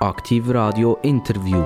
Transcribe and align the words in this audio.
Aktiv 0.00 0.50
Radio 0.50 0.98
Interview. 1.00 1.64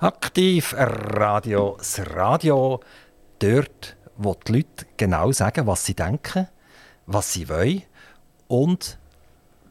Aktiv 0.00 0.74
Radio, 0.76 1.76
das 1.78 2.00
Radio, 2.10 2.80
dort, 3.38 3.96
wo 4.16 4.34
die 4.34 4.52
Leute 4.52 4.86
genau 4.96 5.30
sagen, 5.30 5.68
was 5.68 5.86
sie 5.86 5.94
denken, 5.94 6.48
was 7.06 7.32
sie 7.32 7.48
wollen 7.48 7.84
und 8.48 8.98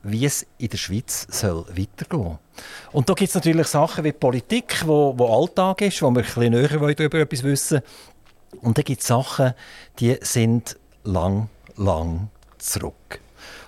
wie 0.04 0.26
es 0.26 0.48
in 0.60 0.70
der 0.70 0.78
Schweiz 0.78 1.28
soll 1.32 1.66
weitergehen 1.68 2.40
Und 2.94 3.10
da 3.10 3.14
gibt 3.14 3.28
es 3.28 3.36
natürlich 3.36 3.68
Sachen 3.68 4.06
wie 4.06 4.14
Politik, 4.14 4.88
wo, 4.88 5.14
wo 5.18 5.38
Alltag 5.38 5.82
ist, 5.82 6.02
wo 6.02 6.10
wir 6.12 6.22
bisschen 6.22 6.54
näher 6.54 6.70
darüber 6.70 7.20
etwas 7.20 7.44
wissen 7.44 7.82
Und 8.62 8.78
dann 8.78 8.86
gibt 8.86 9.02
es 9.02 9.08
Sachen, 9.08 9.54
die 10.00 10.18
sind 10.22 10.78
lang, 11.04 11.50
lang 11.78 12.30
zurück. 12.58 13.20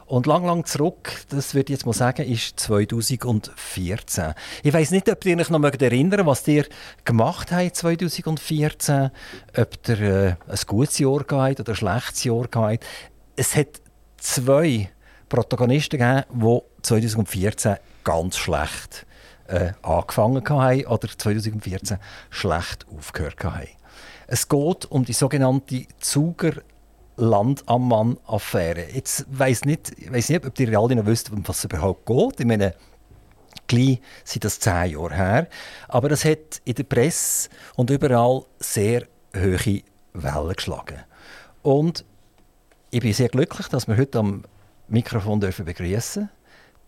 Und 0.08 0.28
lang, 0.28 0.46
lang 0.46 0.66
zurück, 0.66 1.24
das 1.30 1.56
würde 1.56 1.74
ich 1.74 1.80
jetzt 1.80 1.86
mal 1.88 1.94
sagen, 1.94 2.32
ist 2.32 2.60
2014. 2.60 4.36
Ich 4.62 4.72
weiß 4.72 4.92
nicht, 4.92 5.10
ob 5.10 5.26
ihr 5.26 5.36
euch 5.36 5.50
noch 5.50 5.64
erinnern 5.64 6.28
was 6.28 6.48
ihr 6.48 6.66
gemacht 7.04 7.52
habt 7.52 7.76
2014, 7.76 9.10
ob 9.58 9.90
ihr 9.90 10.00
äh, 10.02 10.36
ein 10.48 10.60
gutes 10.68 11.00
Jahr 11.00 11.24
gehabt 11.24 11.60
oder 11.60 11.72
ein 11.72 11.76
schlechtes 11.76 12.24
Jahr 12.24 12.48
gehabt. 12.48 12.86
Es 13.36 13.56
hat 13.56 13.82
zwei 14.18 14.92
Protagonisten 15.28 15.98
gegeben, 15.98 16.24
die 16.34 16.60
2014 16.84 17.78
ganz 18.04 18.38
schlecht 18.38 19.08
äh, 19.48 19.72
angefangen 19.82 20.48
haben 20.48 20.86
oder 20.86 21.08
2014 21.08 21.98
schlecht 22.30 22.86
aufgehört 22.96 23.44
haben. 23.44 23.68
Es 24.28 24.48
geht 24.48 24.86
um 24.86 25.04
die 25.04 25.14
sogenannte 25.14 25.86
Zuger 26.00 26.54
Landammann-Affäre. 27.18 28.88
Jetzt 28.94 29.26
weiss 29.30 29.66
nicht, 29.66 29.94
weiss 30.12 30.30
nicht, 30.30 30.46
ob 30.46 30.60
ihr 30.60 30.80
alle 30.80 30.96
noch 30.96 31.06
wisst, 31.06 31.32
um 31.32 31.48
was 31.48 31.60
es 31.60 31.66
überhaupt 31.66 32.06
geht. 32.06 32.40
Ich 32.40 32.46
meine, 32.46 32.74
gleich 33.68 34.02
sind 34.24 34.44
das 34.44 34.60
zehn 34.60 34.92
Jahre 34.92 35.16
her. 35.16 35.48
Aber 35.88 36.12
es 36.12 36.26
hat 36.26 36.62
in 36.66 36.76
der 36.76 36.84
Presse 36.84 37.50
und 37.76 37.90
überall 37.90 38.44
sehr 38.60 39.04
hohe 39.36 39.82
Wellen 40.14 40.54
geschlagen. 40.56 41.00
Und 41.62 42.06
ich 42.92 43.02
bin 43.02 43.14
sehr 43.14 43.30
glücklich, 43.30 43.68
dass 43.68 43.88
wir 43.88 43.98
heute 43.98 44.20
am 44.20 44.44
Mikrofon 44.88 45.40
dürfen 45.40 45.66
begrüßen 45.66 46.30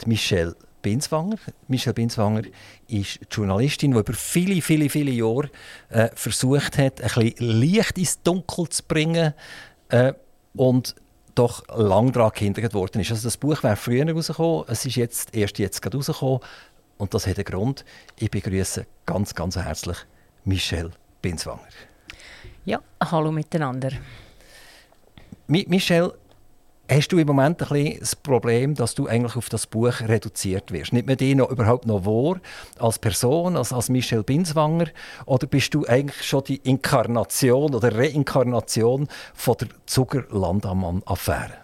Michelle 0.05 0.55
Binswanger. 0.81 1.37
Michelle 1.67 1.95
Binswanger 1.95 2.43
ist 2.87 3.19
Journalistin, 3.31 3.91
die 3.91 3.99
über 3.99 4.13
viele, 4.13 4.61
viele, 4.61 4.89
viele 4.89 5.11
Jahre 5.11 5.49
äh, 5.89 6.09
versucht 6.13 6.77
hat, 6.77 7.01
ein 7.01 7.09
bisschen 7.09 7.59
Licht 7.59 7.97
ins 7.97 8.21
Dunkel 8.21 8.69
zu 8.69 8.83
bringen 8.83 9.33
äh, 9.89 10.13
und 10.55 10.95
doch 11.35 11.63
lang 11.75 12.11
daran 12.11 12.31
gehindert 12.33 12.73
worden 12.73 13.01
ist. 13.01 13.11
Also 13.11 13.27
das 13.27 13.37
Buch 13.37 13.61
wäre 13.63 13.75
früher 13.75 14.11
rausgekommen, 14.11 14.65
es 14.67 14.85
ist 14.85 14.95
jetzt, 14.95 15.35
erst 15.35 15.59
jetzt 15.59 15.81
gerade 15.81 15.97
rausgekommen 15.97 16.39
und 16.97 17.13
das 17.13 17.27
hat 17.27 17.37
einen 17.37 17.45
Grund. 17.45 17.85
Ich 18.17 18.31
begrüße 18.31 18.85
ganz, 19.05 19.35
ganz 19.35 19.55
herzlich 19.55 19.97
Michelle 20.45 20.91
Binswanger. 21.21 21.61
Ja, 22.65 22.81
hallo 22.99 23.31
miteinander. 23.31 23.91
Mi 25.47 25.65
Michelle, 25.69 26.13
Hast 26.89 27.09
du 27.09 27.17
im 27.17 27.27
Moment 27.27 27.61
ein 27.61 27.67
bisschen 27.67 27.99
das 27.99 28.15
Problem, 28.15 28.73
dass 28.73 28.95
du 28.95 29.07
eigentlich 29.07 29.35
auf 29.35 29.49
das 29.49 29.67
Buch 29.67 29.99
reduziert 29.99 30.71
wirst? 30.71 30.93
Nimmt 30.93 31.07
man 31.09 31.17
dich 31.17 31.35
noch 31.35 31.49
überhaupt 31.49 31.85
noch 31.85 32.05
wahr 32.05 32.39
als 32.79 32.97
Person, 32.97 33.57
als, 33.57 33.73
als 33.73 33.89
Michel 33.89 34.23
Binswanger? 34.23 34.85
Oder 35.25 35.47
bist 35.47 35.73
du 35.73 35.85
eigentlich 35.85 36.25
schon 36.25 36.45
die 36.45 36.61
Inkarnation 36.63 37.75
oder 37.75 37.93
Reinkarnation 37.93 39.09
von 39.33 39.57
der 39.59 39.67
Zucker-Landammann-Affäre? 39.85 41.55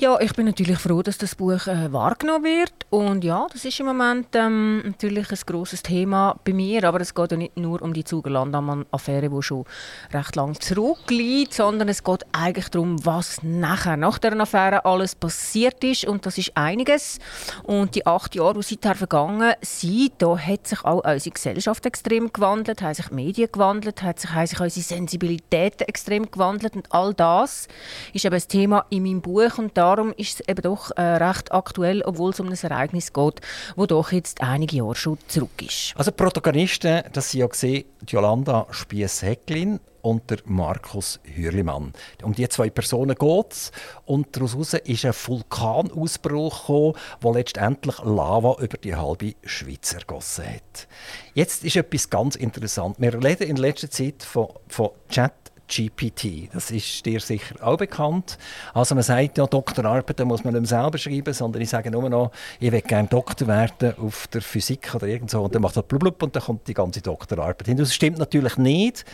Ja, 0.00 0.20
ich 0.20 0.32
bin 0.34 0.46
natürlich 0.46 0.78
froh, 0.78 1.02
dass 1.02 1.18
das 1.18 1.34
Buch 1.34 1.66
äh, 1.66 1.92
wahrgenommen 1.92 2.44
wird. 2.44 2.72
Und 2.88 3.24
ja, 3.24 3.48
das 3.52 3.64
ist 3.64 3.80
im 3.80 3.86
Moment 3.86 4.28
ähm, 4.34 4.80
natürlich 4.84 5.28
ein 5.28 5.38
grosses 5.44 5.82
Thema 5.82 6.38
bei 6.44 6.52
mir. 6.52 6.84
Aber 6.84 7.00
es 7.00 7.12
geht 7.12 7.32
ja 7.32 7.36
nicht 7.36 7.56
nur 7.56 7.82
um 7.82 7.92
die 7.92 8.04
Zuger-Landammann-Affäre, 8.04 9.28
die 9.28 9.42
schon 9.42 9.64
recht 10.12 10.36
lang 10.36 10.60
zurückliegt, 10.60 11.52
sondern 11.52 11.88
es 11.88 12.04
geht 12.04 12.24
eigentlich 12.30 12.68
darum, 12.68 13.04
was 13.04 13.42
nachher, 13.42 13.96
nach 13.96 14.18
der 14.18 14.38
Affäre 14.38 14.84
alles 14.84 15.16
passiert 15.16 15.82
ist. 15.82 16.04
Und 16.04 16.26
das 16.26 16.38
ist 16.38 16.52
einiges. 16.56 17.18
Und 17.64 17.96
die 17.96 18.06
acht 18.06 18.36
Jahre, 18.36 18.54
die 18.54 18.62
seither 18.62 18.94
vergangen 18.94 19.54
sind, 19.62 20.12
da 20.18 20.38
hat 20.38 20.68
sich 20.68 20.84
auch 20.84 21.02
unsere 21.04 21.34
Gesellschaft 21.34 21.84
extrem 21.86 22.32
gewandelt, 22.32 22.82
haben 22.82 22.94
sich 22.94 23.10
Medien 23.10 23.50
gewandelt, 23.50 24.00
hat 24.04 24.20
sich, 24.20 24.30
haben 24.30 24.46
sich 24.46 24.60
unsere 24.60 24.84
Sensibilitäten 24.84 25.88
extrem 25.88 26.30
gewandelt. 26.30 26.76
Und 26.76 26.86
all 26.92 27.14
das 27.14 27.66
ist 28.12 28.24
eben 28.24 28.36
das 28.36 28.46
Thema 28.46 28.86
in 28.90 29.02
meinem 29.02 29.22
Buch. 29.22 29.58
Und 29.58 29.76
da 29.76 29.87
darum 29.96 30.12
ist 30.16 30.40
es 30.40 30.48
eben 30.48 30.62
doch 30.62 30.90
äh, 30.96 31.02
recht 31.02 31.52
aktuell, 31.52 32.02
obwohl 32.02 32.30
es 32.30 32.40
um 32.40 32.48
ein 32.48 32.54
Ereignis 32.54 33.12
geht, 33.12 33.40
das 33.76 33.86
doch 33.86 34.12
jetzt 34.12 34.40
einige 34.40 34.76
Jahre 34.76 34.94
schon 34.94 35.18
zurück 35.28 35.62
ist. 35.62 35.94
Also 35.96 36.12
Protagonisten, 36.12 37.02
das 37.12 37.30
sind 37.30 37.40
ja 37.40 37.46
gesehen, 37.46 37.84
Jolanda 38.06 38.66
Spiess-Hecklin 38.70 39.80
und 40.02 40.30
der 40.30 40.38
Markus 40.44 41.20
Hürlimann. 41.24 41.92
Um 42.22 42.32
die 42.32 42.48
zwei 42.48 42.70
Personen 42.70 43.14
geht 43.14 43.52
es. 43.52 43.72
Und 44.04 44.36
daraus 44.36 44.72
ist 44.72 45.04
ein 45.04 45.12
Vulkanausbruch 45.12 46.60
gekommen, 46.60 46.94
der 47.22 47.32
letztendlich 47.32 47.98
Lava 47.98 48.56
über 48.60 48.78
die 48.78 48.94
halbe 48.94 49.34
Schweiz 49.44 49.92
ergossen 49.92 50.46
hat. 50.46 50.88
Jetzt 51.34 51.64
ist 51.64 51.76
etwas 51.76 52.10
ganz 52.10 52.36
interessant. 52.36 52.96
Wir 52.98 53.22
reden 53.22 53.48
in 53.48 53.56
letzter 53.56 53.90
Zeit 53.90 54.22
von, 54.22 54.48
von 54.68 54.90
Chat 55.08 55.32
GPT. 55.68 56.52
Das 56.52 56.70
ist 56.70 57.04
dir 57.04 57.20
sicher 57.20 57.54
auch 57.60 57.76
bekannt. 57.76 58.38
Also 58.74 58.94
man 58.94 59.04
sagt 59.04 59.38
ja, 59.38 59.46
Doktorarbeiten 59.46 60.26
muss 60.26 60.42
man 60.42 60.54
nicht 60.54 60.66
selber 60.66 60.98
schreiben, 60.98 61.32
sondern 61.34 61.62
ich 61.62 61.68
sage 61.68 61.90
nur 61.90 62.08
noch, 62.08 62.32
ich 62.58 62.72
will 62.72 62.80
gerne 62.80 63.08
Doktor 63.08 63.46
werden 63.46 63.94
auf 63.98 64.26
der 64.28 64.42
Physik 64.42 64.94
oder 64.94 65.06
irgend 65.06 65.30
so. 65.30 65.42
Und 65.42 65.54
dann 65.54 65.62
macht 65.62 65.76
er 65.76 65.82
blub 65.82 66.22
und 66.22 66.34
dann 66.34 66.42
kommt 66.42 66.66
die 66.66 66.74
ganze 66.74 67.02
Doktorarbeit 67.02 67.66
hin. 67.66 67.76
Das 67.76 67.94
stimmt 67.94 68.18
natürlich 68.18 68.56
nicht. 68.56 69.04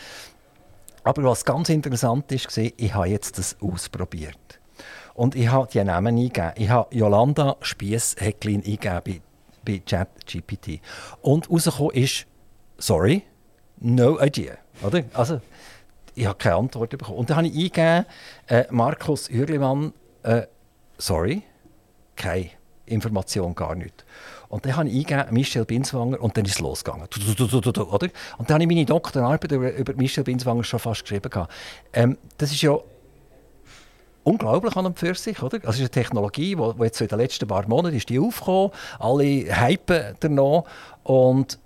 Aber 1.03 1.23
was 1.23 1.45
ganz 1.45 1.69
interessant 1.69 2.31
ist, 2.31 2.57
ich 2.57 2.93
habe 2.93 3.07
jetzt 3.07 3.37
das 3.37 3.57
ausprobiert. 3.61 4.59
Und 5.13 5.35
ich 5.35 5.47
habe 5.47 5.67
die 5.71 5.83
Namen 5.83 6.17
eingegeben. 6.17 6.53
Ich 6.57 6.69
habe 6.69 6.93
Jolanda 6.95 7.57
Spiess-Hecklin 7.61 8.63
eingegeben 8.65 9.01
bei, 9.05 9.21
bei 9.63 9.79
ChatGPT. 9.79 10.81
Und 11.21 11.49
rausgekommen 11.49 11.95
ist, 11.95 12.25
sorry, 12.77 13.23
no 13.79 14.19
idea. 14.19 14.57
Oder? 14.83 15.03
Also, 15.13 15.41
ich 16.15 16.25
habe 16.25 16.37
keine 16.37 16.55
Antwort 16.55 16.89
bekommen. 16.89 17.17
Und 17.17 17.29
dann 17.29 17.37
habe 17.37 17.47
ich 17.47 17.53
eingegeben, 17.53 18.05
äh, 18.47 18.63
Markus 18.71 19.29
Hürlimann, 19.29 19.93
äh, 20.23 20.43
sorry, 20.97 21.43
keine 22.15 22.49
Information, 22.85 23.53
gar 23.53 23.75
nicht. 23.75 24.05
Und 24.47 24.65
dann 24.65 24.77
habe 24.77 24.89
ich 24.89 24.95
eingegeben, 24.95 25.33
Michel 25.33 25.65
Binswanger, 25.65 26.21
und 26.21 26.37
dann 26.37 26.45
ist 26.45 26.53
es 26.53 26.59
losgegangen. 26.59 27.07
Oder? 27.07 28.09
Und 28.37 28.49
dann 28.49 28.53
habe 28.53 28.63
ich 28.63 28.69
meine 28.69 28.85
Doktorarbeit 28.85 29.51
über, 29.51 29.73
über 29.73 29.93
Michel 29.93 30.23
Binswanger 30.23 30.63
schon 30.63 30.79
fast 30.79 31.01
geschrieben. 31.01 31.29
Ähm, 31.93 32.17
das 32.37 32.51
ist 32.51 32.61
ja 32.61 32.77
unglaublich 34.23 34.75
an 34.75 34.87
und 34.87 34.99
für 34.99 35.13
sich, 35.15 35.41
oder? 35.41 35.57
Also 35.57 35.69
es 35.69 35.75
ist 35.75 35.81
eine 35.81 35.89
Technologie, 35.91 36.55
die 36.55 36.83
jetzt 36.83 36.97
so 36.97 37.05
in 37.05 37.09
den 37.09 37.19
letzten 37.19 37.47
paar 37.47 37.67
Monaten 37.67 37.95
ist 37.95 38.09
die 38.09 38.19
aufgekommen, 38.19 38.71
alle 38.99 39.23
hypen 39.23 40.15
danach 40.19 40.63
und 41.03 41.59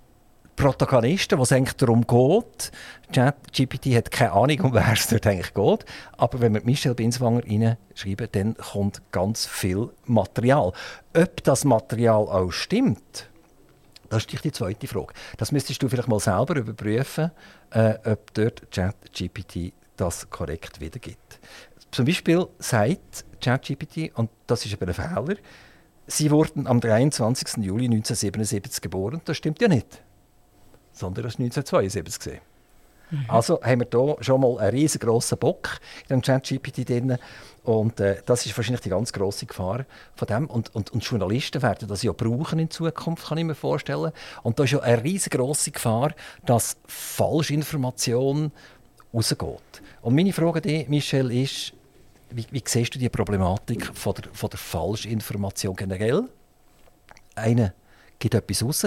Protagonisten, 0.60 1.38
wo 1.38 1.44
es 1.44 1.52
eigentlich 1.52 1.76
darum 1.76 2.06
geht. 2.06 2.70
ChatGPT 3.14 3.96
hat 3.96 4.10
keine 4.10 4.32
Ahnung, 4.32 4.60
um 4.60 4.74
wer 4.74 4.92
es 4.92 5.08
dort 5.08 5.26
eigentlich 5.26 5.54
geht. 5.54 5.86
Aber 6.18 6.40
wenn 6.40 6.52
wir 6.52 6.60
Michelle 6.64 6.94
Binswanger 6.94 7.42
reinschreiben, 7.44 8.28
dann 8.32 8.54
kommt 8.58 9.00
ganz 9.10 9.46
viel 9.46 9.88
Material. 10.04 10.74
Ob 11.16 11.44
das 11.44 11.64
Material 11.64 12.28
auch 12.28 12.50
stimmt, 12.50 13.30
das 14.10 14.26
ist 14.26 14.44
die 14.44 14.52
zweite 14.52 14.86
Frage. 14.86 15.14
Das 15.38 15.50
müsstest 15.50 15.82
du 15.82 15.88
vielleicht 15.88 16.08
mal 16.08 16.20
selber 16.20 16.56
überprüfen, 16.56 17.30
äh, 17.70 17.94
ob 18.04 18.34
dort 18.34 18.70
ChatGPT 18.70 19.72
das 19.96 20.28
korrekt 20.28 20.78
wiedergibt. 20.78 21.40
Zum 21.90 22.04
Beispiel 22.04 22.46
sagt 22.58 23.24
ChatGPT, 23.40 24.12
und 24.14 24.28
das 24.46 24.66
ist 24.66 24.74
aber 24.74 24.88
ein 24.88 24.94
Fehler, 24.94 25.38
sie 26.06 26.30
wurden 26.30 26.66
am 26.66 26.80
23. 26.80 27.64
Juli 27.64 27.86
1977 27.86 28.82
geboren. 28.82 29.22
Das 29.24 29.38
stimmt 29.38 29.62
ja 29.62 29.68
nicht 29.68 30.02
sondern 30.92 31.24
das 31.24 31.38
war 31.38 31.44
1972. 31.44 32.32
Gewesen. 32.32 32.50
Mhm. 33.10 33.24
Also 33.28 33.60
haben 33.62 33.80
wir 33.80 33.88
hier 33.90 34.16
schon 34.20 34.40
mal 34.40 34.58
einen 34.58 34.70
riesengroßen 34.70 35.38
Bock 35.38 35.80
in 36.08 36.16
dem 36.16 36.22
ChatGPT 36.22 36.88
drin. 36.88 37.18
Und 37.64 38.00
äh, 38.00 38.22
das 38.24 38.46
ist 38.46 38.56
wahrscheinlich 38.56 38.80
die 38.80 38.88
ganz 38.88 39.12
große 39.12 39.46
Gefahr 39.46 39.84
von 40.14 40.26
dem. 40.26 40.46
Und, 40.46 40.74
und, 40.74 40.90
und 40.90 41.04
Journalisten 41.04 41.62
werden 41.62 41.88
das 41.88 42.02
ja 42.02 42.12
brauchen 42.12 42.58
in 42.58 42.70
Zukunft, 42.70 43.28
kann 43.28 43.38
ich 43.38 43.44
mir 43.44 43.54
vorstellen. 43.54 44.12
Und 44.42 44.58
da 44.58 44.64
ist 44.64 44.72
ja 44.72 44.80
eine 44.80 45.02
riesengroße 45.02 45.72
Gefahr, 45.72 46.12
dass 46.46 46.76
Falschinformation 46.86 48.52
rausgeht. 49.12 49.82
Und 50.02 50.14
meine 50.14 50.32
Frage 50.32 50.56
an 50.56 50.62
dich, 50.62 50.88
Michel, 50.88 51.30
ist, 51.32 51.72
wie, 52.30 52.46
wie 52.50 52.62
siehst 52.64 52.94
du 52.94 52.98
die 52.98 53.08
Problematik 53.08 53.90
von 53.94 54.14
der, 54.14 54.24
von 54.32 54.50
der 54.50 54.58
Falschinformation 54.58 55.76
generell? 55.76 56.28
Einer 57.34 57.74
gibt 58.18 58.34
etwas 58.34 58.64
raus 58.64 58.86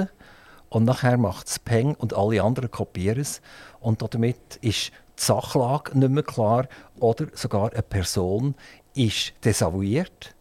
und 0.73 0.85
nachher 0.85 1.17
macht 1.17 1.47
es 1.47 1.59
Peng 1.59 1.93
und 1.93 2.15
alle 2.15 2.41
anderen 2.41 2.71
kopieren 2.71 3.19
es. 3.19 3.41
Und 3.79 4.01
damit 4.11 4.55
ist 4.61 4.89
die 4.89 5.23
Sachlage 5.23 5.95
nicht 5.95 6.09
mehr 6.09 6.23
klar 6.23 6.67
oder 6.99 7.27
sogar 7.33 7.71
eine 7.71 7.83
Person 7.83 8.55
ist 8.95 9.33
desavouiert, 9.45 10.33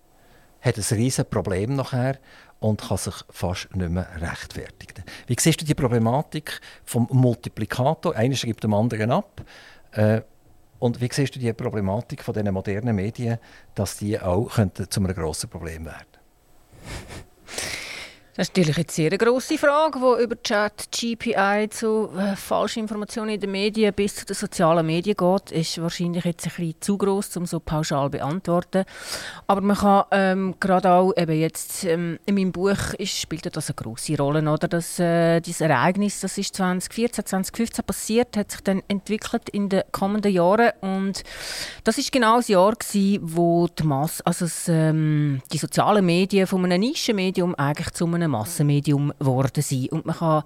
hat 0.63 0.79
ein 0.79 0.85
riesiges 0.97 1.29
Problem 1.29 1.77
nachher 1.77 2.19
und 2.61 2.81
kann 2.81 2.97
sich 2.97 3.15
fast 3.29 3.77
nicht 3.77 3.91
mehr 3.91 4.09
rechtfertigen. 4.23 5.05
Wie 5.27 5.37
siehst 5.39 5.61
du 5.61 5.67
die 5.67 5.75
Problematik 5.75 6.63
vom 6.87 7.09
Multiplikator? 7.11 8.17
Einer 8.17 8.35
gibt 8.35 8.65
dem 8.65 8.73
anderen 8.73 9.11
ab. 9.11 9.43
Äh, 9.91 10.23
und 10.79 10.99
wie 11.03 11.11
siehst 11.13 11.37
du 11.37 11.41
die 11.41 11.53
Problematik 11.53 12.25
von 12.25 12.33
diesen 12.33 12.55
modernen 12.55 12.97
Medien, 12.97 13.39
dass 13.75 13.99
die 13.99 14.19
auch 14.19 14.49
könnten 14.55 14.91
zu 14.91 15.01
einem 15.01 15.15
grossen 15.15 15.51
Problem 15.51 15.85
werden 15.85 16.07
das 18.35 18.49
ist 18.49 18.57
natürlich 18.57 18.79
eine 18.79 18.87
sehr 18.89 19.19
grosse 19.19 19.59
Frage, 19.59 19.99
die 19.99 20.25
über 20.25 20.43
Chat, 20.43 20.89
GPI 20.91 21.69
zu 21.69 22.09
äh, 22.17 22.35
falschen 22.35 22.79
Informationen 22.81 23.29
in 23.29 23.41
den 23.41 23.51
Medien 23.51 23.93
bis 23.93 24.15
zu 24.15 24.25
den 24.25 24.35
sozialen 24.35 24.87
Medien 24.87 25.17
geht. 25.19 25.53
Ist 25.53 25.83
wahrscheinlich 25.83 26.25
jetzt 26.25 26.47
ein 26.47 26.53
bisschen 26.57 26.81
zu 26.81 26.97
gross, 26.97 27.37
um 27.37 27.45
so 27.45 27.61
pauschal 27.61 28.07
zu 28.07 28.13
beantworten. 28.13 28.85
Aber 29.47 29.61
man 29.61 29.77
kann 29.77 30.05
ähm, 30.13 30.55
gerade 30.61 30.91
auch 30.91 31.13
eben 31.15 31.39
jetzt 31.39 31.85
ähm, 31.85 32.19
in 32.25 32.37
meinem 32.37 32.53
Buch 32.53 32.95
ist, 32.97 33.21
spielt 33.21 33.55
das 33.55 33.69
eine 33.69 33.75
grosse 33.75 34.17
Rolle, 34.17 34.41
oder? 34.51 34.67
Das, 34.67 34.99
äh, 34.99 35.41
dieses 35.41 35.61
Ereignis, 35.61 36.21
das 36.21 36.39
ist 36.39 36.57
2014, 36.57 37.27
2015 37.27 37.85
passiert, 37.85 38.37
hat 38.39 38.51
sich 38.51 38.63
dann 38.63 38.83
entwickelt 38.89 39.51
in 39.51 39.69
den 39.69 39.83
kommenden 39.93 40.33
Jahren 40.33 40.71
und 40.81 41.23
das 41.85 41.99
ist 41.99 42.11
genau 42.11 42.37
das 42.37 42.49
Jahr 42.49 42.73
gewesen, 42.73 43.21
wo 43.23 43.69
die 43.69 43.83
Masse, 43.83 44.25
also 44.25 44.47
das, 44.47 44.69
ähm, 44.69 45.43
die 45.53 45.59
sozialen 45.59 46.07
Medien 46.07 46.47
von 46.47 46.65
einem 46.65 46.81
Nischenmedium 46.81 47.55
eigentlich 47.57 47.91
zu 47.91 48.07
einem 48.07 48.22
einem 48.23 48.33
Massenmedium 48.33 49.13
geworden 49.19 49.63
sind. 49.63 49.93
Und 49.93 50.07
man 50.07 50.17
kann 50.17 50.43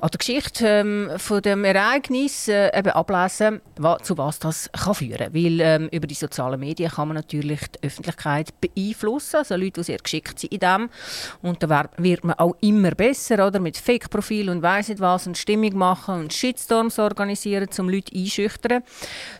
an 0.00 0.08
der 0.10 0.18
Geschichte 0.18 0.66
ähm, 0.66 1.10
von 1.16 1.42
dem 1.42 1.64
Ereignis 1.64 2.48
äh, 2.48 2.76
eben 2.76 2.90
ablesen, 2.90 3.60
wa 3.76 3.98
zu 3.98 4.16
was 4.18 4.38
das 4.38 4.70
kann 4.72 4.94
führen 4.94 5.32
kann. 5.32 5.60
Ähm, 5.60 5.88
über 5.92 6.06
die 6.06 6.14
sozialen 6.14 6.60
Medien 6.60 6.90
kann 6.90 7.08
man 7.08 7.16
natürlich 7.16 7.60
die 7.68 7.86
Öffentlichkeit 7.86 8.52
beeinflussen, 8.60 9.36
also 9.36 9.56
Leute, 9.56 9.80
die 9.80 9.84
sehr 9.84 9.98
geschickt 9.98 10.38
sind 10.38 10.52
in 10.52 10.60
dem. 10.60 10.90
Und 11.42 11.62
da 11.62 11.88
wird 11.96 12.24
man 12.24 12.38
auch 12.38 12.56
immer 12.60 12.92
besser, 12.92 13.46
oder? 13.46 13.60
Mit 13.60 13.76
Fake-Profil 13.76 14.50
und 14.50 14.62
weiss 14.62 14.88
nicht 14.88 15.00
was 15.00 15.26
und 15.26 15.36
Stimmung 15.36 15.76
machen 15.76 16.20
und 16.20 16.32
Shitstorms 16.32 16.98
organisieren, 16.98 17.68
um 17.78 17.88
Leute 17.88 18.14
einschüchtern. 18.14 18.82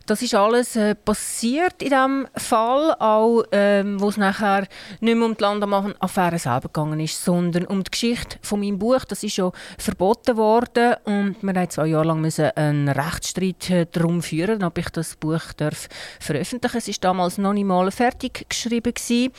Das 0.07 0.23
ist 0.23 0.35
alles 0.35 0.77
äh, 0.77 0.95
passiert 0.95 1.83
in 1.83 1.91
diesem 1.91 2.29
Fall, 2.37 2.95
auch 2.99 3.45
ähm, 3.53 4.01
wo 4.01 4.09
es 4.09 4.17
nachher 4.17 4.67
nicht 5.01 5.17
mehr 5.17 5.27
um 5.27 5.37
die 5.37 5.43
Landaffäre 5.43 6.39
selber 6.39 6.69
gegangen 6.69 7.01
ist, 7.01 7.23
sondern 7.25 7.67
um 7.67 7.78
die 7.85 7.91
Geschichte 7.91 8.39
von 8.43 8.61
meinem 8.61 8.79
Buch. 8.79 9.05
Das 9.05 9.23
ist 9.23 9.35
schon 9.35 9.53
verboten 9.79 10.37
worden 10.37 10.95
und 11.05 11.37
wir 11.43 11.53
mussten 11.53 11.71
zwei 11.71 11.87
Jahre 11.87 12.07
lang 12.09 12.27
einen 12.57 12.89
Rechtsstreit 12.89 13.71
äh, 13.71 13.87
darum 13.91 14.23
führen, 14.23 14.63
ob 14.63 14.79
ich 14.79 14.89
das 14.91 15.17
Buch 15.17 15.53
darf 15.57 15.89
veröffentlichen 16.21 16.61
darf. 16.61 16.75
Es 16.75 16.89
war 16.89 16.95
damals 17.01 17.39
noch 17.39 17.53
nicht 17.53 17.65
mal 17.65 17.91
fertig 17.91 18.47
geschrieben. 18.49 18.93
Gewesen. 18.95 19.33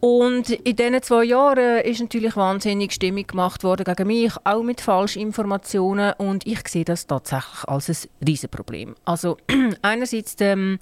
Und 0.00 0.50
in 0.50 0.76
diesen 0.76 1.02
zwei 1.02 1.24
Jahren 1.24 1.80
ist 1.80 2.00
natürlich 2.00 2.36
wahnsinnig 2.36 2.92
Stimmung 2.92 3.26
gemacht 3.26 3.64
worden 3.64 3.84
gegen 3.84 4.06
mich, 4.06 4.32
auch 4.44 4.62
mit 4.62 4.80
falschen 4.80 5.22
Informationen 5.22 6.12
und 6.18 6.46
ich 6.46 6.66
sehe 6.68 6.84
das 6.84 7.06
tatsächlich 7.06 7.64
als 7.66 7.88
ein 7.88 7.96
Riesenproblem. 8.26 8.94
Also 9.04 9.36
einerseits 9.82 10.36
die 10.36 10.44
ähm, 10.44 10.78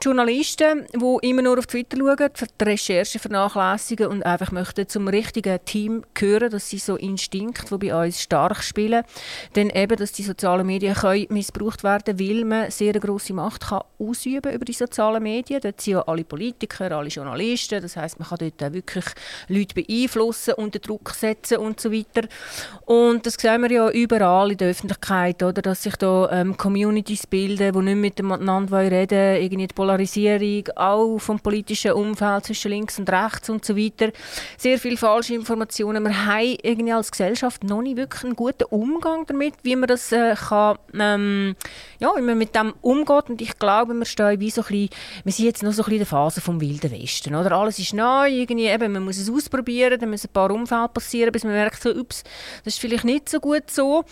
Journalisten, 0.00 0.86
die 0.94 1.28
immer 1.28 1.42
nur 1.42 1.58
auf 1.58 1.66
Twitter 1.66 1.96
schauen, 1.98 2.30
die 2.60 2.64
Recherche 2.64 3.18
vernachlässigen 3.18 4.06
und 4.06 4.24
einfach 4.24 4.52
möchten 4.52 4.88
zum 4.88 5.08
richtigen 5.08 5.58
Team 5.64 6.02
gehören. 6.14 6.21
Das 6.22 6.70
sind 6.70 6.82
so 6.82 6.96
Instinkte, 6.96 7.78
die 7.78 7.88
bei 7.88 8.04
uns 8.04 8.22
stark 8.22 8.62
spielen. 8.62 9.02
Dann 9.54 9.70
eben, 9.70 9.96
dass 9.96 10.12
die 10.12 10.22
sozialen 10.22 10.66
Medien 10.66 10.94
können 10.94 11.26
missbraucht 11.30 11.82
werden 11.82 12.18
weil 12.18 12.44
man 12.44 12.70
sehr 12.70 12.92
grosse 12.94 13.34
Macht 13.34 13.68
kann 13.68 13.82
ausüben 13.98 14.52
über 14.52 14.64
die 14.64 14.72
sozialen 14.72 15.22
Medien. 15.22 15.60
Dort 15.60 15.80
sind 15.80 15.94
ja 15.94 16.02
alle 16.02 16.24
Politiker, 16.24 16.92
alle 16.92 17.08
Journalisten. 17.08 17.80
Das 17.82 17.96
heißt, 17.96 18.18
man 18.18 18.28
kann 18.28 18.38
dort 18.38 18.62
auch 18.62 18.72
wirklich 18.72 19.04
Leute 19.48 19.74
beeinflussen, 19.74 20.54
unter 20.54 20.78
Druck 20.78 21.10
setzen 21.10 21.58
und 21.58 21.80
so 21.80 21.92
weiter. 21.92 22.28
Und 22.84 23.26
das 23.26 23.34
sehen 23.34 23.62
wir 23.62 23.70
ja 23.70 23.90
überall 23.90 24.52
in 24.52 24.58
der 24.58 24.70
Öffentlichkeit, 24.70 25.42
oder? 25.42 25.62
dass 25.62 25.82
sich 25.82 25.96
da 25.96 26.28
ähm, 26.30 26.56
Communities 26.56 27.26
bilden, 27.26 27.72
die 27.72 27.94
nicht 27.94 28.18
miteinander 28.18 28.78
reden 28.78 29.18
wollen, 29.18 29.42
irgendwie 29.42 29.66
die 29.66 29.74
Polarisierung, 29.74 30.68
auch 30.76 31.18
vom 31.18 31.40
politischen 31.40 31.92
Umfeld 31.92 32.46
zwischen 32.46 32.70
links 32.70 32.98
und 32.98 33.10
rechts 33.10 33.48
und 33.48 33.64
so 33.64 33.76
weiter. 33.76 34.12
Sehr 34.56 34.78
viele 34.78 34.96
falsche 34.96 35.34
Informationen. 35.34 36.02
Wir 36.12 36.26
haben 36.26 36.58
irgendwie 36.62 36.92
als 36.92 37.10
Gesellschaft 37.10 37.64
noch 37.64 37.80
nicht 37.80 37.96
wirklich 37.96 38.22
einen 38.22 38.36
guten 38.36 38.64
Umgang 38.64 39.24
damit, 39.24 39.54
wie 39.62 39.76
man 39.76 39.88
das 39.88 40.12
äh, 40.12 40.34
kann, 40.34 40.76
ähm, 40.92 41.56
ja, 42.00 42.12
wie 42.14 42.20
man 42.20 42.36
mit 42.36 42.54
dem 42.54 42.74
umgeht. 42.82 43.30
Und 43.30 43.40
ich 43.40 43.58
glaube, 43.58 43.94
wir 43.94 44.04
stehen 44.04 44.38
wie 44.38 44.50
so 44.50 44.60
ein 44.60 44.66
bisschen, 44.66 44.90
wir 45.24 45.32
sind 45.32 45.46
jetzt 45.46 45.62
noch 45.62 45.72
so 45.72 45.80
ein 45.80 45.84
bisschen 45.84 45.92
in 45.92 45.98
der 46.00 46.06
Phase 46.06 46.42
vom 46.42 46.60
Wilden 46.60 46.90
Westen. 46.90 47.34
Oder? 47.34 47.52
Alles 47.52 47.78
ist 47.78 47.94
neu, 47.94 48.28
irgendwie, 48.28 48.66
eben, 48.66 48.92
man 48.92 49.04
muss 49.04 49.16
es 49.16 49.30
ausprobieren, 49.30 49.98
dann 49.98 50.10
müssen 50.10 50.26
ein 50.26 50.34
paar 50.34 50.50
Unfälle 50.50 50.88
passieren, 50.88 51.32
bis 51.32 51.44
man 51.44 51.54
merkt, 51.54 51.82
so, 51.82 51.88
ups, 51.88 52.24
das 52.62 52.74
ist 52.74 52.80
vielleicht 52.80 53.04
nicht 53.04 53.30
so 53.30 53.40
gut 53.40 53.70
so. 53.70 54.04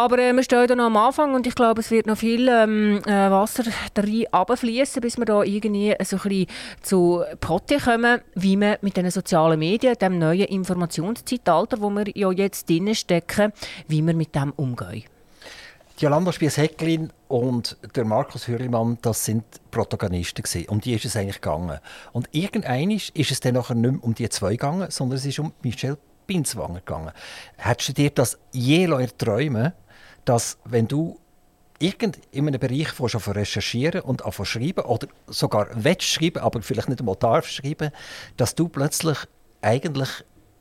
Aber 0.00 0.20
äh, 0.20 0.32
wir 0.32 0.44
stehen 0.44 0.68
da 0.68 0.76
noch 0.76 0.84
am 0.84 0.96
Anfang 0.96 1.34
und 1.34 1.44
ich 1.44 1.56
glaube, 1.56 1.80
es 1.80 1.90
wird 1.90 2.06
noch 2.06 2.18
viel 2.18 2.46
ähm, 2.48 3.00
äh, 3.04 3.10
Wasser 3.10 3.64
runterfließen, 4.00 5.02
bis 5.02 5.18
wir 5.18 5.24
da 5.24 5.42
irgendwie 5.42 5.92
so 6.04 6.18
ein 6.18 6.22
bisschen 6.22 6.46
zu 6.82 7.24
Potte 7.40 7.78
kommen, 7.78 8.20
wie 8.36 8.56
man 8.56 8.76
mit 8.80 8.96
den 8.96 9.10
sozialen 9.10 9.58
Medien, 9.58 9.96
dem 10.00 10.20
neuen 10.20 10.44
Informationszeitalter, 10.44 11.80
wo 11.80 11.90
wir 11.90 12.04
ja 12.14 12.30
jetzt 12.30 12.70
drin 12.70 12.94
stecken, 12.94 13.52
wie 13.88 14.06
wir 14.06 14.14
mit 14.14 14.36
dem 14.36 14.52
umgehen. 14.52 15.02
Jolanda 15.98 16.30
Spies-Hecklin 16.30 17.10
und 17.26 17.76
der 17.96 18.04
Markus 18.04 18.46
Hürlimann, 18.46 18.98
das 19.02 19.24
sind 19.24 19.42
Protagonisten 19.72 20.44
gewesen. 20.44 20.68
Um 20.68 20.80
die 20.80 20.94
ist 20.94 21.06
es 21.06 21.16
eigentlich 21.16 21.40
gegangen. 21.40 21.80
Und 22.12 22.28
irgendwann 22.30 22.92
ist 22.92 23.12
es 23.16 23.40
dann 23.40 23.54
nachher 23.54 23.74
nicht 23.74 23.90
mehr 23.90 24.04
um 24.04 24.14
die 24.14 24.28
zwei 24.28 24.50
gegangen, 24.50 24.92
sondern 24.92 25.18
es 25.18 25.26
ist 25.26 25.40
um 25.40 25.52
Michel 25.62 25.98
Binswanger 26.28 26.82
gegangen. 26.86 27.10
Hättest 27.56 27.88
du 27.88 27.92
dir 27.94 28.10
das 28.10 28.38
je 28.52 28.84
erträumen 28.84 29.72
dass 30.28 30.58
wenn 30.64 30.86
du 30.86 31.18
irgend 31.78 32.18
in 32.32 32.46
einem 32.46 32.60
Bereich 32.60 32.88
von 32.88 33.08
schon 33.08 33.20
recherchieren 33.32 34.02
und 34.02 34.24
anfangen 34.26 34.46
schreiben 34.46 34.84
oder 34.84 35.08
sogar 35.26 35.68
willst 35.72 36.02
schreiben, 36.02 36.42
aber 36.42 36.60
vielleicht 36.60 36.88
nicht 36.88 37.00
einmal 37.00 37.16
darfst 37.16 37.54
schreiben, 37.54 37.92
dass 38.36 38.54
du 38.54 38.68
plötzlich 38.68 39.16
eigentlich 39.62 40.10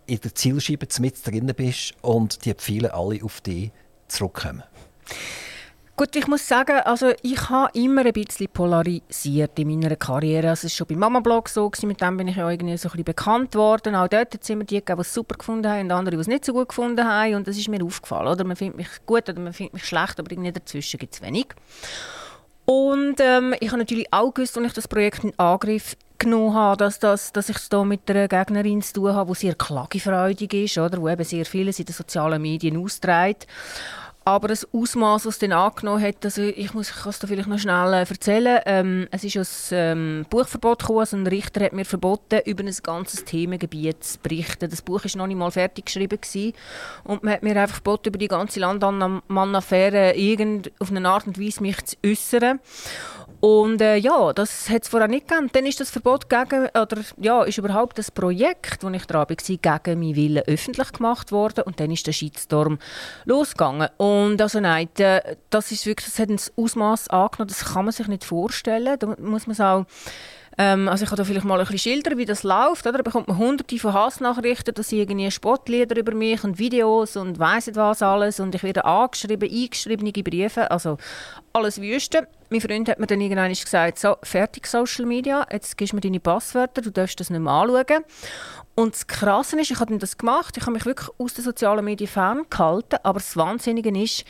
in 0.05 0.21
der 0.21 0.33
Zielscheibe 0.33 0.87
mit 0.99 1.27
drin 1.27 1.51
bist 1.53 1.95
und 2.01 2.45
die 2.45 2.53
Pfeile 2.53 2.93
alle 2.93 3.21
auf 3.21 3.41
dich 3.41 3.71
zurückkommen. 4.07 4.63
Gut, 5.99 6.15
ich 6.15 6.27
muss 6.27 6.47
sagen, 6.47 6.79
also 6.85 7.11
ich 7.23 7.49
habe 7.49 7.71
immer 7.73 8.05
ein 8.05 8.13
bisschen 8.13 8.47
polarisiert 8.49 9.57
in 9.57 9.67
meiner 9.67 9.95
Karriere. 9.95 10.49
Also 10.49 10.67
es 10.67 10.73
war 10.73 10.77
schon 10.77 10.87
beim 10.89 10.99
Mama-Blog 10.99 11.49
so, 11.49 11.67
gewesen, 11.67 11.87
mit 11.87 11.99
dem 12.01 12.17
bin 12.17 12.27
ich 12.27 12.35
ja 12.35 12.47
irgendwie 12.51 12.77
so 12.77 12.87
ein 12.87 12.91
bisschen 12.91 13.05
bekannt 13.05 13.55
worden. 13.55 13.95
Auch 13.95 14.07
dort 14.07 14.31
hat 14.31 14.43
es 14.43 14.47
immer 14.51 14.63
die 14.63 14.75
gegeben, 14.75 14.97
die 14.97 15.01
es 15.01 15.11
super 15.11 15.35
gefunden 15.35 15.67
haben 15.67 15.85
und 15.85 15.91
andere, 15.91 16.15
die 16.15 16.21
es 16.21 16.27
nicht 16.27 16.45
so 16.45 16.53
gut 16.53 16.69
gefunden 16.69 17.03
haben. 17.03 17.33
Und 17.33 17.47
das 17.47 17.57
ist 17.57 17.67
mir 17.67 17.83
aufgefallen. 17.83 18.27
Oder? 18.27 18.43
Man 18.43 18.55
findet 18.55 18.77
mich 18.77 18.89
gut 19.07 19.27
oder 19.27 19.39
man 19.39 19.53
findet 19.53 19.73
mich 19.73 19.85
schlecht, 19.85 20.19
aber 20.19 20.29
irgendwie 20.29 20.51
dazwischen 20.51 20.99
gibt 20.99 21.15
es 21.15 21.21
wenig. 21.23 21.47
Und 22.65 23.15
ähm, 23.19 23.55
ich 23.59 23.69
habe 23.69 23.79
natürlich 23.79 24.13
auch 24.13 24.31
gewusst, 24.31 24.55
als 24.55 24.67
ich 24.67 24.73
das 24.73 24.87
Projekt 24.87 25.23
in 25.23 25.33
Angriff 25.39 25.97
genommen 26.19 26.53
habe, 26.53 26.77
dass, 26.77 26.99
das, 26.99 27.33
dass 27.33 27.49
ich 27.49 27.57
es 27.57 27.69
da 27.69 27.83
mit 27.83 28.07
einer 28.07 28.27
Gegnerin 28.27 28.83
zu 28.83 28.93
tun 28.93 29.15
habe, 29.15 29.33
die 29.33 29.39
sehr 29.39 29.55
klagefreudig 29.55 30.53
ist, 30.53 30.77
oder? 30.77 30.99
die 30.99 31.11
eben 31.11 31.23
sehr 31.23 31.45
vieles 31.45 31.79
in 31.79 31.85
den 31.85 31.95
sozialen 31.95 32.39
Medien 32.39 32.77
austreibt. 32.77 33.47
Aber 34.27 34.49
das 34.49 34.67
Ausmaß, 34.73 35.23
das 35.23 35.35
es 35.35 35.39
dann 35.39 35.53
angenommen 35.53 36.03
hat, 36.03 36.25
also 36.25 36.41
ich 36.41 36.73
muss 36.73 36.89
ich 36.89 37.05
es 37.05 37.19
da 37.19 37.27
vielleicht 37.27 37.47
noch 37.47 37.59
schnell 37.59 37.93
äh, 37.93 37.99
erzählen. 37.99 38.59
Ähm, 38.65 39.07
es 39.09 39.23
ist 39.23 39.71
ein 39.71 39.77
ähm, 39.79 40.25
Buchverbot 40.29 40.79
gekommen. 40.79 40.99
Also 40.99 41.15
ein 41.15 41.27
Richter 41.27 41.63
hat 41.63 41.71
mir 41.71 41.85
verboten, 41.85 42.41
über 42.43 42.61
ein 42.61 42.75
ganzes 42.83 43.23
Themengebiet 43.23 44.03
zu 44.03 44.19
berichten. 44.19 44.69
Das 44.69 44.81
Buch 44.81 45.05
war 45.05 45.11
noch 45.15 45.27
nicht 45.27 45.37
mal 45.37 45.49
fertig 45.49 45.85
geschrieben 45.85 46.19
gewesen. 46.19 46.51
und 47.05 47.23
man 47.23 47.35
hat 47.35 47.43
mir 47.43 47.55
einfach 47.55 47.75
verboten, 47.75 48.09
über 48.09 48.17
die 48.17 48.27
ganze 48.27 48.59
Landmann-Affäre 48.59 50.13
auf 50.79 50.91
eine 50.91 51.07
Art 51.07 51.25
und 51.25 51.39
Weise 51.39 51.61
mich 51.61 51.85
zu 51.85 51.95
äußern. 52.05 52.59
Und 53.39 53.81
äh, 53.81 53.97
ja, 53.97 54.33
das 54.33 54.69
hat 54.69 54.83
es 54.83 54.89
vorher 54.89 55.07
nicht 55.07 55.27
gegeben. 55.27 55.49
Dann 55.53 55.65
ist 55.67 55.79
das 55.79 55.91
Verbot 55.91 56.27
gegen, 56.27 56.67
oder 56.69 56.97
ja, 57.21 57.43
ist 57.43 57.59
überhaupt 57.59 57.97
das 57.97 58.09
Projekt, 58.09 58.83
das 58.83 58.93
ich 58.93 59.05
dran 59.05 59.27
war, 59.29 59.35
gegen 59.83 59.99
meinen 59.99 60.15
Willen 60.15 60.43
öffentlich 60.47 60.91
gemacht 60.91 61.31
worden. 61.31 61.63
Und 61.65 61.79
dann 61.79 61.91
ist 61.91 62.07
der 62.07 62.13
Shitstorm 62.13 62.79
losgegangen. 63.25 63.89
Und 63.97 64.16
also 64.39 64.59
nein, 64.59 64.89
das 65.49 65.71
ist 65.71 65.85
wirklich, 65.85 66.05
das 66.05 66.19
hat 66.19 66.29
ein 66.29 66.39
Ausmaß 66.55 67.09
angenommen, 67.09 67.49
das 67.49 67.65
kann 67.73 67.85
man 67.85 67.91
sich 67.91 68.07
nicht 68.07 68.23
vorstellen. 68.23 68.97
Da 68.99 69.15
muss 69.19 69.47
man 69.47 69.59
auch 69.59 69.85
ähm, 70.59 70.87
also 70.87 71.03
ich 71.03 71.09
kann 71.09 71.17
da 71.17 71.23
vielleicht 71.23 71.45
mal 71.45 71.59
ein 71.59 71.67
bisschen 71.67 71.93
schildern, 71.93 72.17
wie 72.17 72.25
das 72.25 72.41
läuft. 72.43 72.87
Oder? 72.87 72.97
Da 72.97 73.03
bekommt 73.03 73.27
man 73.27 73.37
hunderte 73.37 73.77
von 73.77 73.93
Hassnachrichten, 73.93 74.73
dass 74.73 74.91
irgendwie 74.91 75.29
Spottlieder 75.29 75.95
über 75.95 76.15
mich 76.15 76.43
und 76.43 76.57
Videos 76.57 77.15
und 77.15 77.37
weiss 77.37 77.67
nicht 77.67 77.75
was 77.75 78.01
alles. 78.01 78.39
Und 78.39 78.55
ich 78.55 78.63
werde 78.63 78.83
angeschrieben, 78.85 79.49
eingeschriebene 79.49 80.11
Briefe, 80.11 80.71
also 80.71 80.97
alles 81.53 81.79
Wüste. 81.79 82.27
Mein 82.49 82.61
Freund 82.61 82.89
hat 82.89 82.99
mir 82.99 83.07
dann 83.07 83.21
irgendwann 83.21 83.51
gesagt, 83.51 83.99
so, 83.99 84.15
fertig 84.23 84.65
Social 84.65 85.05
Media, 85.05 85.45
jetzt 85.51 85.77
gibst 85.77 85.91
du 85.91 85.97
mir 85.97 86.01
deine 86.01 86.19
Passwörter, 86.19 86.81
du 86.81 86.91
darfst 86.91 87.19
das 87.19 87.29
nicht 87.29 87.41
mehr 87.41 87.53
anschauen. 87.53 88.03
Und 88.73 88.93
das 88.93 89.05
Krasse 89.05 89.59
ist, 89.59 89.71
ich 89.71 89.79
habe 89.79 89.97
das 89.97 90.17
gemacht, 90.17 90.55
ich 90.55 90.63
habe 90.63 90.71
mich 90.71 90.85
wirklich 90.85 91.09
aus 91.17 91.33
den 91.33 91.43
sozialen 91.43 91.83
Medien 91.83 92.07
ferngehalten, 92.07 92.99
aber 93.03 93.19
das 93.19 93.35
Wahnsinnige 93.35 93.89
ist, 94.01 94.23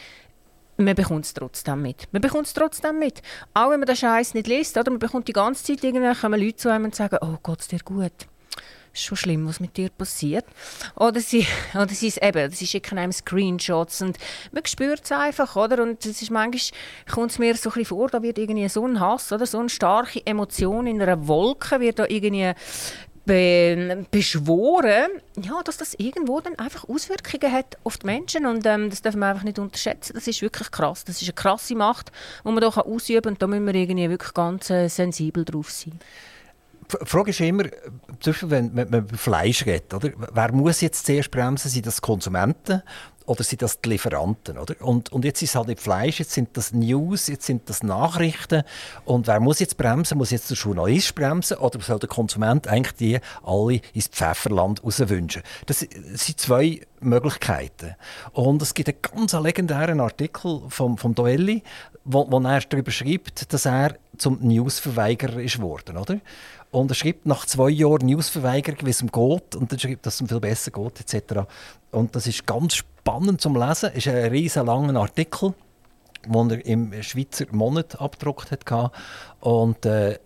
man 0.77 0.95
bekommt 0.95 1.25
es 1.25 1.33
trotzdem 1.33 1.81
mit. 1.81 2.07
Man 2.11 2.21
bekommt 2.21 2.47
es 2.47 2.53
trotzdem 2.53 2.99
mit. 2.99 3.21
Auch 3.53 3.71
wenn 3.71 3.79
man 3.79 3.87
den 3.87 3.95
Scheiß 3.95 4.33
nicht 4.33 4.47
liest, 4.47 4.77
oder? 4.77 4.91
Man 4.91 4.99
bekommt 4.99 5.27
die 5.27 5.33
ganze 5.33 5.63
Zeit 5.63 5.83
irgendwann 5.83 6.15
kommen 6.15 6.39
Leute 6.39 6.55
zu 6.55 6.71
einem 6.71 6.85
und 6.85 6.95
sagen, 6.95 7.17
oh 7.21 7.37
Gott, 7.41 7.61
ist 7.61 7.71
dir 7.71 7.79
gut. 7.79 8.13
Ist 8.93 9.03
schon 9.03 9.17
schlimm, 9.17 9.47
was 9.47 9.59
mit 9.59 9.77
dir 9.77 9.89
passiert. 9.89 10.45
Oder 10.95 11.19
sie, 11.19 11.45
oder 11.75 11.89
sie, 11.89 12.07
ist 12.07 12.21
eben, 12.21 12.51
sie 12.51 12.65
schicken 12.65 12.97
einem 12.97 13.11
Screenshots 13.11 14.01
und 14.01 14.17
man 14.51 14.65
spürt 14.65 15.03
es 15.03 15.11
einfach, 15.11 15.55
oder? 15.55 15.83
Und 15.83 16.05
es 16.05 16.21
ist 16.21 16.31
manchmal, 16.31 16.79
kommt 17.11 17.31
es 17.31 17.39
mir 17.39 17.55
so 17.55 17.69
ein 17.69 17.73
bisschen 17.73 17.85
vor, 17.85 18.09
da 18.09 18.21
wird 18.21 18.37
irgendwie 18.37 18.67
so 18.69 18.85
ein 18.85 18.99
Hass, 18.99 19.31
oder? 19.31 19.45
So 19.45 19.59
eine 19.59 19.69
starke 19.69 20.25
Emotion 20.25 20.87
in 20.87 21.01
einer 21.01 21.27
Wolke 21.27 21.79
wird 21.79 21.99
da 21.99 22.05
irgendwie 22.07 22.53
be 23.27 24.05
beschworen, 24.09 25.11
ja, 25.39 25.61
dass 25.63 25.77
das 25.77 25.93
irgendwo 25.95 26.39
dann 26.39 26.57
einfach 26.57 26.89
Auswirkungen 26.89 27.51
hat 27.51 27.77
auf 27.83 27.97
die 27.97 28.07
Menschen 28.07 28.47
und 28.47 28.65
ähm, 28.65 28.89
das 28.89 29.03
dürfen 29.03 29.19
wir 29.19 29.27
einfach 29.27 29.43
nicht 29.43 29.59
unterschätzen. 29.59 30.13
Das 30.15 30.27
ist 30.27 30.41
wirklich 30.41 30.71
krass. 30.71 31.03
Das 31.03 31.21
ist 31.21 31.27
eine 31.27 31.33
krasse 31.33 31.75
Macht, 31.75 32.11
die 32.43 32.49
man 32.49 32.59
hier 32.59 32.85
ausüben 32.85 33.21
kann 33.21 33.33
und 33.33 33.41
da 33.41 33.47
müssen 33.47 33.67
wir 33.67 33.75
irgendwie 33.75 34.09
wirklich 34.09 34.33
ganz 34.33 34.69
äh, 34.71 34.87
sensibel 34.87 35.45
drauf 35.45 35.69
sein. 35.69 35.99
Die 36.89 37.05
Frage 37.05 37.31
ist 37.31 37.41
immer, 37.41 37.65
zum 38.19 38.31
Beispiel, 38.31 38.49
wenn 38.49 38.73
man 38.73 38.87
über 38.87 39.17
Fleisch 39.17 39.65
redet, 39.65 39.93
oder? 39.93 40.09
wer 40.31 40.51
muss 40.53 40.79
jetzt 40.79 41.05
zuerst 41.05 41.29
bremsen? 41.29 41.69
Sind 41.69 41.85
das 41.85 42.01
Konsumenten 42.01 42.81
oder 43.27 43.43
sind 43.43 43.61
das 43.61 43.81
die 43.81 43.89
Lieferanten? 43.89 44.57
Oder? 44.57 44.75
Und, 44.81 45.11
und 45.11 45.25
jetzt 45.25 45.41
ist 45.41 45.53
halt 45.55 45.67
nicht 45.67 45.81
Fleisch, 45.81 46.19
jetzt 46.19 46.31
sind 46.31 46.55
das 46.55 46.71
News, 46.71 47.27
jetzt 47.27 47.45
sind 47.45 47.69
das 47.69 47.83
Nachrichten. 47.83 48.63
Und 49.03 49.27
wer 49.27 49.41
muss 49.41 49.59
jetzt 49.59 49.77
bremsen? 49.77 50.17
Muss 50.17 50.31
jetzt 50.31 50.49
der 50.49 50.57
Journalist 50.57 51.13
bremsen 51.13 51.57
oder 51.57 51.79
soll 51.81 51.99
der 51.99 52.07
Konsument 52.07 52.67
eigentlich 52.67 52.95
die 52.95 53.19
alle 53.43 53.81
ins 53.93 54.07
Pfefferland 54.07 54.81
rauswünschen? 54.81 55.43
Das 55.65 55.79
sind 55.79 56.39
zwei 56.39 56.81
Möglichkeiten. 57.01 57.95
Und 58.31 58.61
es 58.61 58.73
gibt 58.73 58.87
einen 58.87 59.01
ganz 59.01 59.33
legendären 59.33 59.99
Artikel 59.99 60.61
vom, 60.69 60.97
vom 60.97 61.13
Doelli, 61.13 61.63
wo, 62.05 62.31
wo 62.31 62.39
er 62.39 62.61
darüber 62.61 62.91
schreibt, 62.91 63.51
dass 63.51 63.65
er 63.65 63.97
zum 64.17 64.39
Newsverweigerer 64.39 65.41
ist 65.41 65.59
worden, 65.61 65.97
oder? 65.97 66.19
Und 66.71 66.91
er 66.91 66.95
schreibt 66.95 67.25
nach 67.25 67.45
zwei 67.45 67.69
Jahren 67.69 68.07
Newsverweigerung, 68.07 68.79
wie 68.83 68.89
es 68.89 69.01
ihm 69.01 69.11
geht, 69.11 69.55
und 69.55 69.71
dann 69.71 69.79
schreibt, 69.79 70.05
dass 70.05 70.15
es 70.15 70.21
ihm 70.21 70.27
viel 70.29 70.39
besser 70.39 70.71
geht, 70.71 70.99
etc. 70.99 71.41
Und 71.91 72.15
das 72.15 72.25
ist 72.27 72.45
ganz 72.45 72.75
spannend 72.75 72.96
zum 73.37 73.55
Lesen. 73.55 73.91
Es 73.93 74.05
ist 74.05 74.09
ein 74.09 74.31
riesen 74.31 74.65
langer 74.65 74.99
Artikel, 74.99 75.53
den 76.25 76.49
er 76.49 76.65
im 76.65 77.01
Schweizer 77.01 77.45
Monat 77.51 78.01
abgedruckt 78.01 78.51
hat. 78.51 78.91
Und 79.39 79.85
äh, 79.85 80.19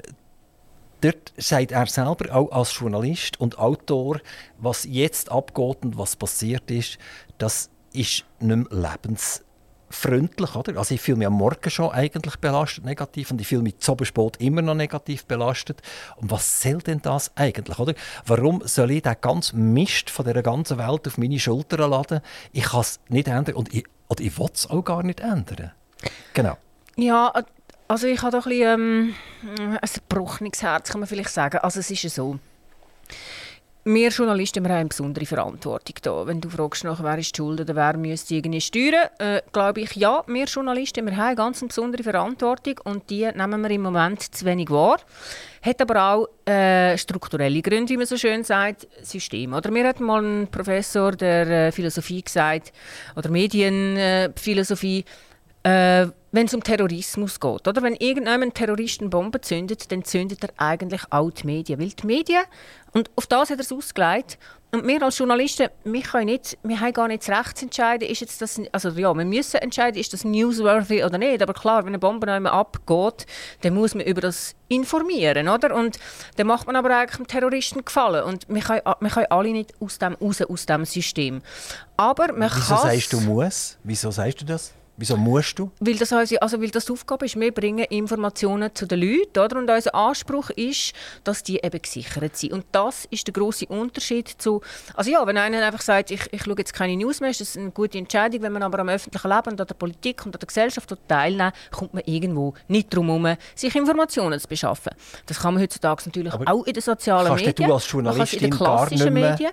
dort 1.02 1.32
sagt 1.38 1.74
er 1.74 1.86
selber, 1.86 2.36
auch 2.36 2.52
als 2.52 2.76
Journalist 2.80 3.40
und 3.40 3.60
Autor, 3.60 4.20
was 4.58 4.86
jetzt 4.86 5.32
abgeht 5.32 5.84
und 5.84 6.00
was 6.00 6.16
passiert 6.16 6.72
ist, 6.72 6.98
das 7.38 7.70
ist 7.94 8.26
nicht 8.40 8.72
mehr 8.72 8.92
lebens 8.92 9.44
freundlich, 9.92 10.56
oder? 10.56 10.78
Also 10.78 10.96
ich 10.96 11.02
fühle 11.02 11.18
mich 11.18 11.28
am 11.28 11.34
Morgen 11.34 11.70
schon 11.70 11.92
eigentlich 11.92 12.38
belastet, 12.38 12.86
negativ, 12.86 13.32
und 13.32 13.42
ich 13.42 13.48
fühle 13.48 13.62
mich 13.62 13.80
zu 13.80 13.96
spät 14.04 14.38
immer 14.38 14.62
noch 14.62 14.76
negativ 14.76 15.26
belastet. 15.26 15.82
Und 16.18 16.32
was 16.32 16.62
soll 16.62 16.80
denn 16.80 17.02
das 17.02 17.32
eigentlich, 17.36 17.78
oder? 17.78 17.94
Warum 18.26 18.62
soll 18.66 18.92
ich 18.92 19.04
den 19.04 19.16
ganzen 19.22 19.74
Mist 19.74 20.10
von 20.10 20.26
der 20.26 20.42
ganzen 20.42 20.78
Welt 20.78 21.08
auf 21.08 21.18
meine 21.18 21.40
Schultern 21.40 21.92
laden? 21.92 22.22
Ich 22.52 22.64
kann 22.64 22.82
es 22.82 23.00
nicht 23.10 23.28
ändern 23.28 23.56
und 23.56 23.74
ich, 23.74 23.86
oder 24.08 24.22
ich 24.22 24.38
will 24.40 24.50
es 24.54 24.70
auch 24.70 24.84
gar 24.84 25.04
nicht 25.04 25.20
ändern. 25.20 25.72
Genau. 26.34 26.58
Ja, 26.96 27.34
also 27.88 28.08
ich 28.08 28.22
habe 28.22 28.38
doch 28.38 28.46
ein 28.46 28.50
bisschen 28.50 29.16
ähm, 29.60 29.78
ein 29.82 29.90
gebrochenes 30.10 30.62
Herz, 30.62 30.90
kann 30.90 31.02
man 31.02 31.08
vielleicht 31.08 31.30
sagen. 31.30 31.58
Also 31.58 31.80
es 31.80 31.92
ist 31.92 32.04
ja 32.04 32.10
so 32.10 32.40
wir 33.84 34.10
Journalisten 34.10 34.64
wir 34.64 34.70
haben 34.70 34.80
eine 34.80 34.90
besondere 34.90 35.26
Verantwortung 35.26 35.96
da. 36.02 36.28
Wenn 36.28 36.40
du 36.40 36.50
fragst, 36.50 36.84
nach, 36.84 37.02
wer 37.02 37.18
ist 37.18 37.36
die 37.36 37.38
Schuld 37.38 37.62
oder 37.62 37.76
wer 37.76 37.98
müsste 37.98 38.36
irgendwie 38.36 38.62
steuern, 38.62 39.10
äh, 39.18 39.42
glaube 39.52 39.82
ich, 39.82 39.96
ja, 39.96 40.24
wir 40.28 40.46
Journalisten 40.46 41.06
wir 41.06 41.16
haben 41.18 41.28
eine 41.28 41.36
ganz 41.36 41.62
besondere 41.62 42.04
Verantwortung 42.04 42.80
und 42.84 43.10
die 43.10 43.28
nehmen 43.34 43.62
wir 43.62 43.72
im 43.72 43.82
Moment 43.82 44.22
zu 44.22 44.46
wenig 44.46 44.70
wahr. 44.70 45.00
Hat 45.64 45.82
aber 45.82 46.04
auch 46.14 46.28
äh, 46.50 46.98
strukturelle 46.98 47.62
Gründe, 47.62 47.94
wie 47.94 47.98
man 47.98 48.06
so 48.06 48.18
schön 48.18 48.44
sagt, 48.44 48.88
System. 49.02 49.54
Oder 49.54 49.72
mir 49.72 49.88
hat 49.88 50.00
mal 50.00 50.24
ein 50.24 50.48
Professor 50.48 51.12
der 51.12 51.68
äh, 51.68 51.72
Philosophie 51.72 52.22
gesagt, 52.22 52.72
oder 53.16 53.30
Medienphilosophie, 53.30 55.06
äh, 55.64 56.08
wenn 56.32 56.46
es 56.46 56.54
um 56.54 56.64
Terrorismus 56.64 57.40
geht. 57.40 57.68
Oder? 57.68 57.82
Wenn 57.82 57.96
irgendjemand 57.96 58.56
Terroristen 58.56 59.10
Bomben 59.10 59.42
zündet, 59.42 59.92
dann 59.92 60.04
zündet 60.04 60.44
er 60.44 60.50
eigentlich 60.58 61.02
auch 61.10 61.30
die 61.32 61.46
Medien. 61.46 61.80
Weil 61.80 61.90
die 61.90 62.06
Medien, 62.06 62.44
und 62.94 63.10
auf 63.16 63.28
das 63.28 63.50
hat 63.50 63.58
er 63.58 63.62
es 63.62 63.72
ausgelegt, 63.72 64.38
und 64.74 64.88
wir 64.88 65.04
als 65.04 65.18
Journalisten, 65.18 65.68
wir, 65.84 66.02
können 66.02 66.28
nicht, 66.28 66.58
wir 66.64 66.80
haben 66.80 66.94
gar 66.94 67.10
nicht 67.10 67.28
das 67.28 67.38
Recht 67.38 67.58
zu 67.58 67.66
entscheiden, 67.66 68.08
ist 68.08 68.22
jetzt 68.22 68.42
das, 68.42 68.62
also 68.72 68.90
ja, 68.92 69.14
wir 69.14 69.26
müssen 69.26 69.58
entscheiden, 69.58 70.00
ist 70.00 70.14
das 70.14 70.24
newsworthy 70.24 71.04
oder 71.04 71.18
nicht. 71.18 71.42
Aber 71.42 71.54
klar, 71.54 71.82
wenn 71.82 71.90
eine 71.90 72.00
Bombe 72.00 72.50
abgeht, 72.50 73.26
dann 73.62 73.74
muss 73.74 73.96
man 73.96 74.06
über 74.06 74.22
das 74.22 74.56
informieren, 74.70 75.50
oder? 75.50 75.76
Und 75.76 76.00
dann 76.38 76.48
macht 76.48 76.68
man 76.68 76.78
aber 76.78 76.98
eigentlich 76.98 77.18
dem 77.18 77.28
Terroristen 77.28 77.84
gefallen. 77.84 78.24
Und 78.24 78.48
wir 78.48 78.62
können, 78.62 78.82
wir 79.02 79.10
können 79.10 79.28
alle 79.30 79.52
nicht 79.52 79.74
aus 79.82 80.00
dem 80.00 80.14
raus, 80.14 80.42
aus 80.42 80.66
dem 80.66 80.86
System. 80.86 81.42
Aber 81.98 82.32
man 82.32 82.50
Wieso 82.56 82.78
sagst 82.78 83.12
du 83.12 83.20
muss? 83.20 83.78
Wieso 83.84 84.10
sagst 84.10 84.40
du 84.40 84.46
das? 84.46 84.74
Wieso 84.98 85.18
musst 85.18 85.58
du? 85.58 85.72
Weil 85.80 85.96
das, 85.96 86.14
also, 86.14 86.62
weil 86.62 86.70
das 86.70 86.86
die 86.86 86.92
Aufgabe 86.92 87.26
ist, 87.26 87.40
wir 87.40 87.52
bringen 87.52 87.86
Informationen 87.86 88.70
zu 88.74 88.86
den 88.86 89.00
Leuten. 89.00 89.40
Oder? 89.40 89.58
Und 89.58 89.70
unser 89.70 89.96
Anspruch 89.96 90.50
ist, 90.52 90.94
dass 91.24 91.44
die 91.44 91.58
eben 91.58 91.82
gesichert 91.82 92.38
sind. 92.38 92.54
Und 92.54 92.66
das 92.72 93.06
ist 93.06 93.26
der 93.26 93.34
große 93.34 93.66
Unterschied 93.68 94.28
zu... 94.28 94.62
Also 94.94 95.10
ja, 95.10 95.26
wenn 95.26 95.38
einer 95.38 95.66
einfach 95.66 95.82
sagt, 95.82 96.12
ich, 96.12 96.22
ich 96.32 96.44
schaue 96.44 96.56
jetzt 96.58 96.74
keine 96.74 96.96
News 96.98 97.20
mehr, 97.20 97.32
ist 97.32 97.42
das 97.42 97.58
eine 97.58 97.72
gute 97.72 97.98
Entscheidung. 97.98 98.42
Wenn 98.42 98.54
man 98.54 98.64
aber 98.64 98.80
am 98.80 98.90
öffentlichen 98.90 99.28
Leben 99.28 99.52
und 99.52 99.62
an 99.62 99.68
der 99.68 99.76
Politik 99.76 100.26
und 100.26 100.36
an 100.36 100.40
der 100.40 100.48
Gesellschaft 100.48 100.94
teilnimmt, 101.08 101.54
kommt 101.72 101.94
man 101.94 102.04
irgendwo 102.06 102.54
nicht 102.68 102.94
darum 102.94 103.08
herum, 103.08 103.38
sich 103.56 103.76
Informationen 103.76 104.40
zu 104.40 104.48
beschaffen. 104.48 104.92
Das 105.26 105.40
kann 105.40 105.54
man 105.56 105.64
heutzutage 105.64 106.04
natürlich 106.06 106.34
aber 106.34 106.52
auch 106.52 106.66
in 106.66 106.74
den 106.74 106.84
sozialen 106.84 107.34
Medien. 107.34 107.56
Kannst 107.56 107.70
du 107.70 107.74
als 107.74 107.92
Journalistin 107.92 108.52
gar 108.52 108.90
nicht 108.90 109.04
mehr 109.10 109.32
Medien 109.32 109.52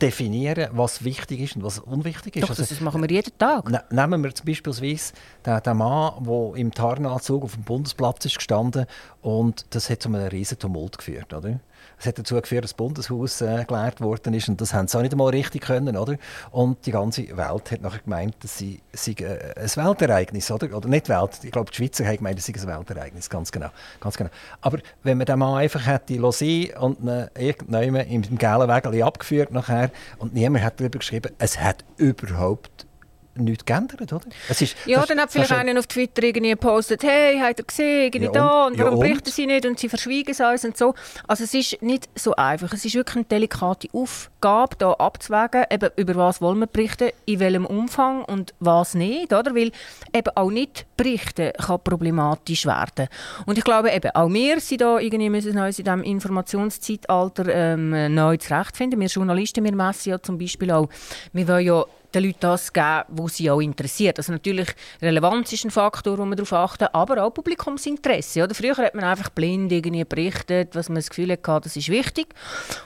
definieren, 0.00 0.68
was 0.72 1.04
wichtig 1.04 1.40
ist 1.40 1.56
und 1.56 1.62
was 1.62 1.78
unwichtig 1.78 2.36
ist. 2.36 2.42
Doch, 2.42 2.50
also, 2.50 2.62
das 2.62 2.80
machen 2.80 3.02
wir 3.02 3.10
jeden 3.10 3.36
Tag. 3.38 3.68
Ne 3.68 3.82
nehmen 3.90 4.22
wir 4.22 4.34
zum 4.34 4.46
Beispiel 4.46 4.72
den, 4.72 5.62
den 5.62 5.76
Mann, 5.76 6.24
der 6.24 6.56
im 6.56 6.72
Tarnanzug 6.72 7.44
auf 7.44 7.54
dem 7.54 7.64
Bundesplatz 7.64 8.24
ist 8.24 8.36
gestanden 8.36 8.86
und 9.22 9.66
das 9.70 9.90
hat 9.90 10.02
zu 10.02 10.08
einem 10.08 10.26
riesen 10.28 10.58
Tumult 10.58 10.98
geführt. 10.98 11.32
Oder? 11.32 11.60
Es 11.98 12.06
hat 12.06 12.18
dazu 12.18 12.40
geführt, 12.40 12.64
dass 12.64 12.70
das 12.70 12.76
Bundeshaus 12.76 13.40
äh, 13.40 13.64
geleert 13.64 14.00
worden 14.00 14.34
ist 14.34 14.48
und 14.48 14.60
das 14.60 14.72
haben 14.72 14.88
sie 14.88 14.96
auch 14.96 15.02
nicht 15.02 15.12
einmal 15.12 15.30
richtig 15.30 15.62
können, 15.62 15.96
oder? 15.96 16.16
Und 16.50 16.86
die 16.86 16.92
ganze 16.92 17.28
Welt 17.36 17.70
hat 17.70 17.82
nachher 17.82 18.00
gemeint, 18.00 18.34
dass 18.40 18.56
sie, 18.58 18.80
sie 18.92 19.12
äh, 19.12 19.54
ein 19.56 19.76
Weltereignis, 19.76 20.50
oder? 20.50 20.74
Oder 20.76 20.88
nicht 20.88 21.08
Welt, 21.08 21.40
ich 21.42 21.50
glaube, 21.50 21.70
die 21.70 21.76
Schweizer 21.76 22.04
haben 22.06 22.16
gemeint, 22.16 22.38
es 22.38 22.46
sei 22.46 22.54
ein 22.54 22.66
Weltereignis, 22.66 23.28
ganz 23.28 23.52
genau, 23.52 23.68
ganz 24.00 24.16
genau. 24.16 24.30
Aber 24.60 24.78
wenn 25.02 25.18
man 25.18 25.26
den 25.26 25.38
Mann 25.38 25.58
einfach 25.58 25.86
hätte 25.86 26.16
lassen 26.16 26.70
und 26.78 26.98
irgendjemand 27.38 28.10
im, 28.10 28.38
gelben 28.38 28.68
Wägel 28.68 29.02
abgeführt 29.02 29.52
nachher 29.52 29.90
und 30.18 30.34
niemand 30.34 30.64
hat 30.64 30.80
darüber 30.80 30.98
geschrieben, 30.98 31.32
es 31.38 31.60
hat 31.60 31.84
überhaupt 31.96 32.86
nichts 33.34 33.64
geändert, 33.64 34.12
oder? 34.12 34.24
Es 34.48 34.60
ist, 34.60 34.76
ja, 34.86 35.04
dann 35.06 35.20
hat 35.20 35.30
vielleicht 35.30 35.52
einer 35.52 35.78
auf 35.78 35.86
Twitter 35.86 36.22
irgendwie 36.22 36.50
gepostet, 36.50 37.02
hey, 37.02 37.38
habt 37.40 37.60
ihr 37.60 37.64
gesehen, 37.64 38.04
irgendwie 38.04 38.26
ja, 38.26 38.32
da 38.32 38.66
und 38.66 38.78
warum 38.78 38.94
ja, 38.94 39.00
berichten 39.00 39.30
sie 39.30 39.46
nicht 39.46 39.66
und 39.66 39.78
sie 39.78 39.88
verschwiegen 39.88 40.30
es 40.30 40.40
uns 40.40 40.64
und 40.64 40.76
so. 40.76 40.94
Also 41.26 41.44
es 41.44 41.54
ist 41.54 41.80
nicht 41.82 42.08
so 42.14 42.34
einfach. 42.34 42.72
Es 42.72 42.84
ist 42.84 42.94
wirklich 42.94 43.16
eine 43.16 43.24
delikate 43.24 43.88
Aufgabe, 43.92 44.76
da 44.78 44.92
abzuwägen, 44.92 45.64
eben, 45.70 45.90
über 45.96 46.16
was 46.16 46.40
wollen 46.40 46.58
wir 46.58 46.66
berichten, 46.66 47.10
in 47.26 47.40
welchem 47.40 47.66
Umfang 47.66 48.24
und 48.24 48.54
was 48.58 48.94
nicht, 48.94 49.32
oder? 49.32 49.54
Weil 49.54 49.72
eben 50.12 50.30
auch 50.34 50.50
nicht 50.50 50.86
berichten 50.96 51.52
kann 51.58 51.80
problematisch 51.82 52.66
werden. 52.66 53.08
Und 53.46 53.58
ich 53.58 53.64
glaube 53.64 53.90
eben, 53.90 54.10
auch 54.14 54.28
wir 54.28 54.60
sind 54.60 54.80
da 54.80 54.98
irgendwie 54.98 55.30
müssen 55.30 55.58
uns 55.58 55.78
in 55.78 55.84
diesem 55.84 56.02
Informationszeitalter 56.02 57.46
ähm, 57.48 58.14
neu 58.14 58.36
zurechtfinden. 58.36 59.00
Wir 59.00 59.08
Journalisten, 59.08 59.64
wir 59.64 59.74
messen 59.74 60.10
ja 60.10 60.20
zum 60.20 60.38
Beispiel 60.38 60.70
auch, 60.70 60.88
wir 61.32 61.48
wollen 61.48 61.66
ja 61.66 61.84
den 62.14 62.24
Leuten 62.24 62.40
das 62.40 62.72
geben, 62.72 63.04
was 63.08 63.36
sie 63.36 63.50
auch 63.50 63.60
interessiert. 63.60 64.18
Also 64.18 64.32
natürlich, 64.32 64.68
Relevanz 65.00 65.52
ist 65.52 65.64
ein 65.64 65.70
Faktor, 65.70 66.18
wo 66.18 66.24
man 66.24 66.36
darauf 66.36 66.52
achten, 66.52 66.88
aber 66.92 67.22
auch 67.22 67.30
Publikumsinteresse. 67.30 68.44
Oder? 68.44 68.54
Früher 68.54 68.76
hat 68.76 68.94
man 68.94 69.04
einfach 69.04 69.30
blind 69.30 69.72
irgendwie 69.72 70.04
berichtet, 70.04 70.74
was 70.74 70.88
man 70.88 70.96
das 70.96 71.10
Gefühl 71.10 71.30
hatte, 71.30 71.60
das 71.64 71.76
ist 71.76 71.88
wichtig. 71.88 72.28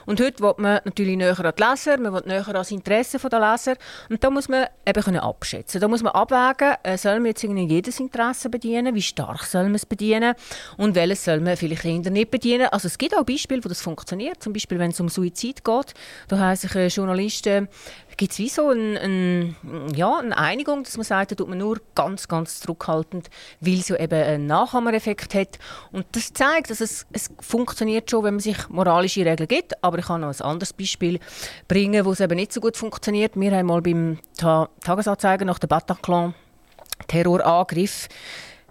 Und 0.05 0.21
heute 0.21 0.41
will 0.41 0.53
man 0.57 0.79
natürlich 0.85 1.17
näher 1.17 1.39
an 1.39 1.53
die 1.57 1.63
Leser, 1.63 1.97
man 1.97 2.13
will 2.13 2.23
näher 2.25 2.47
an 2.47 2.53
das 2.53 2.71
Interesse 2.71 3.17
der 3.17 3.39
Leser. 3.39 3.75
Und 4.09 4.23
da 4.23 4.29
muss 4.29 4.47
man 4.49 4.67
eben 4.85 5.03
können 5.03 5.19
abschätzen. 5.19 5.81
Da 5.81 5.87
muss 5.87 6.03
man 6.03 6.13
abwägen, 6.13 6.75
äh, 6.83 6.97
soll 6.97 7.15
man 7.15 7.27
jetzt 7.27 7.43
irgendwie 7.43 7.65
jedes 7.65 7.99
Interesse 7.99 8.49
bedienen, 8.49 8.95
wie 8.95 9.01
stark 9.01 9.43
soll 9.43 9.63
man 9.63 9.75
es 9.75 9.85
bedienen 9.85 10.35
und 10.77 10.95
welches 10.95 11.25
soll 11.25 11.39
man 11.39 11.57
vielleicht 11.57 11.85
eher 11.85 12.11
nicht 12.11 12.31
bedienen. 12.31 12.67
Also 12.71 12.87
es 12.87 12.97
gibt 12.97 13.15
auch 13.15 13.23
Beispiele, 13.23 13.63
wo 13.63 13.69
das 13.69 13.81
funktioniert. 13.81 14.41
Zum 14.41 14.53
Beispiel, 14.53 14.79
wenn 14.79 14.91
es 14.91 14.99
um 14.99 15.09
Suizid 15.09 15.63
geht, 15.63 15.93
da 16.27 16.37
haben 16.37 16.55
sich 16.55 16.75
äh, 16.75 16.87
Journalisten 16.87 17.67
gibt 18.17 18.31
es 18.31 18.39
wie 18.39 18.49
so 18.49 18.69
ein, 18.69 18.97
ein, 18.97 19.55
ja, 19.95 20.17
eine 20.17 20.37
Einigung, 20.37 20.83
dass 20.83 20.97
man 20.97 21.03
sagt, 21.03 21.31
da 21.31 21.35
tut 21.35 21.49
man 21.49 21.57
nur 21.57 21.79
ganz, 21.95 22.27
ganz 22.27 22.59
zurückhaltend, 22.59 23.29
weil 23.59 23.79
es 23.79 23.89
ja 23.89 23.97
eben 23.97 24.21
einen 24.21 24.45
Nachhammereffekt 24.47 25.33
hat. 25.33 25.59
Und 25.91 26.05
das 26.11 26.33
zeigt, 26.33 26.69
dass 26.69 26.81
es, 26.81 27.05
es 27.11 27.29
funktioniert 27.39 28.09
schon, 28.09 28.23
wenn 28.23 28.35
man 28.35 28.41
sich 28.41 28.69
moralische 28.69 29.25
Regeln 29.25 29.47
gibt. 29.47 29.83
Aber 29.83 29.99
ich 29.99 30.05
kann 30.05 30.21
noch 30.21 30.29
ein 30.33 30.41
anderes 30.41 30.73
Beispiel 30.73 31.19
bringen, 31.67 32.05
wo 32.05 32.11
es 32.11 32.19
eben 32.19 32.35
nicht 32.35 32.53
so 32.53 32.61
gut 32.61 32.77
funktioniert. 32.77 33.39
Wir 33.39 33.51
haben 33.51 33.67
mal 33.67 33.81
beim 33.81 34.19
Ta 34.37 34.69
Tagesanzeiger 34.83 35.45
nach 35.45 35.59
der 35.59 35.67
Bataclan 35.67 36.33
Terrorangriff 37.07 38.07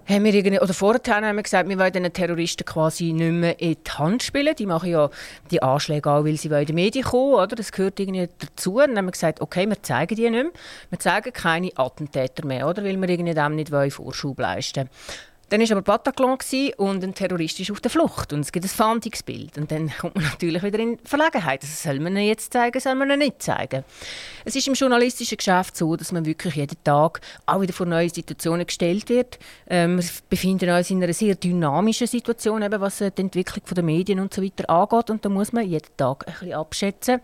haben 0.07 0.25
wir 0.25 0.63
oder 0.63 0.75
vorher 0.75 1.01
haben 1.07 1.37
wir 1.37 1.43
gesagt, 1.43 1.69
wir 1.69 1.79
wollen 1.79 1.93
den 1.93 2.13
Terroristen 2.13 2.65
quasi 2.65 3.13
nicht 3.13 3.33
mehr 3.33 3.61
in 3.61 3.77
die 3.85 3.91
Hand 3.91 4.23
spielen. 4.23 4.55
Die 4.55 4.67
machen 4.67 4.91
ja 4.91 5.09
die 5.51 5.63
Anschläge 5.63 6.11
auch, 6.11 6.25
weil 6.25 6.37
sie 6.37 6.49
in 6.49 6.67
die 6.67 6.73
Medien 6.73 7.05
kommen, 7.05 7.35
oder? 7.35 7.57
Das 7.57 7.73
gehört 7.73 7.99
irgendwie 7.99 8.29
dazu. 8.39 8.75
Und 8.75 8.89
dann 8.89 8.99
haben 8.99 9.07
wir 9.07 9.13
gesagt, 9.13 9.41
okay, 9.41 9.67
wir 9.67 9.83
zeigen 9.83 10.15
die 10.17 10.29
nicht 10.29 10.33
mehr. 10.33 10.53
Wir 10.91 10.99
zeigen 10.99 11.33
keine 11.33 11.71
Attentäter 11.77 12.47
mehr, 12.47 12.69
oder? 12.69 12.85
Weil 12.85 12.97
wir 12.97 13.09
irgendwie 13.09 13.35
dem 13.35 13.55
nicht 13.55 13.71
Vorschub 13.93 14.39
leisten 14.39 14.77
wollen. 14.77 14.91
Dann 15.51 15.61
war 15.61 15.71
aber 15.73 15.83
Bataclan 15.83 16.39
und 16.77 17.05
ein 17.05 17.15
Terrorist 17.15 17.61
ist 17.61 17.71
auf 17.71 17.81
der 17.81 17.91
Flucht 17.91 18.33
und 18.33 18.41
es 18.41 18.53
gibt 18.53 18.65
ein 18.65 18.69
Fahndungsbild. 18.69 19.59
Und 19.59 19.71
dann 19.71 19.91
kommt 19.91 20.15
man 20.15 20.25
natürlich 20.31 20.63
wieder 20.63 20.79
in 20.79 20.99
Verlegenheit. 21.05 21.63
Also 21.63 21.75
soll 21.75 22.01
man 22.01 22.17
ihn 22.17 22.29
jetzt 22.29 22.53
zeigen, 22.53 22.81
soll 22.81 22.95
man 22.95 23.11
ihn 23.11 23.19
nicht 23.19 23.43
zeigen? 23.43 23.85
Es 24.45 24.57
ist 24.57 24.67
im 24.67 24.75
journalistischen 24.75 25.37
Geschäft 25.37 25.77
so, 25.77 25.97
dass 25.97 26.13
man 26.13 26.25
wirklich 26.25 26.55
jeden 26.55 26.83
Tag 26.83 27.21
auch 27.47 27.61
wieder 27.61 27.73
vor 27.73 27.87
neue 27.87 28.09
Situationen 28.09 28.67
gestellt 28.67 29.09
wird. 29.09 29.39
Ähm, 29.69 29.99
wir 29.99 30.05
befinden 30.29 30.71
uns 30.71 30.91
in 30.91 31.03
einer 31.03 31.13
sehr 31.13 31.35
dynamischen 31.35 32.07
Situation, 32.07 32.63
eben 32.63 32.81
was 32.81 32.99
die 32.99 33.11
Entwicklung 33.17 33.65
der 33.71 33.85
Medien 33.85 34.21
und 34.21 34.33
so 34.33 34.43
weiter 34.43 34.69
angeht. 34.71 35.11
Und 35.11 35.25
da 35.25 35.29
muss 35.29 35.53
man 35.53 35.69
jeden 35.69 35.97
Tag 35.97 36.27
ein 36.27 36.33
bisschen 36.33 36.55
abschätzen. 36.55 37.21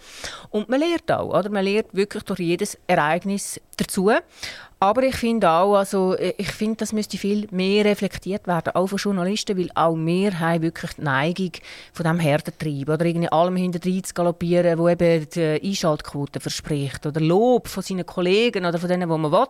Und 0.50 0.68
man 0.68 0.80
lernt 0.80 1.10
auch. 1.10 1.38
Oder? 1.38 1.50
Man 1.50 1.64
lernt 1.64 1.92
wirklich 1.92 2.22
durch 2.24 2.40
jedes 2.40 2.78
Ereignis 2.86 3.60
dazu. 3.76 4.10
Aber 4.82 5.02
ich 5.02 5.14
finde 5.14 5.50
auch, 5.50 5.76
also 5.76 6.16
ich 6.18 6.52
finde, 6.52 6.76
das 6.76 6.94
müsste 6.94 7.18
viel 7.18 7.46
mehr 7.50 7.84
reflektiert 7.84 8.46
werden, 8.46 8.74
auch 8.74 8.86
von 8.86 8.96
Journalisten, 8.96 9.58
weil 9.58 9.68
auch 9.74 9.94
wir 9.94 10.40
haben 10.40 10.62
wirklich 10.62 10.92
die 10.92 11.02
Neigung 11.02 11.52
von 11.92 12.04
diesem 12.04 12.18
Herdentrieb 12.18 12.88
oder 12.88 13.04
irgendwie 13.04 13.30
allem 13.30 13.56
hinterher 13.56 14.02
zu 14.02 14.14
galoppieren, 14.14 14.78
wo 14.78 14.88
eben 14.88 15.28
die 15.28 15.60
Einschaltquote 15.62 16.40
verspricht 16.40 17.04
oder 17.04 17.20
Lob 17.20 17.68
von 17.68 17.82
seinen 17.82 18.06
Kollegen 18.06 18.64
oder 18.64 18.78
von 18.78 18.88
denen, 18.88 19.02
die 19.10 19.18
man 19.18 19.30
will. 19.30 19.46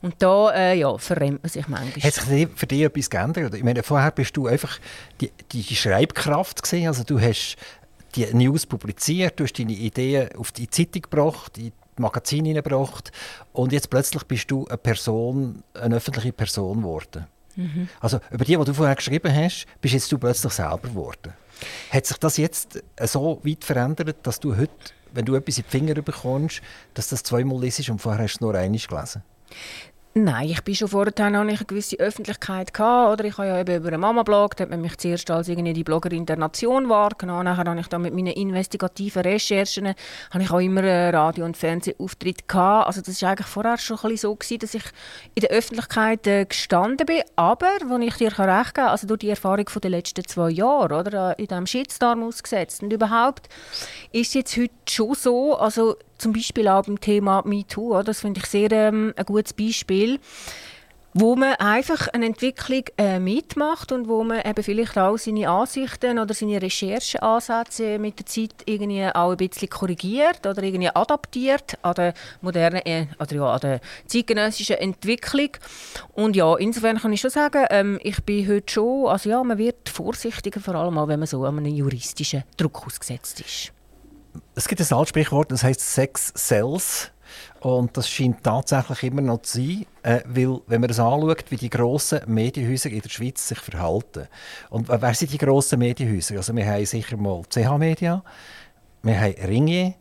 Und 0.00 0.14
da 0.20 0.50
äh, 0.54 0.78
ja, 0.78 0.96
verrennt 0.96 1.42
man 1.42 1.50
sich 1.50 1.68
manchmal. 1.68 2.02
Hat 2.02 2.14
sich 2.14 2.48
für 2.54 2.66
dich 2.66 2.80
etwas 2.80 3.10
geändert? 3.10 3.54
Ich 3.54 3.62
meine, 3.62 3.82
vorher 3.82 4.10
bist 4.10 4.34
du 4.38 4.46
einfach 4.46 4.78
die, 5.20 5.32
die 5.52 5.76
Schreibkraft 5.76 6.62
gesehen, 6.62 6.88
also 6.88 7.04
du 7.04 7.20
hast 7.20 7.56
die 8.14 8.24
News 8.32 8.64
publiziert, 8.64 9.38
du 9.38 9.44
hast 9.44 9.58
deine 9.58 9.72
Ideen 9.72 10.34
auf 10.38 10.50
die 10.50 10.70
Zeitung 10.70 11.02
gebracht, 11.02 11.58
in 11.58 11.72
Magazin 11.98 12.44
hineingebracht 12.44 13.12
und 13.52 13.72
jetzt 13.72 13.90
plötzlich 13.90 14.24
bist 14.24 14.50
du 14.50 14.66
eine 14.66 14.78
Person, 14.78 15.62
eine 15.74 15.96
öffentliche 15.96 16.32
Person 16.32 16.78
geworden. 16.78 17.26
Mhm. 17.56 17.88
Also 18.00 18.20
über 18.30 18.44
die, 18.44 18.56
die 18.56 18.64
du 18.64 18.74
vorher 18.74 18.94
geschrieben 18.94 19.34
hast, 19.34 19.66
bist 19.80 19.94
jetzt 19.94 20.12
du 20.12 20.18
plötzlich 20.18 20.52
selber 20.52 20.88
geworden. 20.88 21.32
Hat 21.90 22.06
sich 22.06 22.18
das 22.18 22.36
jetzt 22.36 22.82
so 23.04 23.40
weit 23.42 23.64
verändert, 23.64 24.18
dass 24.22 24.40
du 24.40 24.56
heute, 24.56 24.72
wenn 25.12 25.24
du 25.24 25.34
etwas 25.34 25.58
in 25.58 25.64
die 25.64 25.70
Finger 25.70 25.94
bekommst, 25.94 26.60
dass 26.94 27.08
das 27.08 27.22
zweimal 27.22 27.60
liest 27.60 27.88
und 27.88 28.00
vorher 28.00 28.24
hast 28.24 28.34
du 28.34 28.36
es 28.36 28.40
nur 28.42 28.54
einmal 28.54 28.78
gelesen? 28.78 29.22
Nein, 30.18 30.48
ich 30.48 30.64
bin 30.64 30.74
schon 30.74 30.88
vorher 30.88 31.28
noch 31.28 31.40
eine 31.40 31.58
gewisse 31.58 31.98
Öffentlichkeit 31.98 32.72
gehabt, 32.72 33.12
oder? 33.12 33.24
Ich 33.28 33.36
habe 33.36 33.48
ja 33.48 33.60
eben 33.60 33.76
über 33.76 33.88
einen 33.88 34.00
Mama-Blog, 34.00 34.56
da 34.56 34.62
hat 34.62 34.70
man 34.70 34.80
mich 34.80 34.96
zuerst 34.96 35.30
als 35.30 35.46
irgendwie 35.48 35.74
die 35.74 35.84
Bloggerin 35.84 36.24
der 36.24 36.38
Nation 36.38 36.88
wahrgenommen, 36.88 37.44
nachher 37.44 37.66
habe 37.66 37.78
ich 37.78 37.88
dann 37.88 38.00
mit 38.00 38.14
meinen 38.14 38.32
investigativen 38.32 39.20
Recherchen 39.20 39.88
habe 40.30 40.42
ich 40.42 40.50
auch 40.50 40.60
immer 40.60 40.82
Radio- 41.12 41.44
und 41.44 41.58
Fernsehauftritt 41.58 42.48
gehabt. 42.48 42.86
Also 42.86 43.02
das 43.02 43.20
war 43.20 43.32
eigentlich 43.32 43.46
vorher 43.46 43.76
schon 43.76 43.98
ein 44.04 44.16
so 44.16 44.34
gewesen, 44.34 44.58
dass 44.60 44.72
ich 44.72 44.84
in 45.34 45.42
der 45.42 45.50
Öffentlichkeit 45.50 46.26
äh, 46.26 46.46
gestanden 46.46 47.04
bin, 47.04 47.20
aber, 47.36 47.72
wo 47.86 47.98
ich 47.98 48.14
dir 48.14 48.28
recht 48.38 48.74
geben 48.74 48.88
also 48.88 49.06
durch 49.06 49.20
die 49.20 49.28
Erfahrung 49.28 49.66
der 49.66 49.90
letzten 49.90 50.24
zwei 50.24 50.48
Jahre, 50.48 50.98
oder, 50.98 51.32
äh, 51.32 51.42
in 51.42 51.48
diesem 51.48 51.66
Shitstorm 51.66 52.22
ausgesetzt. 52.22 52.82
Und 52.82 52.90
überhaupt, 52.90 53.50
ist 54.12 54.28
es 54.28 54.32
jetzt 54.34 54.56
heute 54.56 54.72
schon 54.88 55.12
so, 55.12 55.58
also 55.58 55.96
zum 56.18 56.32
Beispiel 56.32 56.68
auch 56.68 56.84
beim 56.84 57.00
Thema 57.00 57.42
MeToo, 57.44 58.02
das 58.02 58.20
finde 58.20 58.40
ich 58.40 58.46
sehr 58.46 58.70
ähm, 58.72 59.12
ein 59.16 59.24
gutes 59.24 59.52
Beispiel, 59.52 60.18
wo 61.18 61.34
man 61.34 61.54
einfach 61.54 62.08
eine 62.08 62.26
Entwicklung 62.26 62.84
äh, 62.98 63.18
mitmacht 63.18 63.90
und 63.90 64.06
wo 64.06 64.22
man 64.22 64.42
eben 64.42 64.62
vielleicht 64.62 64.98
auch 64.98 65.16
seine 65.16 65.48
Ansichten 65.48 66.18
oder 66.18 66.34
seine 66.34 66.60
Rechercheansätze 66.60 67.98
mit 67.98 68.18
der 68.18 68.26
Zeit 68.26 68.52
irgendwie 68.66 69.06
auch 69.06 69.30
ein 69.30 69.38
bisschen 69.38 69.70
korrigiert 69.70 70.46
oder 70.46 70.62
irgendwie 70.62 70.94
adaptiert 70.94 71.78
an 71.80 71.94
der 71.94 72.14
modernen, 72.42 72.84
äh, 72.84 73.06
oder 73.18 73.34
ja, 73.34 73.50
an 73.50 73.60
der 73.60 73.80
zeitgenössischen 74.06 74.76
Entwicklung. 74.76 75.52
Und 76.12 76.36
ja, 76.36 76.54
insofern 76.56 76.98
kann 76.98 77.14
ich 77.14 77.22
schon 77.22 77.30
sagen, 77.30 77.64
ähm, 77.70 77.98
ich 78.02 78.22
bin 78.22 78.46
heute 78.46 78.70
schon, 78.70 79.06
also 79.06 79.30
ja, 79.30 79.42
man 79.42 79.56
wird 79.56 79.88
vorsichtiger, 79.88 80.60
vor 80.60 80.74
allem 80.74 80.98
auch, 80.98 81.08
wenn 81.08 81.20
man 81.20 81.26
so 81.26 81.42
an 81.46 81.56
einen 81.56 81.74
juristischen 81.74 82.44
Druck 82.58 82.86
ausgesetzt 82.86 83.40
ist 83.40 83.72
es 84.54 84.68
gibt 84.68 84.80
ein 84.80 84.96
altes 84.96 85.10
Sprichwort, 85.10 85.52
das 85.52 85.62
heißt 85.62 85.80
Sex 85.80 86.32
sells. 86.34 87.10
Und 87.60 87.96
das 87.96 88.08
scheint 88.08 88.44
tatsächlich 88.44 89.02
immer 89.04 89.22
noch 89.22 89.42
zu 89.42 89.58
sein, 89.58 89.86
äh, 90.02 90.20
weil 90.26 90.60
wenn 90.66 90.80
man 90.80 90.88
das 90.88 91.00
anschaut, 91.00 91.44
wie 91.50 91.56
die 91.56 91.70
grossen 91.70 92.20
Medienhäuser 92.26 92.90
in 92.90 93.00
der 93.00 93.08
Schweiz 93.08 93.48
sich 93.48 93.58
verhalten. 93.58 94.28
Und 94.70 94.88
wer 94.88 95.14
sind 95.14 95.32
die 95.32 95.38
grossen 95.38 95.80
Medienhäuser? 95.80 96.36
Also 96.36 96.54
wir 96.54 96.66
haben 96.66 96.86
sicher 96.86 97.16
mal 97.16 97.42
CH 97.48 97.78
Media, 97.78 98.22
wir 99.02 99.20
haben 99.20 99.34
Ringier, 99.44 99.94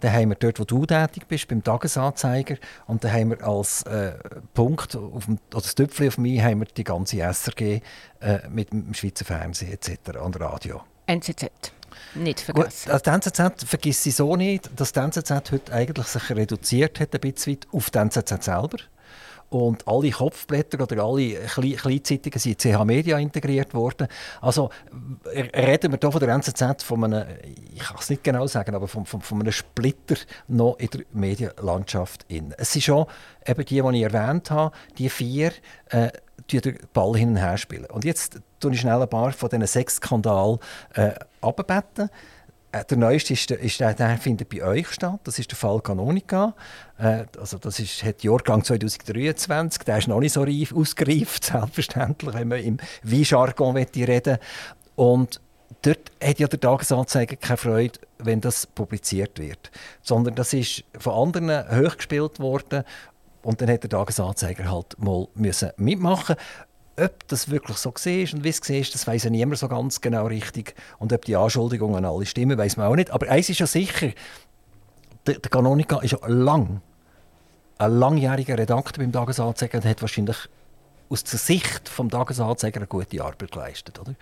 dann 0.00 0.12
haben 0.12 0.30
wir 0.30 0.36
dort, 0.36 0.58
wo 0.58 0.64
du 0.64 0.86
tätig 0.86 1.28
bist, 1.28 1.46
beim 1.48 1.62
Tagesanzeiger. 1.62 2.56
Und 2.86 3.04
dann 3.04 3.12
haben 3.12 3.30
wir 3.30 3.46
als 3.46 3.82
äh, 3.82 4.12
Punkt, 4.54 4.96
auf 4.96 5.26
dem, 5.26 5.38
oder 5.52 5.62
das 5.62 5.74
Töpfchen 5.74 6.08
auf 6.08 6.18
mich, 6.18 6.42
haben 6.42 6.60
wir 6.60 6.66
die 6.66 6.84
ganze 6.84 7.18
SRG 7.18 7.80
äh, 8.20 8.48
mit 8.48 8.72
dem 8.72 8.94
Schweizer 8.94 9.26
Fernsehen 9.26 9.72
etc. 9.72 10.18
und 10.22 10.40
Radio. 10.40 10.82
NZZ. 11.06 11.50
Nicht 12.14 12.40
vergessen. 12.40 12.86
Gut, 12.86 12.92
also 12.92 13.02
die 13.04 13.10
NZZ 13.10 13.64
vergisst 13.64 14.02
sie 14.02 14.10
so 14.10 14.36
nicht, 14.36 14.70
dass 14.76 14.92
die 14.92 15.00
NZZ 15.00 15.30
heute 15.52 15.72
eigentlich 15.72 16.06
sich 16.06 16.30
reduziert 16.30 17.00
hat, 17.00 17.14
ein 17.14 17.20
bisschen 17.20 17.58
auf 17.72 17.90
die 17.90 17.98
NZZ 17.98 18.44
selber. 18.44 18.78
Und 19.50 19.86
alle 19.88 20.12
Kopfblätter 20.12 20.80
oder 20.80 21.02
alle 21.02 21.34
Kleinzeitungen 21.34 22.38
sind 22.38 22.64
in 22.64 22.72
CH 22.72 22.84
Media 22.84 23.18
integriert 23.18 23.74
worden. 23.74 24.06
Also 24.40 24.70
reden 25.34 25.90
wir 25.90 25.98
hier 26.00 26.12
von 26.12 26.20
der 26.20 26.28
NZZ 26.28 26.84
von 26.84 27.02
einem, 27.02 27.26
ich 27.74 27.80
kann 27.80 27.96
es 27.98 28.10
nicht 28.10 28.22
genau 28.22 28.46
sagen, 28.46 28.76
aber 28.76 28.86
von, 28.86 29.06
von, 29.06 29.20
von 29.20 29.40
einem 29.40 29.50
Splitter 29.50 30.14
noch 30.46 30.78
in 30.78 30.88
der 30.90 31.00
Medienlandschaft. 31.12 32.26
Es 32.58 32.72
sind 32.72 32.82
schon 32.82 33.06
eben 33.44 33.64
die, 33.64 33.82
die 33.82 33.96
ich 33.96 34.02
erwähnt 34.04 34.52
habe, 34.52 34.74
die 34.98 35.08
vier, 35.08 35.50
äh, 35.88 36.10
die 36.52 36.60
den 36.60 36.78
Ball 36.92 37.16
hin 37.16 37.30
und 37.30 37.36
her 37.36 37.56
spielen. 37.56 37.86
Und 37.86 38.04
jetzt 38.04 38.40
tue 38.58 38.72
ich 38.72 38.80
schnell 38.80 39.00
ein 39.00 39.08
paar 39.08 39.32
von 39.32 39.48
diesen 39.48 39.66
sechs 39.66 39.96
Skandalen 39.96 40.58
äh, 40.94 41.12
abbetten. 41.40 42.10
Äh, 42.72 42.84
der 42.84 42.98
neueste 42.98 43.32
ist, 43.32 43.50
ist 43.50 43.80
der, 43.80 43.94
der, 43.94 44.18
findet 44.18 44.48
bei 44.48 44.62
euch 44.62 44.88
statt. 44.88 45.20
Das 45.24 45.38
ist 45.38 45.50
der 45.50 45.58
Fall 45.58 45.80
Canonica. 45.80 46.54
Äh, 46.98 47.24
also 47.38 47.58
das 47.58 47.80
ist, 47.80 48.02
hat 48.04 48.22
Jahrgang 48.22 48.64
2023. 48.64 49.84
Der 49.84 49.98
ist 49.98 50.08
noch 50.08 50.20
nicht 50.20 50.32
so 50.32 50.42
reif, 50.42 50.72
ausgereift, 50.72 51.44
selbstverständlich, 51.52 52.34
wenn 52.34 52.48
man 52.48 52.60
im 52.60 52.78
Weinjargon 53.02 53.76
reden 53.76 54.38
Und 54.94 55.40
dort 55.82 56.12
hat 56.22 56.38
ja 56.38 56.46
der 56.46 56.60
Tagesanzeiger 56.60 57.36
keine 57.36 57.56
Freude, 57.56 57.98
wenn 58.18 58.40
das 58.40 58.66
publiziert 58.66 59.38
wird. 59.38 59.70
Sondern 60.02 60.34
das 60.34 60.52
ist 60.52 60.84
von 60.98 61.28
anderen 61.28 61.84
hochgespielt 61.84 62.38
worden 62.38 62.84
und 63.42 63.60
dann 63.60 63.70
hat 63.70 63.82
der 63.82 63.90
Tagesanzeiger 63.90 64.70
halt 64.70 64.98
mal 64.98 65.28
müssen 65.34 65.70
mitmachen 65.76 66.36
ob 67.00 67.28
das 67.28 67.50
wirklich 67.50 67.78
so 67.78 67.90
war 67.90 68.34
und 68.34 68.44
wie 68.44 68.48
es 68.48 68.60
war, 68.68 68.92
das 68.92 69.06
weiß 69.06 69.24
ja 69.24 69.30
niemand 69.30 69.58
so 69.58 69.68
ganz 69.68 70.00
genau 70.00 70.26
richtig. 70.26 70.74
Und 70.98 71.12
ob 71.12 71.24
die 71.24 71.36
Anschuldigungen 71.36 72.04
alle 72.04 72.26
stimmen, 72.26 72.58
weiß 72.58 72.76
man 72.76 72.86
auch 72.86 72.96
nicht. 72.96 73.10
Aber 73.10 73.28
eins 73.28 73.48
ist 73.48 73.60
ja 73.60 73.66
sicher, 73.66 74.10
der, 75.26 75.38
der 75.38 75.50
Kanonika 75.50 76.00
ist 76.00 76.12
ja 76.12 76.18
lang, 76.26 76.82
ein 77.78 77.92
langjähriger 77.92 78.58
Redakteur 78.58 79.02
beim 79.02 79.12
Tagesanzeiger 79.12 79.78
und 79.78 79.84
hat 79.84 80.02
wahrscheinlich 80.02 80.36
aus 81.08 81.24
der 81.24 81.38
Sicht 81.38 81.90
des 81.98 82.08
Tagesanzeiger 82.08 82.78
eine 82.78 82.86
gute 82.86 83.22
Arbeit 83.22 83.50
geleistet. 83.50 83.98
Oder? 83.98 84.14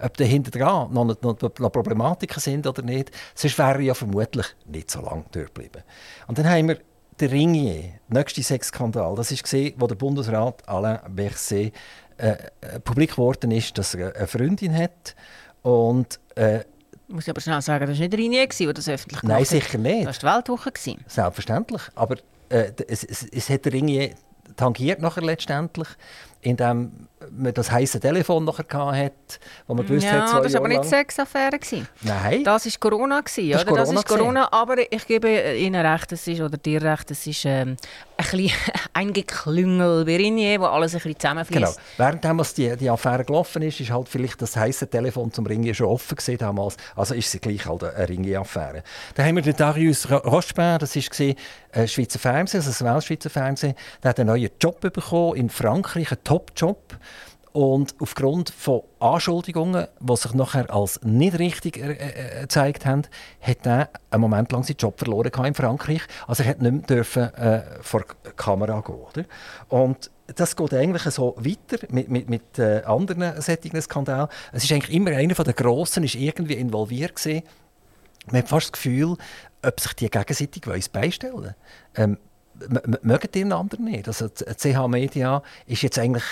Ob 0.00 0.16
da 0.16 0.24
hinter 0.24 0.50
dran 0.50 0.92
noch, 0.92 1.20
noch, 1.22 1.40
noch, 1.40 1.72
Problematiken 1.72 2.40
sind 2.40 2.66
oder 2.66 2.82
nicht, 2.82 3.10
sonst 3.34 3.58
wäre 3.58 3.80
ja 3.80 3.94
vermutlich 3.94 4.46
nicht 4.66 4.90
so 4.90 5.00
lange 5.00 5.24
dort 5.32 5.54
geblieben. 5.54 5.82
Und 6.26 6.38
dann 6.38 6.48
haben 6.48 6.68
wir 6.68 6.78
der 7.20 7.30
Ringier, 7.30 7.82
der 8.08 8.18
nächste 8.18 8.42
Sexskandal, 8.42 9.14
das 9.14 9.30
war, 9.30 9.70
wo 9.76 9.86
der 9.86 9.94
Bundesrat 9.94 10.68
Alain 10.68 10.98
Berset 11.08 11.72
äh, 12.18 12.36
äh, 12.60 12.80
publik 12.80 13.10
geworden 13.10 13.50
ist, 13.50 13.76
dass 13.78 13.94
er 13.94 14.14
eine 14.16 14.26
Freundin 14.26 14.74
hat. 14.74 15.14
Und, 15.62 16.18
äh, 16.34 16.60
muss 17.08 17.24
ich 17.24 17.30
aber 17.30 17.40
schnell 17.40 17.62
sagen, 17.62 17.86
das 17.86 17.98
war 17.98 18.08
nicht 18.08 18.18
Ringier, 18.18 18.48
der 18.48 18.72
das 18.72 18.88
öffentlich 18.88 19.20
gemacht 19.20 19.36
Nein, 19.36 19.44
sicher 19.44 19.78
nicht. 19.78 20.06
Das 20.06 20.22
war 20.22 20.42
die 20.42 20.50
Weltwoche. 20.50 20.72
Selbstverständlich. 21.06 21.82
Aber 21.94 22.16
äh, 22.48 22.72
es, 22.88 23.04
es, 23.04 23.24
es 23.24 23.50
hat 23.50 23.64
der 23.64 23.72
Ringier 23.72 24.14
tangiert 24.56 25.00
nachher 25.00 25.22
letztendlich, 25.22 25.88
indem 26.40 26.92
man 27.30 27.52
das 27.54 27.70
heiße 27.70 27.98
Telefon 27.98 28.44
nachher 28.44 28.64
hatte, 28.70 29.12
wo 29.66 29.74
man 29.74 29.86
gewusst 29.86 30.04
ja, 30.04 30.12
hat, 30.12 30.28
zwei 30.28 30.40
das 30.42 30.52
war 30.52 30.60
aber 30.60 30.68
nicht 30.68 30.84
Sexaffäre. 30.84 31.58
Nein. 32.02 32.44
Das 32.44 32.66
war 32.66 32.72
Corona, 32.78 33.20
gewesen, 33.20 33.50
Das 33.50 33.62
ist 33.62 33.68
oder? 33.68 33.76
Das 33.80 33.88
Corona 33.88 34.00
ist 34.00 34.08
Corona, 34.08 34.48
aber 34.52 34.92
ich 34.92 35.06
gebe 35.06 35.54
Ihnen 35.56 35.84
recht, 35.84 36.12
es 36.12 36.26
ist, 36.28 36.40
oder 36.40 36.56
dir 36.56 36.82
recht, 36.82 37.10
es 37.10 37.26
ist 37.26 37.44
ähm, 37.46 37.76
ein 38.16 38.24
bisschen 38.30 38.52
ein 38.92 39.12
Geklüngel 39.12 40.04
bei 40.04 40.16
Ringier, 40.16 40.60
wo 40.60 40.66
alles 40.66 40.94
ein 40.94 40.98
bisschen 41.00 41.18
zusammenfließt. 41.18 41.60
Genau. 41.64 41.76
Währenddem, 41.96 42.38
als 42.38 42.54
die, 42.54 42.76
die 42.76 42.90
Affäre 42.90 43.24
gelaufen 43.24 43.62
ist, 43.62 43.80
ist 43.80 43.90
halt 43.90 44.08
vielleicht 44.08 44.40
das 44.42 44.54
heiße 44.56 44.88
Telefon 44.88 45.32
zum 45.32 45.46
Ringen 45.46 45.74
schon 45.74 45.86
offen 45.88 46.16
gewesen 46.16 46.38
damals. 46.38 46.76
Also 46.94 47.14
ist 47.14 47.30
sie 47.30 47.38
gleich 47.40 47.66
halt 47.66 47.82
eine 47.82 48.08
Ringe-Affäre. 48.08 48.82
Dann 49.14 49.26
haben 49.26 49.36
wir 49.36 49.42
den 49.42 49.56
Darius 49.56 50.08
Ro- 50.10 50.16
Rochebert, 50.18 50.82
das 50.82 50.94
war 50.94 51.02
ein 51.72 51.88
Schweizer 51.88 52.18
Fernsehen, 52.18 52.62
also 52.64 52.84
ein 52.84 52.94
Weltschweizer 52.94 53.30
Fernsehen. 53.30 53.74
Der 54.02 54.10
hat 54.10 54.20
einen 54.20 54.28
neuen 54.28 54.50
Job 54.60 54.80
bekommen 54.80 55.36
in 55.36 55.50
Frankreich, 55.50 56.08
Top-Job. 56.26 56.98
Und 57.52 57.94
aufgrund 58.00 58.50
von 58.50 58.82
Anschuldigungen, 59.00 59.86
die 59.98 60.16
sich 60.16 60.34
nachher 60.34 60.70
als 60.70 61.00
nicht 61.02 61.38
richtig 61.38 61.78
äh, 61.78 62.42
äh, 62.42 62.74
haben, 62.84 63.02
hat 63.40 63.66
er 63.66 63.88
einen 64.10 64.20
Moment 64.20 64.52
lang 64.52 64.62
seinen 64.62 64.76
Job 64.76 64.98
verloren 64.98 65.30
in 65.42 65.54
Frankreich. 65.54 66.02
Also 66.26 66.42
er 66.42 66.50
hat 66.50 66.60
nicht 66.60 66.72
mehr 66.72 66.82
dürfen, 66.82 67.32
äh, 67.34 67.62
vor 67.80 68.04
die 68.26 68.30
Kamera 68.36 68.82
gehen. 68.82 68.96
Oder? 68.96 69.24
Und 69.70 70.10
das 70.26 70.54
geht 70.54 70.74
eigentlich 70.74 71.04
so 71.04 71.34
weiter 71.38 71.86
mit, 71.88 72.10
mit, 72.10 72.28
mit 72.28 72.58
äh, 72.58 72.82
anderen 72.84 73.40
solchen 73.40 73.80
Skandalen. 73.80 74.28
Es 74.52 74.64
ist 74.64 74.72
eigentlich 74.72 74.94
immer 74.94 75.12
einer 75.12 75.32
der 75.32 75.54
Grossen 75.54 76.04
ist 76.04 76.16
irgendwie 76.16 76.54
involviert 76.54 77.16
gewesen. 77.16 77.42
Man 78.26 78.42
hat 78.42 78.48
fast 78.48 78.66
das 78.66 78.72
Gefühl, 78.72 79.16
ob 79.64 79.80
sich 79.80 79.92
die 79.94 80.10
gegenseitig 80.10 80.66
wollen 80.66 80.84
beistellen 80.92 81.54
ähm, 81.94 82.04
m- 82.04 82.18
m- 82.18 82.18
Mögen 83.02 83.28
die 83.32 83.42
einander 83.42 83.78
nicht? 83.78 84.08
Also 84.08 84.28
CH 84.28 84.88
Media 84.88 85.42
ist 85.66 85.82
jetzt 85.82 85.98
eigentlich 85.98 86.24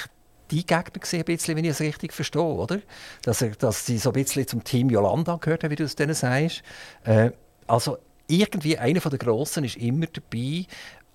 die 0.50 0.66
Gegner 0.66 0.82
gewesen, 0.82 1.16
ein 1.16 1.24
bisschen, 1.24 1.56
wenn 1.56 1.64
ich 1.64 1.70
es 1.70 1.80
richtig 1.80 2.12
verstehe, 2.12 2.42
oder? 2.42 2.80
Dass, 3.22 3.42
er, 3.42 3.50
dass 3.50 3.86
sie 3.86 3.98
so 3.98 4.10
ein 4.10 4.12
bisschen 4.12 4.46
zum 4.46 4.62
Team 4.62 4.90
Jolanda 4.90 5.36
gehört 5.36 5.64
haben, 5.64 5.70
wie 5.70 5.76
du 5.76 5.84
es 5.84 5.96
denen 5.96 6.14
sagst. 6.14 6.62
Äh, 7.04 7.30
also 7.66 7.98
irgendwie 8.26 8.78
einer 8.78 9.00
der 9.00 9.18
Grossen 9.18 9.64
ist 9.64 9.76
immer 9.76 10.06
dabei 10.06 10.66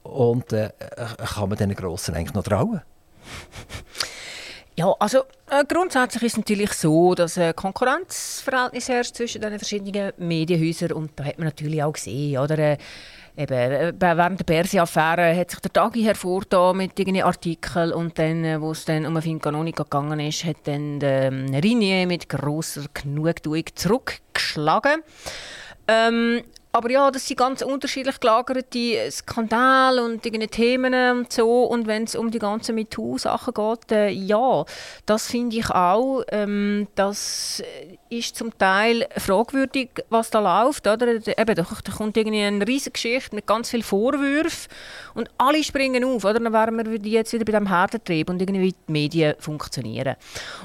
und 0.04 0.52
äh, 0.54 0.72
kann 1.36 1.50
man 1.50 1.58
diesen 1.58 1.76
Grossen 1.76 2.16
eigentlich 2.16 2.34
noch 2.34 2.44
trauen? 2.44 2.82
Ja, 4.76 4.96
also 4.98 5.24
äh, 5.50 5.66
grundsätzlich 5.68 6.24
ist 6.24 6.34
es 6.34 6.38
natürlich 6.38 6.72
so, 6.72 7.14
dass 7.14 7.38
ein 7.38 7.54
Konkurrenzverhältnis 7.54 8.88
herrscht 8.88 9.16
zwischen 9.16 9.42
den 9.42 9.60
verschiedenen 9.60 10.14
Medienhäusern 10.18 10.94
und 10.94 11.12
da 11.20 11.26
hat 11.26 11.38
man 11.38 11.48
natürlich 11.48 11.84
auch 11.84 11.92
gesehen, 11.92 12.40
oder? 12.40 12.78
Eben, 13.40 13.54
äh, 13.54 13.94
während 13.98 14.40
der 14.42 14.44
Bersi-Affäre 14.44 15.34
hat 15.34 15.52
sich 15.52 15.62
der 15.62 15.72
Tagi 15.72 16.04
hervorgetan 16.04 16.76
mit 16.76 17.00
irgendeinen 17.00 17.26
Artikeln 17.26 17.94
und 17.94 18.20
dann, 18.20 18.44
äh, 18.44 18.60
wo 18.60 18.72
es 18.72 18.84
dann 18.84 19.06
um 19.06 19.22
Fincanomica 19.22 19.84
gegangen 19.84 20.20
ist, 20.20 20.44
hat 20.44 20.58
dann 20.66 21.00
ähm, 21.02 21.46
mit 21.46 22.28
grosser 22.28 22.84
Genugtuung 22.94 23.64
zurückgeschlagen. 23.76 25.04
Ähm, 25.88 26.44
aber 26.72 26.92
ja, 26.92 27.10
das 27.10 27.28
sind 27.28 27.38
ganz 27.38 27.64
unterschiedlich 27.64 28.20
gelagerte 28.20 29.10
Skandale 29.12 30.04
und 30.04 30.22
Themen 30.22 30.94
und 31.18 31.34
so. 31.34 31.64
Und 31.64 31.88
wenn 31.88 32.04
es 32.04 32.16
um 32.16 32.30
die 32.30 32.38
ganzen 32.38 32.76
MeToo-Sachen 32.76 33.54
geht, 33.56 33.92
äh, 33.92 34.10
ja, 34.10 34.66
das 35.08 35.28
finde 35.32 35.58
ich 35.58 35.70
auch. 35.72 36.24
Ähm, 36.32 36.88
das 36.94 37.64
ist 38.10 38.36
zum 38.36 38.56
Teil 38.58 39.08
fragwürdig, 39.18 39.90
was 40.10 40.30
da 40.30 40.40
läuft. 40.40 40.86
Oder? 40.88 41.20
Da- 41.20 41.32
Eben, 41.32 41.56
da, 41.56 41.66
da 41.84 41.92
kommt 41.92 42.18
irgendwie 42.18 42.44
eine 42.44 42.68
riesige 42.68 42.92
Geschichte 42.94 43.36
mit 43.36 43.48
ganz 43.48 43.72
vielen 43.72 43.84
Vorwürfen 43.84 44.70
und 45.16 45.30
alle 45.40 45.64
springen 45.64 46.04
auf. 46.04 46.24
Oder? 46.24 46.40
Dann 46.40 46.54
wären 46.54 46.78
wir 47.04 47.10
jetzt 47.10 47.34
wieder 47.34 47.46
bei 47.46 47.52
dem 47.58 47.68
Herdentrieb 47.68 48.30
und 48.30 48.42
irgendwie 48.42 48.74
die 48.88 48.92
Medien 48.92 49.34
funktionieren. 49.40 50.16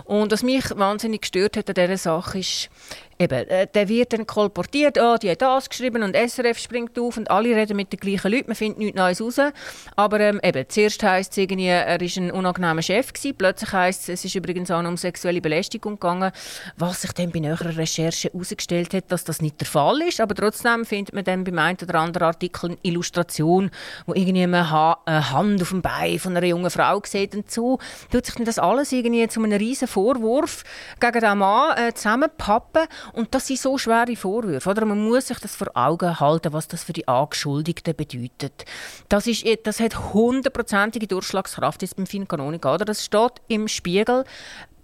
Und 0.05 0.33
was 0.33 0.43
mich 0.43 0.65
wahnsinnig 0.77 1.23
gestört 1.23 1.57
hat 1.57 1.69
an 1.69 1.75
dieser 1.75 1.97
Sache 1.97 2.41
ist, 2.41 2.69
Eben, 3.19 3.49
äh, 3.49 3.67
der 3.73 3.89
wird 3.89 4.13
dann 4.13 4.27
kolportiert, 4.27 4.99
oh, 5.01 5.17
die 5.17 5.31
hat 5.31 5.43
das 5.43 5.69
geschrieben 5.69 6.03
und 6.03 6.17
SRF 6.17 6.59
springt 6.59 6.99
auf 6.99 7.17
und 7.17 7.31
alle 7.31 7.55
reden 7.55 7.77
mit 7.77 7.93
den 7.93 8.01
gleichen 8.01 8.33
Leuten, 8.33 8.49
man 8.49 8.57
findet 8.57 8.79
nichts 8.79 8.97
Neues 8.97 9.21
raus. 9.21 9.53
Aber 9.97 10.21
ähm, 10.21 10.41
eben, 10.43 10.65
zuerst 10.69 11.03
heisst 11.03 11.33
es 11.33 11.39
irgendwie, 11.39 11.67
er 11.67 12.01
war 12.01 12.23
ein 12.23 12.31
unangenehmer 12.31 12.83
Chef, 12.83 13.13
gewesen. 13.13 13.37
plötzlich 13.37 13.73
heisst 13.73 14.03
es, 14.03 14.21
es 14.21 14.25
ist 14.25 14.35
übrigens 14.35 14.71
auch 14.71 14.85
um 14.85 14.97
sexuelle 14.97 15.41
Belästigung 15.41 15.95
gegangen, 15.95 16.33
was 16.77 17.03
sich 17.03 17.13
dann 17.13 17.31
bei 17.31 17.41
näherer 17.41 17.77
Recherche 17.77 18.31
herausgestellt 18.31 18.95
hat, 18.95 19.13
dass 19.13 19.25
das 19.25 19.41
nicht 19.41 19.61
der 19.61 19.69
Fall 19.69 20.03
ist. 20.03 20.21
Aber 20.21 20.35
trotzdem 20.35 20.85
findet 20.85 21.15
man 21.15 21.25
dann 21.25 21.45
beim 21.45 21.59
einen 21.59 21.79
oder 21.83 22.01
anderen 22.01 22.27
Artikel 22.27 22.71
eine 22.71 22.79
Illustration, 22.83 23.71
wo 24.07 24.15
irgendwie 24.15 24.43
eine, 24.43 24.71
ha 24.71 24.99
eine 25.05 25.31
Hand 25.31 25.63
auf 25.63 25.71
dem 25.71 25.83
Bein 25.83 26.19
von 26.19 26.37
einer 26.37 26.47
jungen 26.47 26.71
Frau 26.71 27.01
sieht 27.05 27.35
und 27.35 27.51
so 27.51 27.79
tut 28.11 28.27
sich 28.27 28.35
dann 28.35 28.45
das 28.45 28.59
alles 28.59 28.93
irgendwie 28.93 29.27
zu 29.29 29.43
einem 29.43 29.59
riesen 29.59 29.89
Vorwurf 29.89 30.65
gegen 31.01 31.21
den 31.21 31.39
Mann 31.39 31.77
äh, 31.77 31.95
zusammenpappen 31.95 32.87
und 33.13 33.35
das 33.35 33.47
sind 33.47 33.61
so 33.61 33.77
schwere 33.79 34.17
Vorwürfe. 34.17 34.71
Oder? 34.71 34.85
Man 34.85 35.05
muss 35.05 35.29
sich 35.29 35.39
das 35.39 35.55
vor 35.55 35.69
Augen 35.75 36.19
halten, 36.19 36.53
was 36.53 36.69
das 36.69 36.85
für 36.85 36.93
die 36.93 37.07
Angeschuldigten 37.07 37.95
bedeutet. 37.95 38.65
Das, 39.09 39.27
ist, 39.27 39.45
eh- 39.45 39.59
das 39.63 39.81
hat 39.81 40.13
hundertprozentige 40.13 41.07
Durchschlagskraft 41.07 41.83
jetzt 41.83 41.97
beim 41.97 42.07
Fincanomica. 42.07 42.75
Oder? 42.75 42.85
Das 42.85 43.05
steht 43.05 43.33
im 43.49 43.69
Spiegel. 43.69 44.25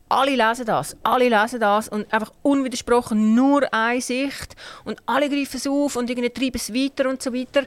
Alle 0.09 0.35
lesen 0.35 0.67
das, 0.67 0.97
alle 1.05 1.29
lesen 1.29 1.61
das 1.61 1.89
und 1.89 2.13
einfach 2.13 2.33
unwidersprochen 2.43 3.37
nur 3.37 3.73
eine 3.73 4.01
Sicht 4.01 4.57
und 4.85 5.01
alle 5.07 5.29
greifen 5.29 5.57
es 5.57 5.69
auf 5.69 5.95
und 5.95 6.11
irgendwie 6.11 6.31
treiben 6.31 6.57
es 6.57 6.75
weiter 6.75 7.09
und 7.09 7.23
so 7.23 7.33
weiter. 7.33 7.63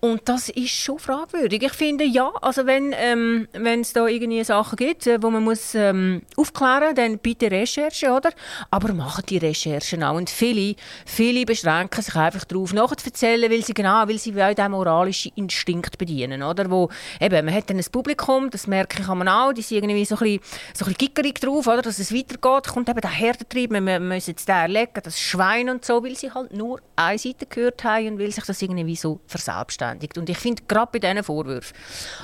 Und 0.00 0.22
das 0.30 0.48
ist 0.48 0.70
schon 0.70 0.98
fragwürdig. 0.98 1.62
Ich 1.62 1.74
finde, 1.74 2.04
ja, 2.04 2.32
also 2.40 2.64
wenn 2.64 2.94
ähm, 2.96 3.48
es 3.52 3.92
da 3.92 4.06
irgendwie 4.06 4.42
Sachen 4.44 4.76
gibt, 4.76 5.06
äh, 5.06 5.22
wo 5.22 5.28
man 5.28 5.44
muss 5.44 5.74
ähm, 5.74 6.22
aufklären, 6.38 6.94
dann 6.94 7.18
bitte 7.18 7.50
Recherche, 7.50 8.10
oder? 8.10 8.30
Aber 8.70 8.94
machen 8.94 9.24
die 9.28 9.36
Recherchen 9.36 10.02
auch. 10.02 10.16
Und 10.16 10.30
viele, 10.30 10.74
viele 11.04 11.44
beschränken 11.44 12.02
sich 12.02 12.14
einfach 12.14 12.44
darauf, 12.44 12.72
nachzuerzählen, 12.72 13.50
weil 13.50 13.62
sie 13.62 13.74
genau, 13.74 14.08
weil 14.08 14.16
sie 14.16 14.34
wollen 14.34 14.70
moralischen 14.70 15.32
Instinkt 15.34 15.98
bedienen, 15.98 16.42
oder? 16.42 16.70
Wo, 16.70 16.88
eben, 17.20 17.44
man 17.44 17.54
hat 17.54 17.68
dann 17.68 17.76
ein 17.76 17.84
Publikum, 17.92 18.48
das 18.48 18.66
merke 18.66 19.02
ich 19.02 19.08
an 19.08 19.28
auch, 19.28 19.52
die 19.52 19.60
sind 19.60 19.84
irgendwie 19.84 20.06
so 20.06 20.14
ein 20.14 20.20
bisschen, 20.20 20.40
so 20.72 20.86
ein 20.86 20.94
bisschen 20.94 21.08
gickerig 21.08 21.40
drauf, 21.42 21.66
oder? 21.66 21.82
Dass 21.82 21.98
es 21.98 22.14
weitergeht, 22.14 22.72
kommt 22.72 22.88
eben 22.88 23.02
der 23.02 23.10
Herdentrieb, 23.10 23.70
wir 23.70 23.80
müssen 24.00 24.30
jetzt 24.30 24.48
den 24.48 24.54
erlegen, 24.54 25.02
das 25.02 25.20
Schwein 25.20 25.68
und 25.68 25.84
so, 25.84 26.02
weil 26.02 26.16
sie 26.16 26.32
halt 26.32 26.54
nur 26.54 26.80
eine 26.96 27.18
Seite 27.18 27.44
gehört 27.44 27.84
haben 27.84 28.08
und 28.08 28.18
weil 28.18 28.32
sich 28.32 28.44
das 28.44 28.62
irgendwie 28.62 28.96
so 28.96 29.20
verselbstständigt. 29.26 29.89
Und 30.16 30.28
ich 30.28 30.38
finde, 30.38 30.62
gerade 30.68 30.90
bei 30.92 30.98
diesen 30.98 31.24
Vorwürfen, 31.24 31.76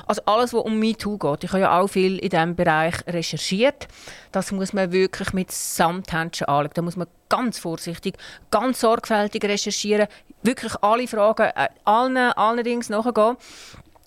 also 0.06 0.22
alles, 0.26 0.52
was 0.52 0.62
um 0.62 0.78
MeToo 0.78 1.18
geht, 1.18 1.44
ich 1.44 1.50
habe 1.52 1.62
ja 1.62 1.80
auch 1.80 1.88
viel 1.88 2.18
in 2.18 2.30
diesem 2.30 2.54
Bereich 2.54 2.94
recherchiert, 3.06 3.88
das 4.32 4.52
muss 4.52 4.72
man 4.72 4.92
wirklich 4.92 5.32
mit 5.32 5.50
Samthändchen 5.50 6.46
anschauen. 6.46 6.70
Da 6.74 6.82
muss 6.82 6.96
man 6.96 7.08
ganz 7.28 7.58
vorsichtig, 7.58 8.16
ganz 8.50 8.80
sorgfältig 8.80 9.44
recherchieren, 9.44 10.06
wirklich 10.42 10.74
alle 10.82 11.08
Fragen, 11.08 11.50
äh, 11.54 11.68
allen, 11.84 12.16
allen 12.16 12.64
Dings 12.64 12.88
nachgehen. 12.88 13.36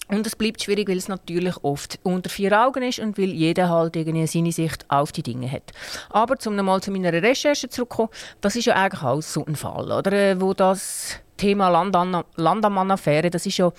Und 0.08 0.26
es 0.26 0.36
bleibt 0.36 0.64
schwierig, 0.64 0.90
weil 0.90 0.98
es 0.98 1.08
natürlich 1.08 1.56
oft 1.64 2.00
unter 2.02 2.32
vier 2.32 2.60
Augen 2.60 2.82
ist 2.82 2.98
und 2.98 3.20
weil 3.20 3.30
jeder 3.30 3.70
halt 3.70 3.96
irgendwie 3.96 4.26
seine 4.26 4.52
Sicht 4.52 4.84
auf 4.90 5.12
die 5.12 5.22
Dinge 5.22 5.52
hat. 5.52 5.72
Aber 6.10 6.36
um 6.48 6.56
nochmal 6.56 6.82
zu 6.82 6.90
meiner 6.90 7.14
Recherche 7.14 7.70
zurückzukommen, 7.70 8.10
das 8.42 8.56
ist 8.56 8.66
ja 8.66 8.76
eigentlich 8.76 9.04
auch 9.04 9.22
so 9.22 9.46
ein 9.46 9.56
Fall, 9.56 9.92
oder? 9.92 10.12
äh, 10.12 10.42
wo 10.42 10.56
das 10.56 11.20
Thema 11.40 11.70
Landamann-Affäre, 11.70 13.30
das 13.30 13.46
ist 13.46 13.58
ja 13.58 13.72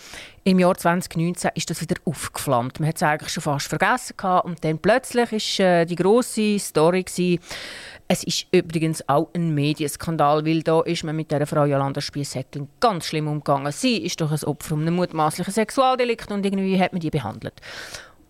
im 0.43 0.59
Jahr 0.59 0.75
2019 0.75 1.51
ist 1.55 1.71
das 1.71 1.83
wieder 1.83 1.97
aufgeflammt. 2.05 2.81
Man 2.81 2.89
hat 2.89 2.97
es 2.97 3.03
eigentlich 3.03 3.33
schon 3.33 3.43
fast 3.43 3.69
vergessen 3.69 4.17
gehabt 4.17 4.47
und 4.47 4.65
dann 4.65 4.79
plötzlich 4.79 5.33
ist 5.33 5.61
äh, 5.61 5.85
die 5.85 5.97
große 5.97 6.59
Story 6.59 7.03
gewesen, 7.03 7.41
es 8.09 8.25
ist 8.25 8.47
übrigens 8.51 9.09
auch 9.09 9.29
ein 9.35 9.55
Medienskandal, 9.55 10.45
weil 10.45 10.63
da 10.65 10.81
ist 10.81 11.05
man 11.05 11.15
mit 11.15 11.31
der 11.31 11.47
Frau 11.47 11.65
Jolanda 11.65 12.01
Spiess-Heckling 12.01 12.69
ganz 12.81 13.05
schlimm 13.05 13.29
umgegangen. 13.29 13.71
Sie 13.71 13.99
ist 13.99 14.21
doch 14.21 14.33
ein 14.33 14.43
Opfer 14.45 14.75
eines 14.75 14.91
mutmaßlichen 14.91 15.53
Sexualdelikt 15.53 16.33
und 16.33 16.45
irgendwie 16.45 16.81
hat 16.81 16.93
man 16.93 17.01
die 17.01 17.11
behandelt. 17.11 17.61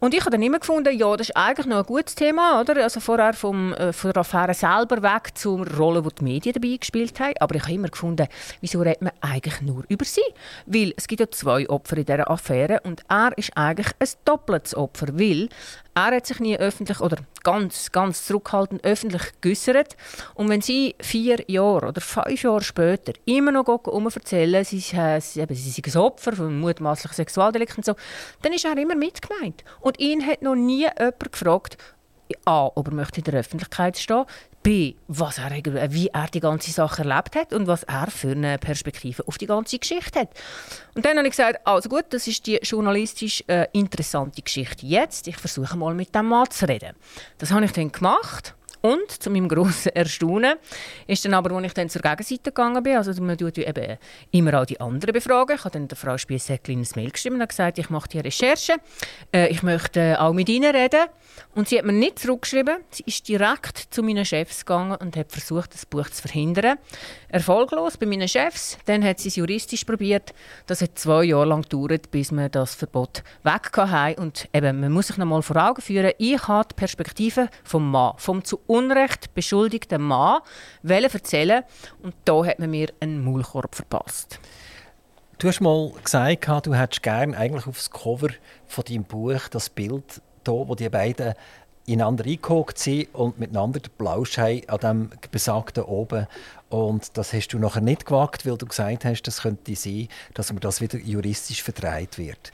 Und 0.00 0.14
ich 0.14 0.20
habe 0.20 0.30
dann 0.30 0.42
immer 0.42 0.58
gefunden, 0.58 0.96
ja, 0.96 1.14
das 1.14 1.28
ist 1.28 1.36
eigentlich 1.36 1.66
noch 1.66 1.76
ein 1.76 1.84
gutes 1.84 2.14
Thema, 2.14 2.58
oder? 2.58 2.82
Also 2.82 3.00
vorher 3.00 3.34
vom, 3.34 3.74
äh, 3.74 3.92
von 3.92 4.12
der 4.12 4.22
Affäre 4.22 4.54
selber 4.54 5.02
weg 5.02 5.36
zur 5.36 5.66
Rolle, 5.76 6.00
die 6.00 6.14
die 6.14 6.24
Medien 6.24 6.54
dabei 6.54 6.76
gespielt 6.76 7.20
haben. 7.20 7.34
Aber 7.38 7.54
ich 7.54 7.62
habe 7.62 7.74
immer 7.74 7.88
gefunden, 7.88 8.26
wieso 8.62 8.80
redet 8.80 9.02
man 9.02 9.12
eigentlich 9.20 9.60
nur 9.60 9.84
über 9.88 10.06
sie? 10.06 10.22
Weil 10.64 10.94
es 10.96 11.06
gibt 11.06 11.20
ja 11.20 11.30
zwei 11.30 11.68
Opfer 11.68 11.98
in 11.98 12.06
dieser 12.06 12.30
Affäre 12.30 12.80
und 12.84 13.02
er 13.10 13.36
ist 13.36 13.54
eigentlich 13.54 13.88
ein 13.98 14.08
doppeltes 14.24 14.74
Opfer, 14.74 15.08
weil 15.18 15.50
er 15.94 16.16
hat 16.16 16.26
sich 16.26 16.40
nie 16.40 16.56
öffentlich 16.56 17.00
oder 17.00 17.16
ganz, 17.42 17.90
ganz 17.92 18.26
zurückhaltend 18.26 18.84
öffentlich 18.84 19.22
geäußert. 19.40 19.96
Und 20.34 20.48
wenn 20.48 20.60
sie 20.60 20.94
vier 21.00 21.42
Jahre 21.48 21.88
oder 21.88 22.00
fünf 22.00 22.42
Jahre 22.42 22.62
später 22.62 23.12
immer 23.24 23.52
noch 23.52 23.66
erzählen, 23.68 24.64
sie, 24.64 24.78
äh, 24.96 25.20
sie, 25.20 25.40
eben, 25.40 25.54
sie 25.54 25.70
sind 25.70 25.86
ein 25.86 26.00
Opfer 26.00 26.32
von 26.34 26.60
mutmaßlichen 26.60 27.16
Sexualdelikten 27.16 27.78
und 27.78 27.84
so, 27.84 27.94
dann 28.42 28.52
ist 28.52 28.64
er 28.64 28.76
immer 28.76 28.94
mitgemeint. 28.94 29.64
Und 29.80 29.98
ihn 29.98 30.26
hat 30.26 30.42
noch 30.42 30.54
nie 30.54 30.82
jemand 30.82 31.32
gefragt, 31.32 31.76
A, 32.44 32.70
ob 32.74 32.88
er 32.88 32.94
möchte 32.94 33.20
in 33.20 33.24
der 33.24 33.40
Öffentlichkeit 33.40 33.98
stehen 33.98 34.24
B, 34.62 34.94
was 35.08 35.38
er, 35.38 35.50
wie 35.90 36.08
er 36.08 36.26
die 36.28 36.40
ganze 36.40 36.70
Sache 36.70 37.02
erlebt 37.02 37.34
hat 37.34 37.52
und 37.52 37.66
was 37.66 37.82
er 37.84 38.10
für 38.10 38.32
eine 38.32 38.58
Perspektive 38.58 39.26
auf 39.26 39.38
die 39.38 39.46
ganze 39.46 39.78
Geschichte 39.78 40.20
hat. 40.20 40.28
Und 40.94 41.04
dann 41.04 41.16
habe 41.16 41.26
ich 41.26 41.32
gesagt, 41.32 41.66
also 41.66 41.88
gut, 41.88 42.04
das 42.10 42.26
ist 42.26 42.46
die 42.46 42.58
journalistisch 42.62 43.42
äh, 43.46 43.68
interessante 43.72 44.42
Geschichte 44.42 44.84
jetzt. 44.84 45.26
Ich 45.28 45.36
versuche 45.36 45.78
mal 45.78 45.94
mit 45.94 46.14
dem 46.14 46.26
Mann 46.26 46.50
zu 46.50 46.68
reden. 46.68 46.94
Das 47.38 47.52
habe 47.52 47.64
ich 47.64 47.72
dann 47.72 47.90
gemacht. 47.90 48.54
Und 48.82 49.10
zu 49.10 49.30
meinem 49.30 49.48
grossen 49.48 49.90
Erstaunen 49.94 50.56
ist 51.06 51.24
dann 51.24 51.34
aber, 51.34 51.54
als 51.54 51.66
ich 51.66 51.74
dann 51.74 51.88
zur 51.88 52.02
Gegenseite 52.02 52.44
gegangen 52.44 52.82
bin, 52.82 52.96
also 52.96 53.22
man 53.22 53.36
tut 53.36 53.58
eben 53.58 53.98
immer 54.30 54.60
auch 54.60 54.66
die 54.66 54.80
anderen 54.80 55.12
befragen. 55.12 55.56
Ich 55.56 55.64
habe 55.64 55.72
dann 55.72 55.88
der 55.88 55.98
Frau 55.98 56.16
Spiessäckli 56.16 56.74
ein 56.74 56.86
Mail 56.96 57.10
geschrieben 57.10 57.40
und 57.40 57.48
gesagt, 57.48 57.78
ich 57.78 57.90
mache 57.90 58.08
die 58.08 58.20
Recherche, 58.20 58.76
äh, 59.32 59.48
ich 59.48 59.62
möchte 59.62 60.20
auch 60.20 60.32
mit 60.32 60.48
Ihnen 60.48 60.74
reden. 60.74 61.06
Und 61.54 61.68
sie 61.68 61.78
hat 61.78 61.84
mir 61.84 61.92
nicht 61.92 62.18
zurückgeschrieben. 62.18 62.78
Sie 62.90 63.04
ist 63.06 63.26
direkt 63.28 63.78
zu 63.90 64.02
meinen 64.02 64.24
Chefs 64.24 64.64
gegangen 64.64 64.96
und 64.96 65.16
hat 65.16 65.32
versucht, 65.32 65.74
das 65.74 65.86
Buch 65.86 66.08
zu 66.08 66.22
verhindern. 66.22 66.78
Erfolglos 67.28 67.96
bei 67.96 68.06
meinen 68.06 68.28
Chefs. 68.28 68.78
Dann 68.86 69.04
hat 69.04 69.18
sie 69.18 69.28
es 69.28 69.36
juristisch 69.36 69.84
probiert. 69.84 70.32
Das 70.66 70.80
hat 70.80 70.98
zwei 70.98 71.24
Jahre 71.24 71.46
lang 71.46 71.62
gedauert, 71.62 72.10
bis 72.10 72.30
wir 72.30 72.48
das 72.48 72.74
Verbot 72.74 73.22
weg 73.42 73.70
hatten. 73.76 74.20
Und 74.20 74.48
eben, 74.52 74.80
man 74.80 74.92
muss 74.92 75.08
sich 75.08 75.16
noch 75.16 75.26
mal 75.26 75.42
vor 75.42 75.56
Augen 75.56 75.82
führen, 75.82 76.12
ich 76.18 76.46
habe 76.46 76.68
die 76.70 76.74
Perspektive 76.74 77.48
vom 77.64 77.90
Mann, 77.90 78.14
vom 78.16 78.44
zu 78.44 78.60
Unrecht 78.70 79.34
beschuldigten 79.34 80.00
Mann, 80.00 80.42
erzählen 80.84 81.64
und 82.04 82.14
da 82.24 82.44
hat 82.44 82.60
man 82.60 82.70
mir 82.70 82.92
einen 83.00 83.24
Maulkorb 83.24 83.74
verpasst. 83.74 84.38
Du 85.38 85.48
hast 85.48 85.60
mal 85.60 85.90
gesagt, 86.04 86.66
du 86.66 86.74
hättest 86.74 87.02
gerne 87.02 87.36
eigentlich 87.36 87.66
aufs 87.66 87.90
Cover 87.90 88.28
von 88.68 88.84
deinem 88.84 89.02
Buch 89.02 89.48
das 89.50 89.70
Bild 89.70 90.22
da, 90.44 90.52
wo 90.52 90.76
die 90.76 90.88
beiden 90.88 91.34
ineinander 91.84 92.24
eingehockt 92.24 92.78
sind 92.78 93.12
und 93.12 93.40
miteinander 93.40 93.80
den 93.80 93.90
Plausch 93.98 94.38
haben 94.38 94.62
an 94.68 94.78
dem 94.78 95.10
besagten 95.32 95.82
oben. 95.82 96.28
Und 96.68 97.16
das 97.16 97.32
hast 97.32 97.48
du 97.48 97.58
nachher 97.58 97.80
nicht 97.80 98.06
gewagt, 98.06 98.46
weil 98.46 98.56
du 98.56 98.66
gesagt 98.66 99.04
hast, 99.04 99.22
das 99.22 99.42
könnte 99.42 99.74
sein, 99.74 100.06
dass 100.34 100.52
mir 100.52 100.60
das 100.60 100.80
wieder 100.80 100.98
juristisch 100.98 101.64
verdreht 101.64 102.18
wird. 102.18 102.52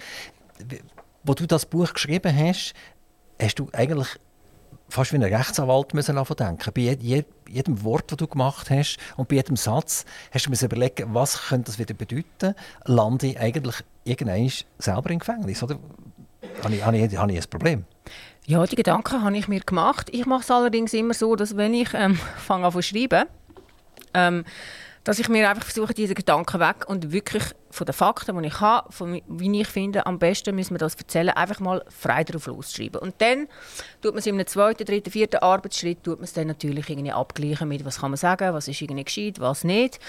Wo 1.25 1.35
du 1.35 1.47
das 1.47 1.67
Buch 1.67 1.93
geschrieben 1.93 2.35
hast, 2.35 2.73
hast 3.39 3.59
du 3.59 3.69
eigentlich 3.75 4.09
fast 4.89 5.13
wie 5.13 5.17
ein 5.17 5.23
Rechtsanwalt 5.23 5.95
müssen 5.95 6.17
denken. 6.17 6.73
Bei 6.75 6.97
jedem 7.49 7.83
Wort, 7.85 8.11
das 8.11 8.19
du 8.19 8.27
gemacht 8.27 8.71
hast 8.71 8.99
und 9.17 9.29
bei 9.29 9.37
jedem 9.37 9.57
Satz 9.57 10.05
hast 10.31 10.47
du 10.47 10.51
mir 10.51 10.63
überlegen, 10.63 11.15
was 11.15 11.49
könnte 11.49 11.67
das 11.67 11.79
wieder 11.79 11.95
bedeuten? 11.95 12.55
Lande 12.85 13.29
ich 13.29 13.41
eigentlich 13.41 13.77
irgendwann 14.05 14.51
selber 14.79 15.11
im 15.11 15.19
Gefängnis? 15.19 15.63
Oder 15.63 15.79
habe 16.63 16.75
ich, 16.75 16.85
habe 16.85 16.97
ich, 16.97 17.17
habe 17.17 17.33
ich 17.33 17.39
ein 17.39 17.51
Problem? 17.51 17.85
Ja, 18.47 18.65
die 18.65 18.77
Gedanken 18.77 19.23
habe 19.23 19.37
ich 19.37 19.49
mir 19.49 19.61
gemacht. 19.61 20.09
Ich 20.13 20.25
mache 20.25 20.43
es 20.43 20.51
allerdings 20.51 20.95
immer 20.95 21.15
so, 21.15 21.35
dass 21.35 21.57
wenn 21.57 21.75
ich 21.75 21.93
ähm, 21.95 22.15
fange 22.37 22.67
an 22.67 22.73
zu 22.73 22.83
schreiben, 22.83 23.25
ähm, 24.15 24.45
dass 25.07 25.21
ich 25.21 25.29
mir 25.29 25.49
einfach 25.49 25.63
versuche, 25.63 25.95
diese 25.95 26.15
Gedanken 26.15 26.59
weg 26.59 26.89
und 26.89 27.13
wirklich 27.13 27.45
von 27.71 27.87
den 27.87 27.93
Fakten, 27.93 28.43
die 28.43 28.49
ich 28.49 28.61
habe, 28.61 28.91
von 28.91 29.23
wie 29.29 29.61
ich 29.61 29.69
finde, 29.69 30.05
am 30.05 30.19
besten 30.19 30.57
müssen 30.57 30.75
wir 30.75 30.79
das 30.79 30.97
erzählen, 30.97 31.29
einfach 31.29 31.61
mal 31.61 31.85
frei 31.97 32.25
darauf 32.25 32.47
losschreiben. 32.47 33.01
Und 33.01 33.15
dann 33.19 33.47
tut 34.03 34.15
man 34.15 34.19
es 34.19 34.27
in 34.27 34.35
einem 34.35 34.49
zweiten, 34.49 34.85
dritten, 34.85 35.13
vierten 35.13 35.37
Arbeitsschritt 35.37 36.03
tut 36.03 36.17
man 36.19 36.25
es 36.25 36.33
dann 36.33 36.49
natürlich 36.49 36.91
irgendwie 36.91 37.13
abgleichen 37.13 37.69
mit, 37.69 37.85
was 37.85 38.01
kann 38.01 38.11
man 38.11 38.19
sagen, 38.19 38.53
was 38.53 38.67
ist 38.67 38.83
irgendwie 38.83 39.05
gescheit, 39.05 39.39
was 39.39 39.63
nicht. 39.63 40.01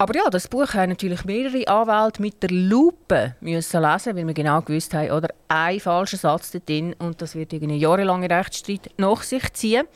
Aber 0.00 0.16
ja, 0.16 0.30
das 0.30 0.48
Buch 0.48 0.72
haben 0.72 0.88
natürlich 0.88 1.26
mehrere 1.26 1.68
Anwälte 1.68 2.22
mit 2.22 2.42
der 2.42 2.50
Lupe 2.50 3.34
müssen 3.42 3.82
lesen, 3.82 4.16
weil 4.16 4.26
wir 4.26 4.32
genau 4.32 4.62
gewusst 4.62 4.94
haben, 4.94 5.10
oder 5.10 5.28
ein 5.48 5.78
falscher 5.78 6.16
Satz 6.16 6.52
drin 6.52 6.96
und 6.98 7.20
das 7.20 7.34
wird 7.34 7.52
irgendwie 7.52 7.76
jahrelange 7.76 8.30
Rechtsstreit 8.30 8.90
nach 8.96 9.22
sich 9.22 9.52
ziehen. 9.52 9.86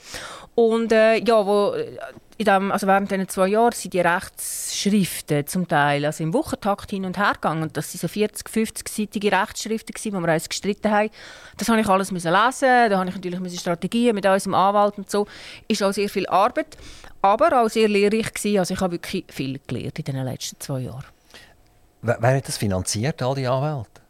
Und 0.55 0.93
äh, 0.93 1.17
ja, 1.25 1.47
wo 1.47 1.75
in 2.37 2.45
dem, 2.47 2.73
also 2.73 2.87
während 2.87 3.11
diesen 3.11 3.29
zwei 3.29 3.49
Jahren 3.49 3.73
sind 3.73 3.95
die 3.95 4.01
Rechtsschriften 4.01 5.47
zum 5.47 5.69
Teil 5.69 6.05
also 6.05 6.25
im 6.25 6.35
Wochentakt 6.35 6.91
hin 6.91 7.05
und 7.05 7.17
her 7.17 7.35
gegangen. 7.35 7.63
Und 7.63 7.77
das 7.77 7.95
waren 7.95 8.01
so 8.01 8.09
40, 8.09 8.49
50-seitige 8.49 9.41
Rechtsschriften, 9.41 10.13
wo 10.13 10.21
wir 10.21 10.33
uns 10.33 10.49
gestritten 10.49 10.91
haben. 10.91 11.11
Das 11.57 11.69
habe 11.69 11.81
ich 11.81 11.87
alles 11.87 12.11
müssen 12.11 12.33
lesen. 12.33 12.91
Da 12.91 12.99
habe 12.99 13.09
ich 13.09 13.15
natürlich 13.15 13.61
Strategien 13.61 14.15
mit 14.15 14.27
unserem 14.27 14.55
Anwalt 14.55 14.99
und 14.99 15.11
so. 15.11 15.27
Ist 15.69 15.83
auch 15.83 15.93
sehr 15.93 16.09
viel 16.09 16.27
Arbeit, 16.27 16.77
aber 17.23 17.63
auch 17.63 17.69
sehr 17.69 17.89
lehrreich 17.89 18.35
gewesen. 18.35 18.59
Also 18.59 18.75
ich 18.75 18.81
habe 18.81 18.93
wirklich 18.93 19.25
viel 19.29 19.61
gelernt 19.67 19.99
in 19.99 20.05
den 20.05 20.25
letzten 20.25 20.59
zwei 20.59 20.81
Jahren. 20.81 21.05
Wer, 22.03 22.19
wer 22.21 22.37
hat 22.37 22.49
das 22.49 22.57
finanziert, 22.57 23.23
all 23.23 23.35
die 23.37 23.47
Anwälte? 23.47 24.01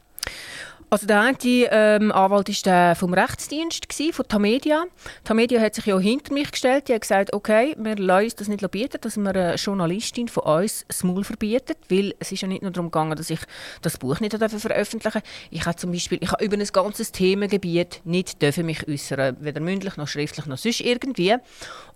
Also 0.95 1.09
der 1.09 1.23
eine 1.23 1.37
ähm, 1.43 2.13
Anwalt 2.13 2.49
war 2.49 2.55
der 2.65 2.95
vom 2.95 3.15
Rechtsdienst, 3.15 3.89
gewesen, 3.89 4.13
von 4.13 4.29
Tamedia. 4.29 4.85
Tamedia 5.25 5.61
hat 5.61 5.75
sich 5.75 5.87
ja 5.87 5.99
hinter 5.99 6.33
mich 6.33 6.53
gestellt. 6.53 6.87
Die 6.87 6.95
hat 6.95 7.01
gesagt, 7.01 7.33
okay, 7.33 7.75
wir 7.77 7.97
lassen 7.97 8.27
uns 8.27 8.35
das 8.37 8.47
nicht 8.47 8.71
bieten, 8.71 8.99
dass 9.01 9.17
wir 9.17 9.29
eine 9.29 9.57
Journalistin 9.57 10.29
von 10.29 10.45
uns 10.45 10.85
das 10.87 11.03
Maul 11.03 11.25
verbieten. 11.25 11.75
Weil 11.89 12.15
es 12.21 12.31
ist 12.31 12.43
ja 12.43 12.47
nicht 12.47 12.63
nur 12.63 12.71
darum 12.71 12.93
gegangen, 12.93 13.17
dass 13.17 13.29
ich 13.29 13.41
das 13.83 13.99
Buch 13.99 14.21
nicht 14.21 14.37
veröffentlichen 14.37 15.01
durfte. 15.03 15.23
Ich 15.51 15.67
habe 15.67 15.75
zum 15.75 15.91
Beispiel 15.91 16.19
ich 16.23 16.31
habe 16.31 16.45
über 16.45 16.57
ein 16.57 16.65
ganzes 16.65 17.11
Themengebiet 17.11 18.01
nicht 18.05 18.41
dürfen 18.41 18.65
mich 18.65 18.87
äußern, 18.87 19.39
weder 19.41 19.59
mündlich 19.59 19.97
noch 19.97 20.07
schriftlich 20.07 20.47
noch 20.47 20.59
sonst 20.59 20.81
irgendwie. 20.81 21.35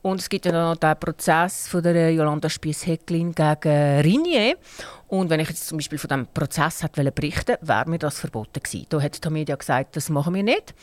Und 0.03 0.21
es 0.21 0.29
gibt 0.29 0.45
ja 0.45 0.51
noch 0.51 0.75
den 0.77 0.99
Prozess 0.99 1.69
von 1.69 1.85
der 1.85 2.13
Jolanda 2.13 2.51
Spiess-Hecklin 2.51 3.33
gegen 3.33 4.01
Rinier. 4.01 4.57
Und 5.09 5.31
wenn 5.31 5.41
ich 5.41 5.49
jetzt 5.49 5.67
zum 5.67 5.79
Beispiel 5.79 5.99
von 5.99 6.09
diesem 6.09 6.27
Prozess 6.27 6.83
hätte 6.83 7.11
berichten 7.11 7.49
wollte, 7.49 7.67
wäre 7.67 7.89
mir 7.89 7.99
das 7.99 8.21
verboten 8.21 8.63
gewesen. 8.63 8.87
Da 8.91 9.01
hat 9.01 9.25
die 9.25 9.31
Media 9.31 9.57
gesagt, 9.57 9.97
das 9.97 10.11
machen 10.11 10.35
wir 10.35 10.43
nicht. 10.43 10.75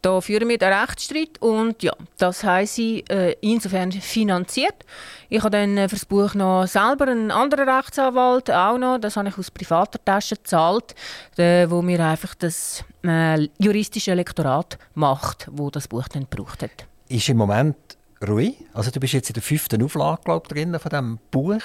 Da 0.00 0.20
führen 0.22 0.48
wir 0.48 0.56
den 0.56 0.72
Rechtsstreit 0.72 1.40
und 1.40 1.82
ja, 1.82 1.92
das 2.16 2.44
haben 2.44 2.66
sie 2.66 3.04
äh, 3.10 3.36
insofern 3.42 3.92
finanziert. 3.92 4.86
Ich 5.28 5.42
habe 5.42 5.50
dann 5.50 5.76
äh, 5.76 5.88
für 5.88 5.96
das 5.96 6.06
Buch 6.06 6.34
noch 6.34 6.66
selber 6.66 7.08
einen 7.08 7.30
anderen 7.30 7.68
Rechtsanwalt, 7.68 8.50
auch 8.50 8.78
noch, 8.78 8.98
das 8.98 9.18
habe 9.18 9.28
ich 9.28 9.36
aus 9.36 9.50
privater 9.50 10.02
Tasche 10.02 10.36
gezahlt, 10.36 10.94
äh, 11.36 11.68
wo 11.68 11.82
mir 11.82 12.00
einfach 12.00 12.34
das 12.34 12.84
äh, 13.04 13.48
juristische 13.58 14.14
Lektorat 14.14 14.78
macht, 14.94 15.48
wo 15.52 15.68
das 15.70 15.88
Buch 15.88 16.08
dann 16.08 16.26
gebraucht 16.28 16.62
hat. 16.62 16.86
Ist 17.08 17.28
im 17.28 17.36
Moment 17.36 17.76
ruhig? 18.26 18.56
Also 18.72 18.90
du 18.90 18.98
bist 18.98 19.12
jetzt 19.12 19.28
in 19.28 19.34
der 19.34 19.42
fünften 19.42 19.82
Auflage 19.82 20.22
glaub, 20.24 20.48
drin 20.48 20.78
von 20.78 20.88
diesem 20.88 21.18
Buch 21.30 21.60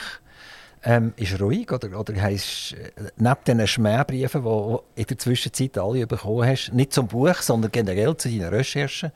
ähm, 0.84 1.14
ist 1.18 1.40
ruhig 1.42 1.72
oder, 1.72 2.00
oder 2.00 2.22
hast 2.22 2.74
äh, 2.74 3.12
neben 3.18 3.38
diesen 3.46 3.68
Schmähbriefen, 3.68 4.44
die 4.44 5.02
in 5.02 5.08
der 5.08 5.18
Zwischenzeit 5.18 5.78
alle 5.78 6.08
bekommen 6.08 6.48
hast, 6.48 6.74
nicht 6.74 6.94
zum 6.94 7.08
Buch, 7.08 7.36
sondern 7.36 7.72
generell 7.72 8.16
zu 8.16 8.30
deinen 8.30 8.54
Recherchen, 8.54 9.12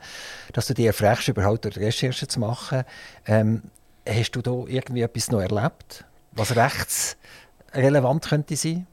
dass 0.52 0.66
du 0.66 0.74
dich 0.74 0.86
erfragst, 0.86 1.28
überhaupt 1.28 1.64
Recherchen 1.76 2.28
zu 2.28 2.40
machen, 2.40 2.84
ähm, 3.26 3.62
hast 4.06 4.32
du 4.32 4.42
da 4.42 4.50
irgendwie 4.66 5.02
etwas 5.02 5.30
noch 5.30 5.40
erlebt, 5.40 6.04
was 6.32 6.54
rechtsrelevant 6.54 8.28
könnte 8.28 8.56
sein? 8.56 8.86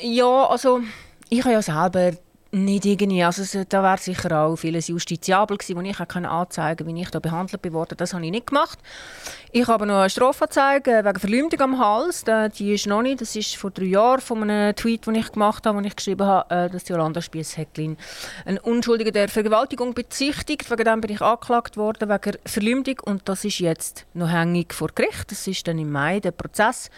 Ja, 0.00 0.46
also 0.46 0.80
ich 1.28 1.40
habe 1.40 1.52
ja 1.52 1.62
selber 1.62 2.12
nicht 2.50 2.86
irgendwie. 2.86 3.22
Also 3.22 3.64
da 3.68 3.82
wäre 3.82 3.98
sicher 3.98 4.40
auch 4.40 4.56
vieles 4.56 4.88
justiziabel 4.88 5.58
gewesen, 5.58 5.76
wo 5.76 5.82
ich 5.82 6.00
auch 6.00 6.14
anzeigen 6.14 6.86
konnte, 6.86 6.94
wie 6.94 7.02
ich 7.02 7.10
da 7.10 7.18
behandelt 7.20 7.72
wurde. 7.72 7.94
Das 7.94 8.14
habe 8.14 8.24
ich 8.24 8.30
nicht 8.30 8.46
gemacht. 8.46 8.78
Ich 9.52 9.66
habe 9.66 9.86
noch 9.86 10.00
eine 10.00 10.10
Strafanzeige 10.10 11.02
wegen 11.04 11.18
Verleumdung 11.18 11.60
am 11.60 11.78
Hals. 11.78 12.24
Die 12.58 12.74
ist 12.74 12.86
noch 12.86 13.02
nicht. 13.02 13.20
Das 13.20 13.36
ist 13.36 13.56
vor 13.56 13.70
drei 13.70 13.84
Jahren 13.84 14.20
von 14.20 14.42
einem 14.42 14.74
Tweet, 14.74 15.06
den 15.06 15.16
ich 15.16 15.32
gemacht 15.32 15.66
habe, 15.66 15.78
wo 15.78 15.82
ich 15.82 15.96
geschrieben 15.96 16.26
habe, 16.26 16.54
äh, 16.54 16.70
dass 16.70 16.88
Jolanda 16.88 17.20
Spiess-Hecklin 17.20 17.96
einen 18.44 18.58
Unschuldigen 18.58 19.12
der 19.12 19.28
Vergewaltigung 19.28 19.94
bezichtigt. 19.94 20.70
Wegen 20.70 20.84
dem 20.84 21.00
bin 21.00 21.10
ich 21.12 21.20
angeklagt 21.20 21.76
worden, 21.76 22.08
wegen 22.08 22.38
Verleumdung. 22.44 23.00
Und 23.04 23.28
das 23.28 23.44
ist 23.44 23.58
jetzt 23.58 24.06
noch 24.14 24.30
hängig 24.30 24.72
vor 24.72 24.88
Gericht. 24.94 25.30
Das 25.30 25.46
ist 25.46 25.66
dann 25.68 25.78
im 25.78 25.92
Mai 25.92 26.20
der 26.20 26.32
Prozess. 26.32 26.90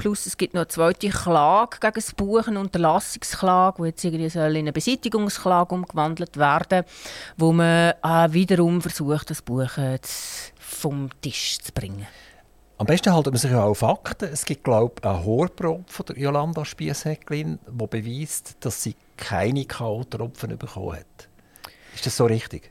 Plus 0.00 0.24
es 0.24 0.38
gibt 0.38 0.54
noch 0.54 0.62
eine 0.62 0.68
zweite 0.68 1.10
Klage 1.10 1.76
gegen 1.78 1.92
das 1.92 2.14
Buch, 2.14 2.46
eine 2.46 2.58
Unterlassungsklage, 2.58 3.82
die 3.82 3.88
jetzt 3.88 4.02
irgendwie 4.02 4.38
in 4.38 4.56
eine 4.56 4.72
Beseitigungsklage 4.90 5.74
umgewandelt 5.74 6.36
werden 6.36 6.84
wo 7.36 7.52
man 7.52 7.94
äh, 8.02 8.32
wiederum 8.32 8.80
versucht, 8.80 9.30
das 9.30 9.42
Buch 9.42 9.78
äh, 9.78 9.98
vom 10.58 11.10
Tisch 11.20 11.58
zu 11.58 11.72
bringen. 11.72 12.06
Am 12.78 12.86
besten 12.86 13.12
hält 13.12 13.26
man 13.26 13.36
sich 13.36 13.50
ja 13.50 13.62
auch 13.62 13.74
Fakten. 13.74 14.30
Es 14.32 14.44
gibt, 14.44 14.64
glaube 14.64 14.94
ich, 14.98 15.04
eine 15.04 15.24
Horprobe 15.24 15.84
von 15.86 16.06
der 16.06 16.18
Jolanda 16.18 16.64
Spiessäcklin, 16.64 17.58
die 17.68 17.86
beweist, 17.86 18.56
dass 18.60 18.82
sie 18.82 18.96
keine 19.16 19.66
K.O.-Tropfen 19.66 20.56
bekommen 20.56 20.96
hat. 20.96 21.28
Ist 21.94 22.06
das 22.06 22.16
so 22.16 22.24
richtig? 22.24 22.70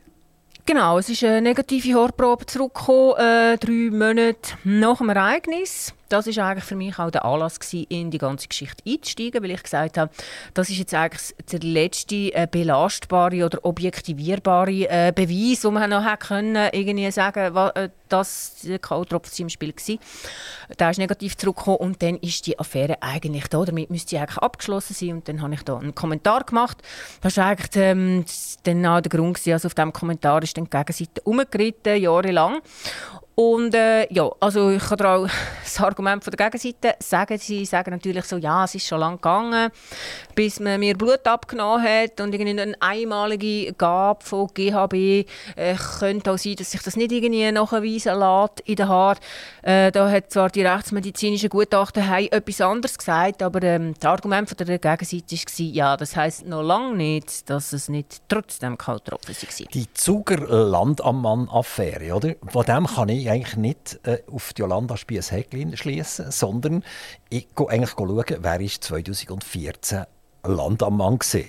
Genau, 0.66 0.98
es 0.98 1.08
ist 1.08 1.22
eine 1.22 1.40
negative 1.40 1.94
Horprobe 1.94 2.46
zurückgekommen, 2.46 3.14
äh, 3.18 3.58
drei 3.58 3.90
Monate 3.90 4.56
nach 4.64 4.98
dem 4.98 5.10
Ereignis 5.10 5.94
das 6.10 6.26
ist 6.26 6.38
eigentlich 6.38 6.64
für 6.64 6.76
mich 6.76 6.98
auch 6.98 7.10
der 7.10 7.24
Anlass 7.24 7.58
gewesen, 7.58 7.86
in 7.88 8.10
die 8.10 8.18
ganze 8.18 8.48
Geschichte 8.48 8.82
einzusteigen, 8.86 9.42
weil 9.42 9.52
ich 9.52 9.62
gesagt 9.62 9.96
habe, 9.96 10.12
das 10.54 10.68
ist 10.68 10.78
jetzt 10.78 10.94
eigentlich 10.94 11.34
der 11.50 11.60
letzte 11.60 12.34
äh, 12.34 12.48
belastbare 12.50 13.44
oder 13.44 13.64
objektivierbare 13.64 14.88
äh, 14.88 15.12
Beweis, 15.14 15.64
wo 15.64 15.70
man 15.70 15.88
noch 15.88 16.04
hat 16.04 16.20
können 16.20 16.68
irgendwie 16.72 17.10
sagen, 17.10 17.54
was, 17.54 17.70
äh, 17.72 17.88
dass 18.08 18.56
der 18.64 18.78
K.O.-Tropfen 18.78 19.42
im 19.42 19.48
Spiel 19.48 19.72
war. 19.72 19.98
Der 20.78 20.90
ist 20.90 20.98
negativ 20.98 21.36
zurückgekommen 21.36 21.78
und 21.78 22.02
dann 22.02 22.16
ist 22.16 22.46
die 22.46 22.58
Affäre 22.58 23.00
eigentlich 23.00 23.46
da. 23.46 23.64
Damit 23.64 23.90
müsste 23.90 24.10
sie 24.10 24.18
eigentlich 24.18 24.38
abgeschlossen 24.38 24.94
sein 24.94 25.12
und 25.12 25.28
dann 25.28 25.40
habe 25.42 25.54
ich 25.54 25.62
da 25.62 25.78
einen 25.78 25.94
Kommentar 25.94 26.44
gemacht. 26.44 26.78
Das 27.20 27.36
war 27.36 27.46
eigentlich 27.46 27.70
ähm, 27.76 28.24
dann 28.64 28.84
auch 28.86 29.00
der 29.00 29.10
Grund 29.10 29.36
gewesen, 29.36 29.52
also 29.52 29.66
auf 29.66 29.74
diesem 29.74 29.92
Kommentar 29.92 30.42
ist 30.42 30.56
dann 30.56 30.64
die 30.64 30.70
Gegenseite 30.70 31.20
umgeritten, 31.22 32.00
jahrelang. 32.00 32.60
Und 33.40 33.74
äh, 33.74 34.06
ja, 34.12 34.30
also 34.38 34.68
ich 34.68 34.82
kann 34.82 35.00
auch 35.00 35.26
das 35.64 35.80
Argument 35.80 36.22
von 36.22 36.30
der 36.30 36.50
Gegenseite 36.50 36.94
sagen. 37.02 37.38
Sie 37.38 37.64
sagen 37.64 37.90
natürlich 37.90 38.26
so, 38.26 38.36
ja, 38.36 38.64
es 38.64 38.74
ist 38.74 38.86
schon 38.86 39.00
lange 39.00 39.16
gegangen, 39.16 39.70
bis 40.34 40.60
man 40.60 40.78
mir 40.78 40.94
Blut 40.94 41.26
abgenommen 41.26 41.82
hat 41.82 42.20
und 42.20 42.34
irgendwie 42.34 42.60
eine 42.60 42.74
einmalige 42.80 43.72
Gabe 43.72 44.22
von 44.22 44.48
GHB 44.52 45.24
äh, 45.56 45.74
könnte 45.98 46.32
auch 46.32 46.36
sein, 46.36 46.56
dass 46.56 46.70
sich 46.70 46.82
das 46.82 46.96
nicht 46.96 47.12
irgendwie 47.12 47.50
nachweisen 47.50 48.18
lässt 48.18 48.60
in 48.66 48.76
den 48.76 48.88
Haaren. 48.88 49.18
Äh, 49.62 49.90
da 49.90 50.10
hat 50.10 50.30
zwar 50.30 50.50
die 50.50 50.66
rechtsmedizinische 50.66 51.48
Gutachten 51.48 52.02
etwas 52.12 52.60
anderes 52.60 52.98
gesagt, 52.98 53.42
aber 53.42 53.62
ähm, 53.62 53.94
das 53.98 54.10
Argument 54.10 54.50
von 54.50 54.58
der 54.58 54.78
Gegenseite 54.78 55.34
war, 55.34 55.66
ja, 55.66 55.96
das 55.96 56.14
heisst 56.14 56.46
noch 56.46 56.62
lange 56.62 56.94
nicht, 56.94 57.48
dass 57.48 57.72
es 57.72 57.88
nicht 57.88 58.20
trotzdem 58.28 58.76
kalt 58.76 59.06
getroffen 59.06 59.34
war. 59.34 59.66
Die 59.72 59.94
Zuger 59.94 60.36
Landammann-Affäre, 60.46 62.14
oder? 62.14 62.34
Von 62.46 62.66
dem 62.66 62.86
kann 62.86 63.08
ich 63.30 63.42
eigentlich 63.42 63.56
nicht 63.56 64.00
äh, 64.04 64.22
auf 64.30 64.52
Jolanda 64.56 64.96
Spiess-Häglin 64.96 65.76
schließen, 65.76 66.30
sondern 66.30 66.84
ich 67.28 67.54
gehe 67.54 67.68
eigentlich 67.68 67.90
schauen, 67.90 68.24
wer 68.40 68.60
ist 68.60 68.84
2014 68.84 70.04
Landammann 70.44 71.18
war. 71.18 71.40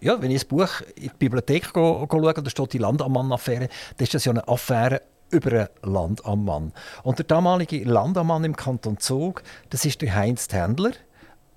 Ja, 0.00 0.20
wenn 0.20 0.30
ich 0.30 0.44
ein 0.44 0.48
Buch 0.48 0.82
in 0.94 1.04
die 1.04 1.10
Bibliothek 1.18 1.70
schaue, 1.72 2.34
da 2.34 2.50
steht 2.50 2.72
die 2.72 2.78
Landammann-Affäre, 2.78 3.68
dann 3.96 4.04
ist 4.04 4.14
das 4.14 4.24
ja 4.24 4.32
eine 4.32 4.46
Affäre 4.46 5.02
über 5.30 5.50
einen 5.50 5.68
Landammann. 5.82 6.72
Und 7.02 7.18
der 7.18 7.26
damalige 7.26 7.82
Landammann 7.84 8.44
im 8.44 8.56
Kanton 8.56 8.98
Zug, 8.98 9.42
das 9.70 9.84
ist 9.84 10.02
der 10.02 10.14
Heinz 10.14 10.48
Tändler, 10.48 10.92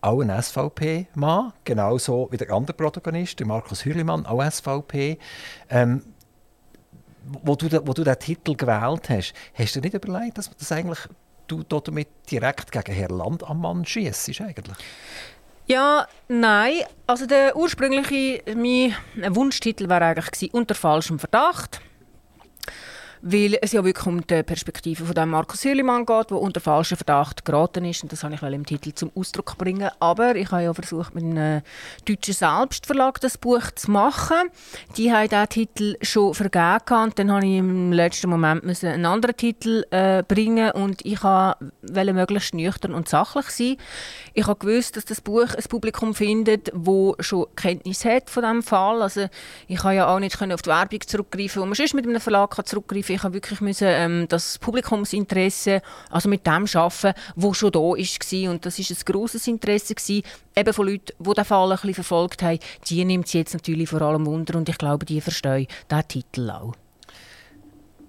auch 0.01 0.21
ein 0.21 0.29
SVP-Mann, 0.41 1.53
genauso 1.65 2.29
wie 2.31 2.37
der 2.37 2.51
andere 2.51 2.73
Protagonist, 2.73 3.39
der 3.39 3.47
Markus 3.47 3.83
Hürlimann, 3.83 4.25
auch 4.25 4.41
SVP. 4.41 5.19
Ähm, 5.69 6.03
wo 7.43 7.55
du, 7.55 7.69
wo 7.87 7.93
du 7.93 8.03
den 8.03 8.19
Titel 8.19 8.55
gewählt 8.55 9.09
hast, 9.09 9.33
hast 9.53 9.75
du 9.75 9.81
nicht 9.81 9.93
überlegt, 9.93 10.37
dass 10.37 10.49
das 10.55 10.71
eigentlich 10.71 10.99
du 11.47 11.63
damit 11.63 12.07
direkt 12.29 12.71
gegen 12.71 12.93
Herrn 12.93 13.17
Landammann 13.17 13.85
schießt 13.85 14.41
eigentlich? 14.41 14.77
Ja, 15.65 16.07
nein. 16.27 16.81
Also 17.05 17.25
der 17.25 17.55
ursprüngliche 17.55 18.41
mein 18.55 18.95
Wunschtitel 19.35 19.87
war 19.89 20.01
eigentlich 20.01 20.53
unter 20.53 20.73
falschem 20.73 21.19
Verdacht 21.19 21.81
weil 23.21 23.57
es 23.61 23.71
ja 23.71 23.83
wirklich 23.83 24.05
um 24.05 24.25
die 24.25 24.43
Perspektive 24.43 25.05
von 25.05 25.13
dem 25.13 25.29
Markus 25.29 25.63
Hürlimann 25.63 26.05
geht, 26.05 26.29
der 26.29 26.37
unter 26.37 26.59
falschem 26.59 26.97
Verdacht 26.97 27.43
geraten 27.45 27.85
ist. 27.85 28.03
Und 28.03 28.11
das 28.11 28.23
habe 28.23 28.35
ich 28.35 28.41
im 28.41 28.65
Titel 28.65 28.93
zum 28.93 29.11
Ausdruck 29.15 29.57
bringen. 29.57 29.89
Aber 29.99 30.35
ich 30.35 30.51
habe 30.51 30.63
ja 30.63 30.73
versucht, 30.73 31.15
mit 31.15 31.23
einem 31.23 31.61
deutschen 32.05 32.33
Selbstverlag 32.33 33.19
das 33.19 33.37
Buch 33.37 33.71
zu 33.75 33.91
machen. 33.91 34.49
Die 34.97 35.11
haben 35.11 35.29
diesen 35.29 35.49
Titel 35.49 35.95
schon 36.01 36.33
vergeben. 36.33 37.03
Und 37.03 37.19
dann 37.19 37.31
habe 37.31 37.45
ich 37.45 37.57
im 37.57 37.91
letzten 37.91 38.29
Moment 38.29 38.63
einen 38.83 39.05
anderen 39.05 39.35
Titel 39.35 39.85
äh, 39.91 40.23
bringen 40.23 40.71
und 40.71 41.05
ich 41.05 41.23
wollte 41.23 42.13
möglichst 42.13 42.53
nüchtern 42.53 42.93
und 42.93 43.09
sachlich 43.09 43.49
sein. 43.49 43.77
Ich 44.33 44.47
habe 44.47 44.59
gewusst, 44.59 44.95
dass 44.95 45.05
das 45.05 45.21
Buch 45.21 45.53
ein 45.55 45.63
Publikum 45.69 46.13
findet, 46.13 46.71
wo 46.73 47.15
schon 47.19 47.47
Kenntnis 47.55 48.05
hat 48.05 48.29
von 48.29 48.43
diesem 48.43 48.63
Fall. 48.63 49.01
Also 49.01 49.27
ich 49.67 49.79
kann 49.79 49.95
ja 49.95 50.07
auch 50.07 50.19
nicht 50.19 50.41
auf 50.41 50.61
die 50.61 50.69
Werbung 50.69 51.01
zurückgreifen, 51.01 51.61
wo 51.61 51.65
man 51.65 51.75
sonst 51.75 51.93
mit 51.93 52.07
einem 52.07 52.21
Verlag 52.21 52.55
zurückgreifen 52.65 53.08
ich 53.09 53.23
habe 53.23 53.33
wirklich 53.33 53.61
müssen, 53.61 53.87
ähm, 53.89 54.25
das 54.27 54.57
Publikumsinteresse, 54.59 55.81
also 56.09 56.29
mit 56.29 56.45
dem 56.45 56.65
arbeiten, 56.73 57.13
wo 57.35 57.53
schon 57.53 57.71
da 57.71 57.79
war. 57.79 58.51
Und 58.51 58.65
das 58.65 58.79
ist 58.79 58.91
ein 58.91 58.97
grosses 59.05 59.47
Interesse 59.47 59.95
gewesen, 59.95 60.23
eben 60.55 60.73
von 60.73 60.87
Leuten, 60.87 61.13
die 61.17 61.33
den 61.33 61.45
Fall 61.45 61.71
ein 61.71 61.93
verfolgt 61.93 62.41
haben. 62.41 62.59
Die 62.87 63.03
nimmt 63.05 63.27
es 63.27 63.33
jetzt 63.33 63.53
natürlich 63.53 63.89
vor 63.89 64.01
allem 64.01 64.25
Wunder 64.25 64.57
und 64.57 64.69
ich 64.69 64.77
glaube, 64.77 65.05
die 65.05 65.21
verstehen 65.21 65.67
diesen 65.89 66.07
Titel 66.07 66.49
auch. 66.49 66.73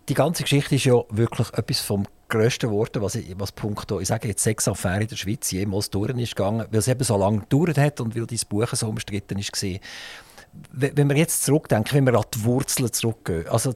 Die 0.09 0.15
ganze 0.15 0.43
Geschichte 0.43 0.75
ist 0.75 0.85
ja 0.85 1.01
wirklich 1.11 1.53
etwas 1.55 1.81
vom 1.81 2.07
grössten 2.31 2.71
Worten, 2.71 3.03
was, 3.03 3.17
ich, 3.17 3.39
was 3.39 3.53
punkto, 3.53 4.01
ich 4.01 4.09
sage 4.09 4.29
jetzt 4.29 4.43
sechs 4.43 4.67
Affäre 4.67 5.03
in 5.03 5.09
der 5.09 5.17
Schweiz 5.17 5.51
jemals 5.51 5.91
durch 5.91 6.17
ist 6.17 6.35
gegangen, 6.35 6.67
weil 6.71 6.79
es 6.79 6.89
eben 6.89 7.05
so 7.05 7.17
lange 7.17 7.41
gedauert 7.41 7.77
hat 7.77 8.01
und 8.01 8.17
weil 8.17 8.27
dieses 8.27 8.45
Buch 8.45 8.69
so 8.73 8.89
umstritten 8.89 9.37
war. 9.37 9.81
Wenn 10.73 11.09
wir 11.09 11.17
jetzt 11.17 11.45
zurückdenken, 11.45 11.95
wenn 11.95 12.07
wir 12.07 12.19
an 12.19 12.25
die 12.35 12.45
Wurzeln 12.45 12.93
zurückgehen, 12.93 13.47
also 13.49 13.75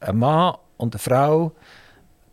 ein 0.00 0.18
Mann 0.18 0.56
und 0.76 0.94
eine 0.94 0.98
Frau, 0.98 1.52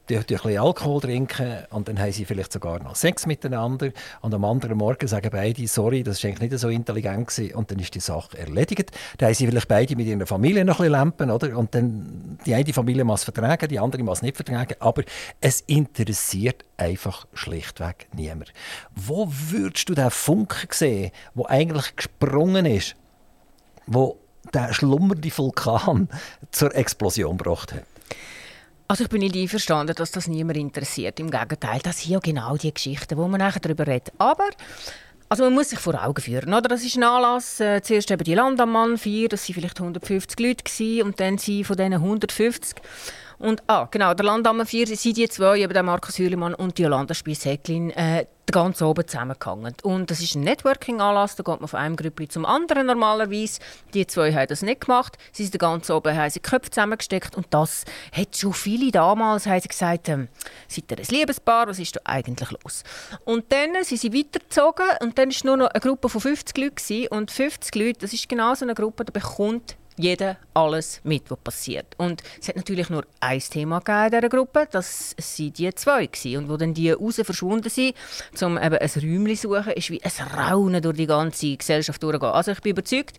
die, 0.10 0.16
die 0.16 0.20
ein 0.20 0.26
bisschen 0.26 0.60
Alkohol 0.60 1.02
trinken 1.02 1.60
und 1.70 1.88
dann 1.88 1.98
haben 1.98 2.12
sie 2.12 2.26
vielleicht 2.26 2.52
sogar 2.52 2.82
noch 2.84 2.96
Sex 2.96 3.26
miteinander 3.26 3.92
und 4.22 4.34
am 4.34 4.44
anderen 4.44 4.78
Morgen 4.78 5.08
sagen 5.08 5.30
beide, 5.32 5.66
sorry, 5.68 6.04
das 6.04 6.22
war 6.24 6.30
eigentlich 6.30 6.52
nicht 6.52 6.60
so 6.60 6.68
intelligent 6.70 7.28
gewesen, 7.28 7.56
und 7.56 7.72
dann 7.72 7.80
ist 7.80 7.96
die 7.96 8.02
Sache 8.02 8.38
erledigt. 8.38 8.92
Dann 9.18 9.28
haben 9.28 9.36
sie 9.36 9.48
vielleicht 9.48 9.68
beide 9.68 9.96
mit 9.96 10.08
ihrer 10.08 10.26
Familie 10.26 10.66
noch 10.66 10.80
ein 10.80 10.84
bisschen 10.84 10.92
lampen, 10.92 11.32
oder? 11.32 11.58
Und 11.58 11.74
dann, 11.74 12.38
die 12.46 12.54
eine 12.54 12.74
Familie 12.74 13.06
muss 13.06 13.24
vertragen, 13.24 13.70
die 13.70 13.80
andere 13.80 14.04
muss 14.04 14.22
nicht 14.22 14.36
vertragen, 14.36 14.76
aber 14.80 15.04
es 15.40 15.62
interessiert 15.62 16.66
einfach 16.76 17.26
schlichtweg 17.34 18.08
niemand. 18.14 18.52
Wo 18.94 19.28
würdest 19.30 19.88
du 19.88 19.94
den 19.94 20.12
Funken 20.12 20.68
sehen, 20.72 21.12
wo 21.34 21.46
eigentlich 21.46 21.96
gesprungen 21.96 22.66
ist, 22.66 22.96
wo 23.88 24.18
der 24.54 24.74
schlummernde 24.74 25.32
Vulkan 25.38 26.10
zur 26.52 26.76
Explosion 26.76 27.38
gebracht 27.38 27.74
hat? 27.74 27.84
Also 28.88 29.06
ich 29.06 29.10
bin 29.10 29.22
nicht 29.22 29.36
einverstanden, 29.36 29.96
dass 29.96 30.12
das 30.12 30.28
niemand 30.28 30.58
interessiert. 30.58 31.20
Im 31.20 31.32
Gegenteil, 31.32 31.80
das 31.82 32.02
sind 32.02 32.12
ja 32.12 32.20
genau 32.20 32.58
die 32.58 32.74
Geschichten, 32.74 33.18
wo 33.18 33.28
man 33.28 33.40
nachher 33.40 33.62
darüber 33.62 33.88
redet. 33.88 34.14
Aber 34.18 34.50
also 35.30 35.46
man 35.46 35.54
muss 35.54 35.70
sich 35.70 35.80
vor 35.80 35.96
Augen 36.04 36.22
führen, 36.22 36.54
oder? 36.54 36.68
Das 36.68 36.84
ist 36.84 36.96
ein 36.96 37.04
Anlass. 37.04 37.60
Äh, 37.60 37.82
zuerst 37.82 38.12
eben 38.12 38.24
die 38.24 38.36
Landammann 38.36 38.98
4, 38.98 39.30
das 39.30 39.48
waren 39.48 39.56
vielleicht 39.56 39.80
150 39.80 40.40
Leute 40.40 40.64
gewesen, 40.64 41.08
und 41.08 41.20
dann 41.20 41.38
sind 41.38 41.66
von 41.66 41.76
diesen 41.76 41.94
150 41.94 42.76
und 43.44 43.62
ah, 43.68 43.90
genau, 43.92 44.14
der 44.14 44.26
Landammer 44.26 44.66
4 44.66 44.88
sind 44.96 45.18
die 45.18 45.28
zwei, 45.28 45.60
eben 45.60 45.74
der 45.74 45.84
Markus 45.84 46.18
Hürlimann 46.18 46.54
und 46.54 46.78
die 46.78 46.84
Jolanda 46.84 47.14
Spies-Häcklin, 47.14 47.92
äh, 47.92 48.26
ganz 48.50 48.82
oben 48.82 49.06
zusammengehangen. 49.06 49.76
Und 49.84 50.10
das 50.10 50.22
ist 50.22 50.36
ein 50.36 50.44
Networking-Anlass, 50.44 51.36
da 51.36 51.44
geht 51.44 51.60
man 51.60 51.68
von 51.68 51.80
einem 51.80 51.98
Grüppli 51.98 52.30
zum 52.30 52.46
anderen 52.46 52.88
normalerweise. 52.88 53.60
Die 53.94 54.08
zwei 54.08 54.32
haben 54.32 54.48
das 54.48 54.62
nicht 54.62 54.82
gemacht. 54.82 55.18
Sie 55.34 55.44
sind 55.44 55.60
ganz 55.60 55.90
oben, 55.90 56.16
haben 56.16 56.30
sie 56.30 56.40
Köpfe 56.40 56.72
zusammengesteckt 56.72 57.36
und 57.36 57.48
das 57.50 57.84
hat 58.14 58.38
schon 58.38 58.54
viele 58.54 58.92
damals 58.92 59.46
haben 59.46 59.60
sie 59.60 59.68
gesagt, 59.68 60.08
ähm, 60.08 60.30
seid 60.70 60.90
ihr 60.92 61.00
ein 61.00 61.06
Liebespaar, 61.10 61.68
was 61.68 61.80
ist 61.80 61.98
da 61.98 62.00
eigentlich 62.06 62.50
los? 62.52 62.84
Und 63.26 63.52
dann 63.52 63.84
sind 63.84 64.00
sie 64.00 64.14
weitergezogen 64.14 64.86
und 65.02 65.18
dann 65.18 65.30
war 65.30 65.38
nur 65.44 65.58
noch 65.58 65.72
eine 65.72 65.82
Gruppe 65.82 66.08
von 66.08 66.22
50 66.22 66.58
Leuten 66.58 67.08
und 67.08 67.30
50 67.30 67.76
Leute, 67.76 68.00
das 68.00 68.14
ist 68.14 68.30
genau 68.30 68.54
so 68.56 68.64
eine 68.64 68.74
Gruppe, 68.74 69.04
die 69.04 69.12
bekommt 69.12 69.76
jeder 69.98 70.38
alles 70.54 71.02
mit, 71.04 71.30
was 71.30 71.40
passiert. 71.40 71.88
Und 71.98 72.24
es 72.40 72.48
hat 72.48 72.56
natürlich 72.56 72.90
nur 72.90 73.06
ein 73.20 73.40
Thema 73.40 73.78
in 73.78 74.12
dieser 74.12 74.30
Gruppe, 74.30 74.68
das 74.72 75.16
waren 75.18 75.54
die 75.54 75.76
zwei. 75.76 76.06
Gewesen. 76.08 76.38
Und 76.38 76.50
wo 76.50 76.58
dann 76.58 76.74
die 76.74 76.92
raus 76.92 77.20
verschwunden 77.24 77.70
sind, 77.70 77.96
um 78.42 78.58
eben 78.58 78.78
ein 78.78 78.90
Räumchen 78.96 79.36
zu 79.36 79.48
suchen, 79.50 79.74
ist 79.74 79.90
wie 79.90 80.02
ein 80.04 80.28
Raunen 80.28 80.82
durch 80.82 80.98
die 80.98 81.08
ganze 81.08 81.56
Gesellschaft 81.56 82.02
durchgehen. 82.02 82.30
Also 82.30 82.52
ich 82.52 82.62
bin 82.62 82.72
überzeugt, 82.72 83.18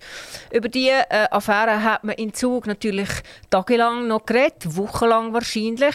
über 0.51 0.69
diese 0.69 1.11
äh, 1.11 1.27
Affäre 1.31 1.83
hat 1.83 2.05
man 2.05 2.17
in 2.17 2.35
Zug 2.35 2.67
natürlich 2.67 3.09
tagelang 3.51 4.09
noch 4.09 4.27
geredet, 4.27 4.77
wochenlang 4.77 5.33
wahrscheinlich. 5.33 5.95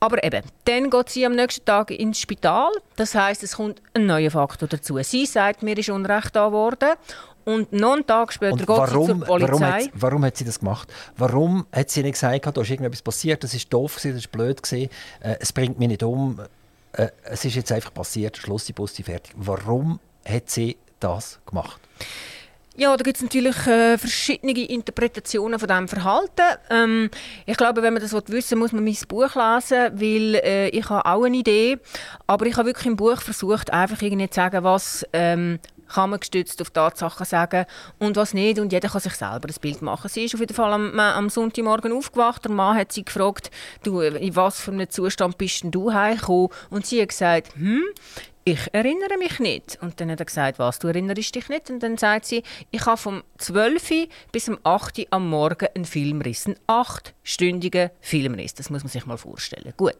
Aber 0.00 0.22
eben, 0.22 0.42
dann 0.66 0.90
geht 0.90 1.08
sie 1.08 1.24
am 1.24 1.34
nächsten 1.34 1.64
Tag 1.64 1.90
ins 1.90 2.20
Spital. 2.20 2.70
Das 2.96 3.14
heißt, 3.14 3.42
es 3.42 3.56
kommt 3.56 3.80
ein 3.94 4.04
neuer 4.04 4.30
Faktor 4.30 4.68
dazu. 4.68 4.98
Sie 5.02 5.24
sagt, 5.24 5.62
mir 5.62 5.78
ist 5.78 5.88
Unrecht 5.88 6.36
da 6.36 6.52
worden. 6.52 6.90
Und 7.44 7.72
noch 7.72 7.92
einen 7.92 8.06
Tag 8.06 8.32
später 8.32 8.56
geht 8.56 8.68
warum, 8.68 9.06
sie 9.06 9.12
zur 9.12 9.26
Polizei. 9.26 9.52
Warum 9.52 9.64
hat, 9.64 9.90
warum 9.94 10.24
hat, 10.24 10.36
sie 10.36 10.44
das 10.44 10.58
gemacht? 10.58 10.92
Warum 11.16 11.66
hat 11.72 11.90
sie 11.90 12.02
nicht 12.02 12.14
gesagt, 12.14 12.56
da 12.56 12.60
ist 12.60 12.70
irgendetwas 12.70 13.02
passiert, 13.02 13.44
das 13.44 13.54
ist 13.54 13.72
doof, 13.72 13.94
das 13.94 14.04
ist 14.06 14.32
blöd, 14.32 14.62
gewesen, 14.62 14.90
äh, 15.20 15.36
es 15.40 15.52
bringt 15.52 15.78
mich 15.78 15.88
nicht 15.88 16.02
um, 16.02 16.40
äh, 16.92 17.08
es 17.24 17.44
ist 17.44 17.56
jetzt 17.56 17.72
einfach 17.72 17.92
passiert, 17.92 18.36
Schluss, 18.36 18.64
die 18.64 18.72
Bus, 18.72 18.92
fertig. 18.92 19.34
Warum 19.36 20.00
hat 20.24 20.50
sie 20.50 20.76
das 21.00 21.38
gemacht? 21.46 21.80
Ja, 22.76 22.96
da 22.96 23.04
gibt 23.04 23.18
es 23.18 23.22
natürlich 23.22 23.56
äh, 23.68 23.96
verschiedene 23.96 24.52
Interpretationen 24.52 25.60
von 25.60 25.68
diesem 25.68 25.86
Verhalten. 25.86 26.58
Ähm, 26.70 27.10
ich 27.46 27.56
glaube, 27.56 27.82
wenn 27.82 27.94
man 27.94 28.02
das 28.02 28.12
wissen 28.12 28.56
will, 28.56 28.58
muss 28.58 28.72
man 28.72 28.82
mein 28.82 28.96
Buch 29.06 29.32
lesen, 29.36 29.92
weil 30.00 30.34
äh, 30.42 30.68
ich 30.70 30.90
habe 30.90 31.06
auch 31.06 31.22
eine 31.22 31.36
Idee. 31.36 31.78
Aber 32.26 32.46
ich 32.46 32.56
habe 32.56 32.66
wirklich 32.66 32.86
im 32.86 32.96
Buch 32.96 33.20
versucht, 33.20 33.72
einfach 33.72 34.02
irgendwie 34.02 34.28
zu 34.28 34.34
sagen, 34.34 34.64
was 34.64 35.06
ähm, 35.12 35.60
kann 35.94 36.10
man 36.10 36.20
gestützt 36.20 36.60
auf 36.60 36.70
Tatsachen 36.70 37.24
sagen 37.24 37.66
und 37.98 38.16
was 38.16 38.34
nicht. 38.34 38.58
Und 38.58 38.72
jeder 38.72 38.88
kann 38.88 39.00
sich 39.00 39.14
selber 39.14 39.48
ein 39.48 39.54
Bild 39.60 39.80
machen. 39.80 40.08
Sie 40.08 40.24
ist 40.24 40.34
auf 40.34 40.40
jeden 40.40 40.54
Fall 40.54 40.72
am, 40.72 40.98
am 40.98 41.30
Sonntagmorgen 41.30 41.92
aufgewacht. 41.92 42.44
Der 42.44 42.52
Mann 42.52 42.76
hat 42.76 42.92
sie 42.92 43.04
gefragt, 43.04 43.50
du, 43.82 44.00
in 44.00 44.36
was 44.36 44.60
für 44.60 44.72
einem 44.72 44.90
Zustand 44.90 45.38
bist 45.38 45.62
denn 45.62 45.70
du 45.70 45.92
heimgekommen? 45.92 46.48
Und 46.70 46.86
sie 46.86 47.00
hat 47.00 47.10
gesagt, 47.10 47.54
hm, 47.54 47.84
ich 48.44 48.68
erinnere 48.72 49.16
mich 49.18 49.38
nicht. 49.38 49.78
Und 49.80 50.00
dann 50.00 50.10
hat 50.10 50.20
er 50.20 50.26
gesagt, 50.26 50.58
was, 50.58 50.78
du 50.78 50.88
erinnerst 50.88 51.34
dich 51.34 51.48
nicht? 51.48 51.70
Und 51.70 51.82
dann 51.82 51.96
sagt 51.96 52.26
sie, 52.26 52.42
ich 52.70 52.84
habe 52.84 52.98
vom 52.98 53.22
12 53.38 54.08
bis 54.32 54.46
zum 54.46 54.58
8 54.64 55.06
am 55.10 55.30
Morgen 55.30 55.68
einen 55.74 55.84
Filmriss, 55.84 56.46
einen 56.46 56.56
achtstündigen 56.66 57.90
Filmriss. 58.00 58.54
Das 58.54 58.68
muss 58.68 58.82
man 58.82 58.90
sich 58.90 59.06
mal 59.06 59.16
vorstellen. 59.16 59.72
Gut. 59.76 59.96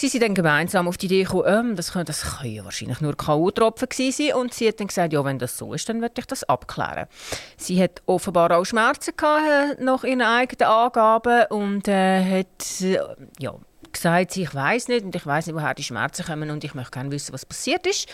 Sie 0.00 0.06
sind 0.06 0.22
dann 0.22 0.36
gemeinsam 0.36 0.86
auf 0.86 0.96
die 0.96 1.06
Idee 1.06 1.24
gekommen, 1.24 1.70
ähm, 1.70 1.74
das, 1.74 1.90
können, 1.90 2.04
das 2.04 2.22
können 2.22 2.52
ja 2.52 2.64
wahrscheinlich 2.64 3.00
nur 3.00 3.16
K.O.-Tropfen 3.16 4.12
sein. 4.12 4.32
Und 4.34 4.54
sie 4.54 4.68
hat 4.68 4.78
dann 4.78 4.86
gesagt, 4.86 5.12
ja, 5.12 5.24
wenn 5.24 5.40
das 5.40 5.58
so 5.58 5.74
ist, 5.74 5.88
dann 5.88 6.00
werde 6.00 6.20
ich 6.20 6.26
das 6.26 6.44
abklären. 6.44 7.08
Sie 7.56 7.82
hat 7.82 8.00
offenbar 8.06 8.52
auch 8.52 8.64
Schmerzen 8.64 9.16
gehabt, 9.16 9.80
äh, 9.80 9.82
nach 9.82 10.04
ihren 10.04 10.22
eigenen 10.22 10.70
Angaben 10.70 11.46
und 11.50 11.88
äh, 11.88 12.42
hat, 12.42 12.80
äh, 12.80 13.00
ja, 13.40 13.56
sagt 13.96 14.30
sie, 14.30 14.42
ich 14.44 14.54
weiß 14.54 14.86
nicht 14.86 15.04
und 15.04 15.16
ich 15.16 15.26
weiß 15.26 15.48
nicht, 15.48 15.56
woher 15.56 15.74
die 15.74 15.82
Schmerzen 15.82 16.24
kommen 16.24 16.50
und 16.50 16.62
ich 16.62 16.74
möchte 16.74 16.92
gerne 16.92 17.10
wissen, 17.10 17.32
was 17.32 17.44
passiert 17.44 17.84
ist. 17.84 18.08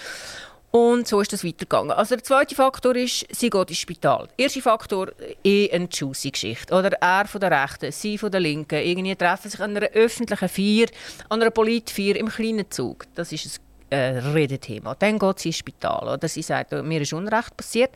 Und 0.74 1.06
so 1.06 1.20
ist 1.20 1.32
das 1.32 1.44
weitergegangen. 1.44 1.92
Also 1.92 2.16
der 2.16 2.24
zweite 2.24 2.56
Faktor 2.56 2.96
ist, 2.96 3.24
sie 3.30 3.48
geht 3.48 3.70
ins 3.70 3.78
Spital. 3.78 4.26
Der 4.36 4.46
erste 4.46 4.60
Faktor, 4.60 5.12
eh 5.44 5.70
eine 5.70 5.86
Juicy-Geschichte. 5.88 6.74
Oder 6.74 7.00
er 7.00 7.26
von 7.26 7.40
der 7.40 7.52
Rechten, 7.52 7.92
sie 7.92 8.18
von 8.18 8.32
der 8.32 8.40
Linken. 8.40 8.80
Irgendwie 8.80 9.14
treffen 9.14 9.48
sich 9.52 9.60
an 9.60 9.76
einer 9.76 9.86
öffentlichen 9.90 10.48
Feier, 10.48 10.88
an 11.28 11.40
einer 11.40 11.52
Politfeier 11.52 12.16
im 12.16 12.28
kleinen 12.28 12.68
Zug. 12.72 13.06
Das 13.14 13.30
ist 13.30 13.60
ein 13.90 13.96
äh, 13.96 14.18
Redethema. 14.18 14.96
Dann 14.96 15.16
geht 15.20 15.38
sie 15.38 15.50
ins 15.50 15.58
Spital. 15.58 16.08
Oder 16.08 16.26
sie 16.26 16.42
sagt, 16.42 16.72
mir 16.72 17.00
ist 17.00 17.12
Unrecht 17.12 17.56
passiert. 17.56 17.92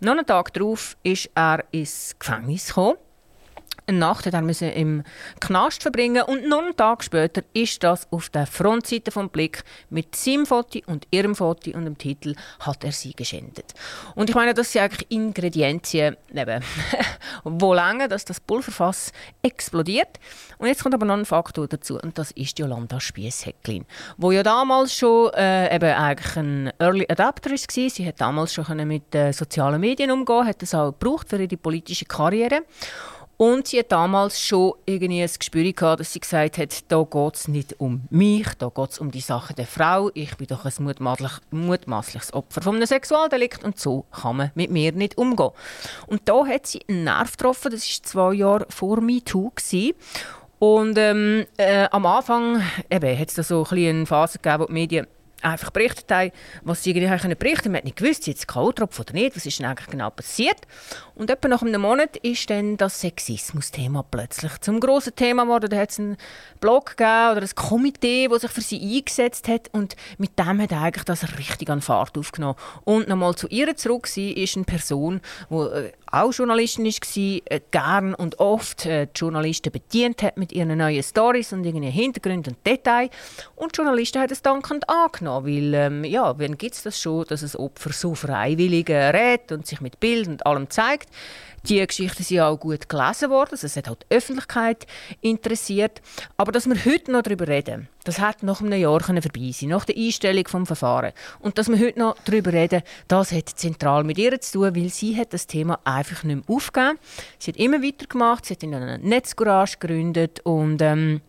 Noch 0.00 0.12
einen 0.12 0.26
Tag 0.26 0.52
darauf 0.52 0.98
ist 1.02 1.30
er 1.34 1.64
ins 1.70 2.14
Gefängnis 2.18 2.66
gekommen 2.66 2.98
eine 3.88 3.98
Nacht 3.98 4.26
hat 4.26 4.34
er 4.34 4.72
im 4.74 5.02
Knast 5.40 5.82
verbringen 5.82 6.22
und 6.22 6.48
noch 6.48 6.62
einen 6.62 6.76
Tag 6.76 7.02
später 7.02 7.42
ist 7.54 7.82
das 7.82 8.06
auf 8.12 8.28
der 8.28 8.46
Frontseite 8.46 9.10
vom 9.10 9.30
Blick 9.30 9.64
mit 9.90 10.14
seinem 10.14 10.46
Foto 10.46 10.80
und 10.86 11.06
ihrem 11.10 11.34
Foto 11.34 11.70
und 11.70 11.84
dem 11.84 11.96
Titel 11.96 12.34
hat 12.60 12.84
er 12.84 12.92
sie 12.92 13.14
geschändet. 13.14 13.74
Und 14.14 14.28
ich 14.28 14.36
meine, 14.36 14.54
das 14.54 14.72
sind 14.72 14.82
eigentlich 14.82 15.10
Ingredienzien, 15.10 16.16
eben, 16.34 16.62
wo 17.44 17.74
lange, 17.74 18.08
dass 18.08 18.24
das 18.24 18.40
Pulverfass 18.40 19.12
explodiert. 19.42 20.20
Und 20.58 20.68
jetzt 20.68 20.82
kommt 20.82 20.94
aber 20.94 21.06
noch 21.06 21.16
ein 21.16 21.24
Faktor 21.24 21.66
dazu 21.66 21.98
und 21.98 22.18
das 22.18 22.30
ist 22.32 22.58
Jolanda 22.58 23.00
Spiess-Häcklin, 23.00 23.86
wo 24.16 24.32
ja 24.32 24.42
damals 24.42 24.94
schon 24.94 25.32
äh, 25.34 25.74
eben 25.74 25.92
eigentlich 25.92 26.36
ein 26.36 26.72
Early 26.78 27.06
Adapter 27.08 27.50
war. 27.50 27.58
Sie 27.58 28.06
hat 28.06 28.20
damals 28.20 28.52
schon 28.52 28.86
mit 28.86 29.14
äh, 29.14 29.32
sozialen 29.32 29.80
Medien 29.80 30.10
umgehen, 30.10 30.46
hat 30.46 30.62
das 30.62 30.74
auch 30.74 30.92
gebraucht 30.92 31.28
für 31.28 31.40
ihre 31.40 31.56
politische 31.56 32.04
Karriere. 32.04 32.62
Und 33.38 33.68
sie 33.68 33.78
hat 33.78 33.92
damals 33.92 34.42
schon 34.42 34.72
irgendwie 34.84 35.22
ein 35.22 35.30
Gespür 35.38 35.72
gehabt, 35.72 36.00
dass 36.00 36.12
sie 36.12 36.18
gesagt 36.18 36.58
hat, 36.58 36.90
da 36.90 37.04
geht 37.04 37.34
es 37.36 37.46
nicht 37.46 37.78
um 37.78 38.02
mich, 38.10 38.48
da 38.58 38.68
geht 38.68 38.90
es 38.90 38.98
um 38.98 39.12
die 39.12 39.20
Sache 39.20 39.54
der 39.54 39.66
Frau. 39.66 40.10
Ich 40.14 40.36
bin 40.36 40.48
doch 40.48 40.64
ein 40.64 41.36
mutmaßliches 41.52 42.34
Opfer 42.34 42.62
von 42.62 42.74
einem 42.74 42.86
Sexualdelikt 42.86 43.62
und 43.62 43.78
so 43.78 44.06
kann 44.10 44.38
man 44.38 44.50
mit 44.56 44.72
mir 44.72 44.90
nicht 44.90 45.16
umgehen. 45.16 45.52
Und 46.08 46.22
da 46.28 46.44
hat 46.46 46.66
sie 46.66 46.80
einen 46.88 47.04
Nerv 47.04 47.36
getroffen, 47.36 47.70
das 47.70 47.86
war 47.86 48.02
zwei 48.02 48.32
Jahre 48.34 48.66
vor 48.70 49.00
MeToo. 49.00 49.52
Und 50.58 50.98
ähm, 50.98 51.46
äh, 51.58 51.86
am 51.92 52.06
Anfang 52.06 52.60
hat 52.60 53.04
es 53.04 53.34
da 53.34 53.44
so 53.44 53.64
ein 53.70 53.78
eine 53.78 54.06
Phase 54.06 54.40
gegeben, 54.40 54.62
wo 54.64 54.66
die 54.66 54.72
Medien 54.72 55.06
einfach 55.42 55.70
berichtet 55.70 56.10
haben, 56.10 56.32
was 56.62 56.82
sie 56.82 56.90
irgendwie 56.90 57.34
berichten 57.34 57.62
können. 57.62 57.72
Man 57.72 57.78
hat 57.78 57.84
nicht 57.84 57.96
gewusst, 57.96 58.26
jetzt 58.26 58.48
K.O.-Tropf 58.48 59.00
oder 59.00 59.12
nicht, 59.12 59.36
was 59.36 59.46
ist 59.46 59.58
denn 59.58 59.66
eigentlich 59.66 59.88
genau 59.88 60.10
passiert. 60.10 60.58
Und 61.14 61.30
etwa 61.30 61.48
nach 61.48 61.62
einem 61.62 61.80
Monat 61.80 62.16
ist 62.18 62.50
dann 62.50 62.76
das 62.76 63.00
Sexismus-Thema 63.00 64.04
plötzlich 64.10 64.58
zum 64.60 64.80
grossen 64.80 65.14
Thema 65.14 65.44
geworden. 65.44 65.70
Da 65.70 65.76
hat 65.76 65.90
es 65.90 65.98
einen 65.98 66.16
Blog 66.60 66.96
gegeben 66.96 67.32
oder 67.32 67.42
ein 67.42 67.54
Komitee, 67.54 68.28
das 68.28 68.42
sich 68.42 68.50
für 68.50 68.60
sie 68.60 68.96
eingesetzt 68.96 69.48
hat 69.48 69.68
und 69.72 69.96
mit 70.18 70.38
dem 70.38 70.60
hat 70.60 70.72
eigentlich 70.72 71.04
das 71.04 71.38
richtig 71.38 71.70
an 71.70 71.82
Fahrt 71.82 72.16
aufgenommen. 72.18 72.56
Und 72.84 73.08
nochmal 73.08 73.34
zu 73.34 73.48
ihr 73.48 73.76
zurück, 73.76 74.06
sie 74.06 74.32
ist 74.32 74.56
eine 74.56 74.64
Person, 74.64 75.20
die 75.50 75.54
äh, 75.54 75.92
auch 76.10 76.32
Journalistin 76.32 76.84
war, 76.86 77.40
äh, 77.44 77.60
gern 77.70 78.14
und 78.14 78.38
oft 78.38 78.86
äh, 78.86 79.06
die 79.06 79.18
Journalisten 79.18 79.70
bedient 79.70 80.22
hat 80.22 80.36
mit 80.36 80.52
ihren 80.52 80.76
neuen 80.76 81.02
Stories 81.02 81.52
und 81.52 81.64
ihren 81.64 81.82
Hintergründen 81.82 82.54
und 82.54 82.66
Details. 82.66 83.10
Und 83.56 83.72
die 83.72 83.76
Journalisten 83.76 84.20
haben 84.20 84.32
es 84.32 84.42
dankend 84.42 84.88
angenommen, 84.88 85.46
weil, 85.46 85.74
ähm, 85.74 86.04
ja, 86.04 86.38
wann 86.38 86.56
gibt 86.56 86.74
es 86.74 86.82
das 86.82 87.00
schon, 87.00 87.24
dass 87.26 87.42
ein 87.42 87.60
Opfer 87.60 87.92
so 87.92 88.14
freiwillig 88.14 88.88
äh, 88.90 89.10
redet 89.10 89.52
und 89.52 89.66
sich 89.66 89.80
mit 89.80 90.00
Bildern 90.00 90.34
und 90.34 90.46
allem 90.46 90.70
zeigt. 90.70 91.08
Die 91.64 91.84
Geschichten 91.86 92.22
sind 92.22 92.40
auch 92.40 92.56
gut 92.56 92.88
gelesen 92.88 93.30
worden, 93.30 93.50
also 93.52 93.66
es 93.66 93.76
hat 93.76 93.88
auch 93.88 93.96
die 93.96 94.14
Öffentlichkeit 94.14 94.86
interessiert. 95.20 96.00
Aber 96.36 96.52
dass 96.52 96.66
wir 96.66 96.76
heute 96.84 97.10
noch 97.12 97.22
darüber 97.22 97.48
reden, 97.48 97.88
das 98.04 98.20
hat 98.20 98.42
nach 98.42 98.60
einem 98.60 98.80
Jahr 98.80 99.00
vorbei 99.00 99.50
sein, 99.52 99.70
nach 99.70 99.84
der 99.84 99.96
Einstellung 99.96 100.44
des 100.44 100.66
Verfahrens. 100.66 101.14
Und 101.40 101.58
dass 101.58 101.68
wir 101.68 101.78
heute 101.78 101.98
noch 101.98 102.16
darüber 102.24 102.52
reden, 102.52 102.82
das 103.08 103.32
hat 103.32 103.48
zentral 103.48 104.04
mit 104.04 104.18
ihr 104.18 104.40
zu 104.40 104.60
tun, 104.60 104.76
weil 104.76 104.88
sie 104.88 105.16
hat 105.16 105.32
das 105.32 105.46
Thema 105.46 105.78
einfach 105.84 106.24
nicht 106.24 106.48
mehr 106.48 106.56
aufgegeben. 106.56 106.98
Sie 107.38 107.50
hat 107.50 107.58
immer 107.58 107.82
weitergemacht, 107.82 108.46
sie 108.46 108.54
hat 108.54 108.62
in 108.62 108.74
einer 108.74 108.98
Netzgarage 108.98 109.78
gegründet 109.78 110.40
und 110.44 110.80
ähm, 110.80 111.20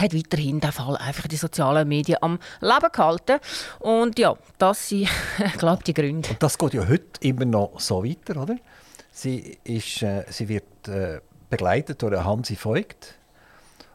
hat 0.00 0.14
weiterhin 0.14 0.60
den 0.60 0.72
Fall 0.72 0.96
einfach 0.96 1.28
die 1.28 1.36
sozialen 1.36 1.88
Medien 1.88 2.18
am 2.20 2.38
Leben 2.60 2.92
gehalten. 2.92 3.38
Und 3.78 4.18
ja, 4.18 4.36
das 4.58 4.88
sind, 4.88 5.08
glaube 5.58 5.82
die 5.84 5.94
Gründe. 5.94 6.30
Und 6.30 6.42
das 6.42 6.56
geht 6.56 6.74
ja 6.74 6.88
heute 6.88 7.20
immer 7.20 7.44
noch 7.44 7.78
so 7.78 8.04
weiter, 8.04 8.40
oder? 8.42 8.56
Sie, 9.20 9.58
ist, 9.64 10.00
äh, 10.00 10.24
sie 10.30 10.48
wird 10.48 10.88
äh, 10.88 11.20
begleitet 11.50 12.00
durch 12.00 12.24
Hansi 12.24 12.56
Voigt. 12.58 13.16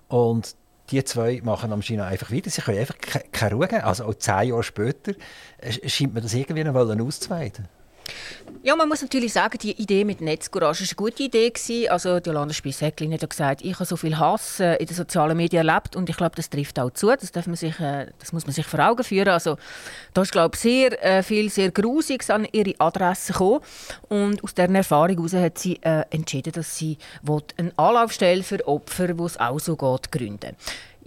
Und 0.07 0.55
die 0.91 1.03
zwei 1.03 1.41
machen 1.43 1.73
am 1.73 1.81
China 1.81 2.05
einfach 2.05 2.31
weiter. 2.31 2.51
Sie 2.51 2.61
können 2.61 2.77
einfach 2.77 2.97
keine 3.31 3.55
Ruhe 3.55 3.67
geben. 3.67 3.81
Also 3.81 4.05
auch 4.05 4.13
zehn 4.13 4.49
Jahre 4.49 4.61
später 4.61 5.13
äh, 5.57 5.89
scheint 5.89 6.13
man 6.13 6.21
das 6.21 6.35
irgendwie 6.35 6.63
noch 6.63 6.75
auszuweiten. 6.75 7.67
Ja, 8.65 8.75
man 8.75 8.89
muss 8.89 9.03
natürlich 9.03 9.31
sagen, 9.31 9.59
die 9.61 9.79
Idee 9.79 10.03
mit 10.03 10.21
Netzcourage 10.21 10.81
war 10.81 10.87
eine 10.87 10.95
gute 10.95 11.21
Idee. 11.21 11.51
Gewesen. 11.51 11.87
Also 11.91 12.17
Jolanda 12.17 12.51
Spies-Häcklin 12.51 13.13
hat 13.13 13.21
ja 13.21 13.27
gesagt, 13.27 13.61
ich 13.63 13.75
habe 13.75 13.85
so 13.85 13.95
viel 13.95 14.17
Hass 14.17 14.59
äh, 14.59 14.77
in 14.77 14.87
den 14.87 14.95
sozialen 14.95 15.37
Medien 15.37 15.67
erlebt 15.67 15.95
und 15.95 16.09
ich 16.09 16.17
glaube, 16.17 16.35
das 16.35 16.49
trifft 16.49 16.79
auch 16.79 16.89
zu. 16.89 17.07
Das, 17.07 17.31
darf 17.31 17.45
man 17.45 17.57
sich, 17.57 17.79
äh, 17.79 18.07
das 18.17 18.33
muss 18.33 18.47
man 18.47 18.53
sich 18.53 18.65
vor 18.65 18.79
Augen 18.79 19.03
führen. 19.03 19.27
Also 19.27 19.57
da 20.15 20.23
ist, 20.23 20.31
glaube 20.31 20.55
ich, 20.55 20.61
sehr 20.61 21.05
äh, 21.05 21.21
viel, 21.21 21.51
sehr 21.51 21.69
Grusiges 21.69 22.31
an 22.31 22.47
ihre 22.51 22.73
Adresse 22.79 23.33
gekommen. 23.33 23.59
Und 24.09 24.43
aus 24.43 24.55
dieser 24.55 24.73
Erfahrung 24.73 25.15
heraus 25.15 25.33
hat 25.33 25.59
sie 25.59 25.75
äh, 25.83 26.03
entschieden, 26.09 26.53
dass 26.53 26.75
sie 26.75 26.97
eine 27.57 27.71
Anlaufstelle 27.77 28.41
für 28.41 28.67
Opfer, 28.67 29.15
wo 29.15 29.27
es 29.27 29.39
auch 29.39 29.59
so 29.59 29.75
geht, 29.75 30.11
gründen 30.11 30.55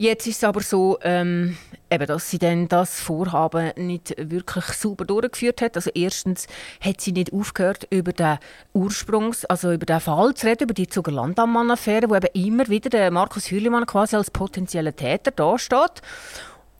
Jetzt 0.01 0.29
ist 0.29 0.37
es 0.37 0.45
aber 0.45 0.61
so, 0.61 0.97
ähm, 1.03 1.57
eben, 1.91 2.07
dass 2.07 2.31
sie 2.31 2.39
dann 2.39 2.69
das 2.69 3.01
Vorhaben 3.01 3.73
nicht 3.77 4.15
wirklich 4.17 4.65
sauber 4.67 5.05
durchgeführt 5.05 5.61
hat. 5.61 5.75
Also 5.75 5.91
erstens 5.93 6.47
hat 6.81 7.01
sie 7.01 7.11
nicht 7.11 7.33
aufgehört, 7.33 7.89
über 7.91 8.13
den 8.13 8.39
Ursprungs-, 8.77 9.45
also 9.47 9.73
über 9.73 9.87
den 9.87 9.99
Fall 9.99 10.35
zu 10.35 10.47
reden, 10.47 10.63
über 10.63 10.75
die 10.75 10.87
Zuger 10.87 11.11
Landammann-Affäre, 11.11 12.09
wo 12.09 12.15
eben 12.15 12.29
immer 12.33 12.69
wieder 12.69 12.91
der 12.91 13.11
Markus 13.11 13.51
Hürlimann 13.51 13.87
quasi 13.87 14.15
als 14.15 14.31
potenzieller 14.31 14.95
Täter 14.95 15.33
dasteht. 15.33 16.01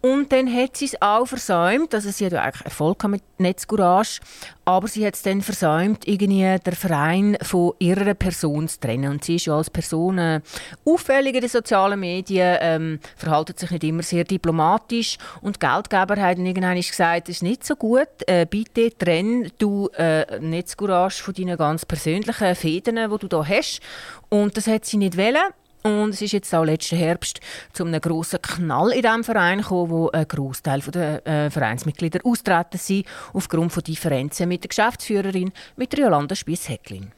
Und 0.01 0.31
dann 0.33 0.53
hat 0.53 0.77
sie 0.77 0.85
es 0.85 1.03
auch 1.03 1.27
versäumt, 1.27 1.93
also 1.93 2.11
sie 2.11 2.27
hat 2.27 2.33
ja 2.33 2.43
eigentlich 2.43 2.65
Erfolg 2.65 3.03
mit 3.09 3.23
Netzcourage, 3.39 4.21
aber 4.65 4.87
sie 4.87 5.05
hat 5.05 5.15
es 5.15 5.23
dann 5.23 5.43
versäumt, 5.43 6.07
irgendwie 6.07 6.57
den 6.59 6.75
Verein 6.75 7.37
von 7.43 7.73
ihrer 7.81 8.15
Person 8.15 8.69
zu 8.69 8.79
trennen. 8.79 9.11
Und 9.11 9.25
sie 9.25 9.37
ist 9.37 9.47
ja 9.47 9.57
als 9.57 9.71
Person 9.71 10.19
äh, 10.19 10.41
auffällig 10.85 11.35
in 11.35 11.41
den 11.41 11.51
sozialen 11.51 11.99
Medien, 11.99 12.59
ähm, 12.61 13.01
verhaltet 13.17 13.59
sich 13.59 13.73
nicht 13.73 13.83
immer 13.83 14.05
sehr 14.05 14.23
diplomatisch 14.23 15.19
und 15.41 15.59
Geldgeber 15.59 16.17
haben 16.17 16.47
irgendwann 16.47 16.77
gesagt, 16.77 17.29
es 17.29 17.37
ist 17.37 17.43
nicht 17.43 17.65
so 17.65 17.75
gut, 17.75 18.09
äh, 18.27 18.47
bitte 18.49 18.97
trenn 18.97 19.51
du 19.59 19.89
äh, 19.97 20.39
Netzcourage 20.39 21.23
von 21.23 21.35
deinen 21.35 21.57
ganz 21.57 21.85
persönlichen 21.85 22.55
Fäden, 22.55 22.97
die 22.97 23.19
du 23.19 23.27
da 23.27 23.45
hast. 23.45 23.81
Und 24.29 24.57
das 24.57 24.69
hat 24.69 24.85
sie 24.85 24.99
nicht 24.99 25.17
wollen. 25.17 25.53
Und 25.89 26.11
es 26.11 26.21
ist 26.21 26.33
jetzt 26.33 26.55
auch 26.55 26.65
letzten 26.65 26.97
Herbst 26.97 27.41
zu 27.73 27.85
einem 27.85 28.01
grossen 28.01 28.43
Knall 28.43 28.93
in 28.93 29.03
diesem 29.03 29.25
Verein 29.25 29.63
gekommen, 29.63 29.91
wo 29.91 30.11
ein 30.11 30.29
Großteil 30.29 30.81
der 30.81 31.27
äh, 31.27 31.51
Vereinsmitglieder 31.51 32.21
austreten 32.25 32.79
sind, 32.79 33.07
aufgrund 33.33 33.73
von 33.73 33.83
Differenzen 33.83 34.49
mit 34.49 34.65
der 34.65 34.69
Geschäftsführerin, 34.69 35.53
mit 35.77 35.93
der 35.93 36.01
Jolanda 36.01 36.35
Spiess-Häcklin. 36.35 37.11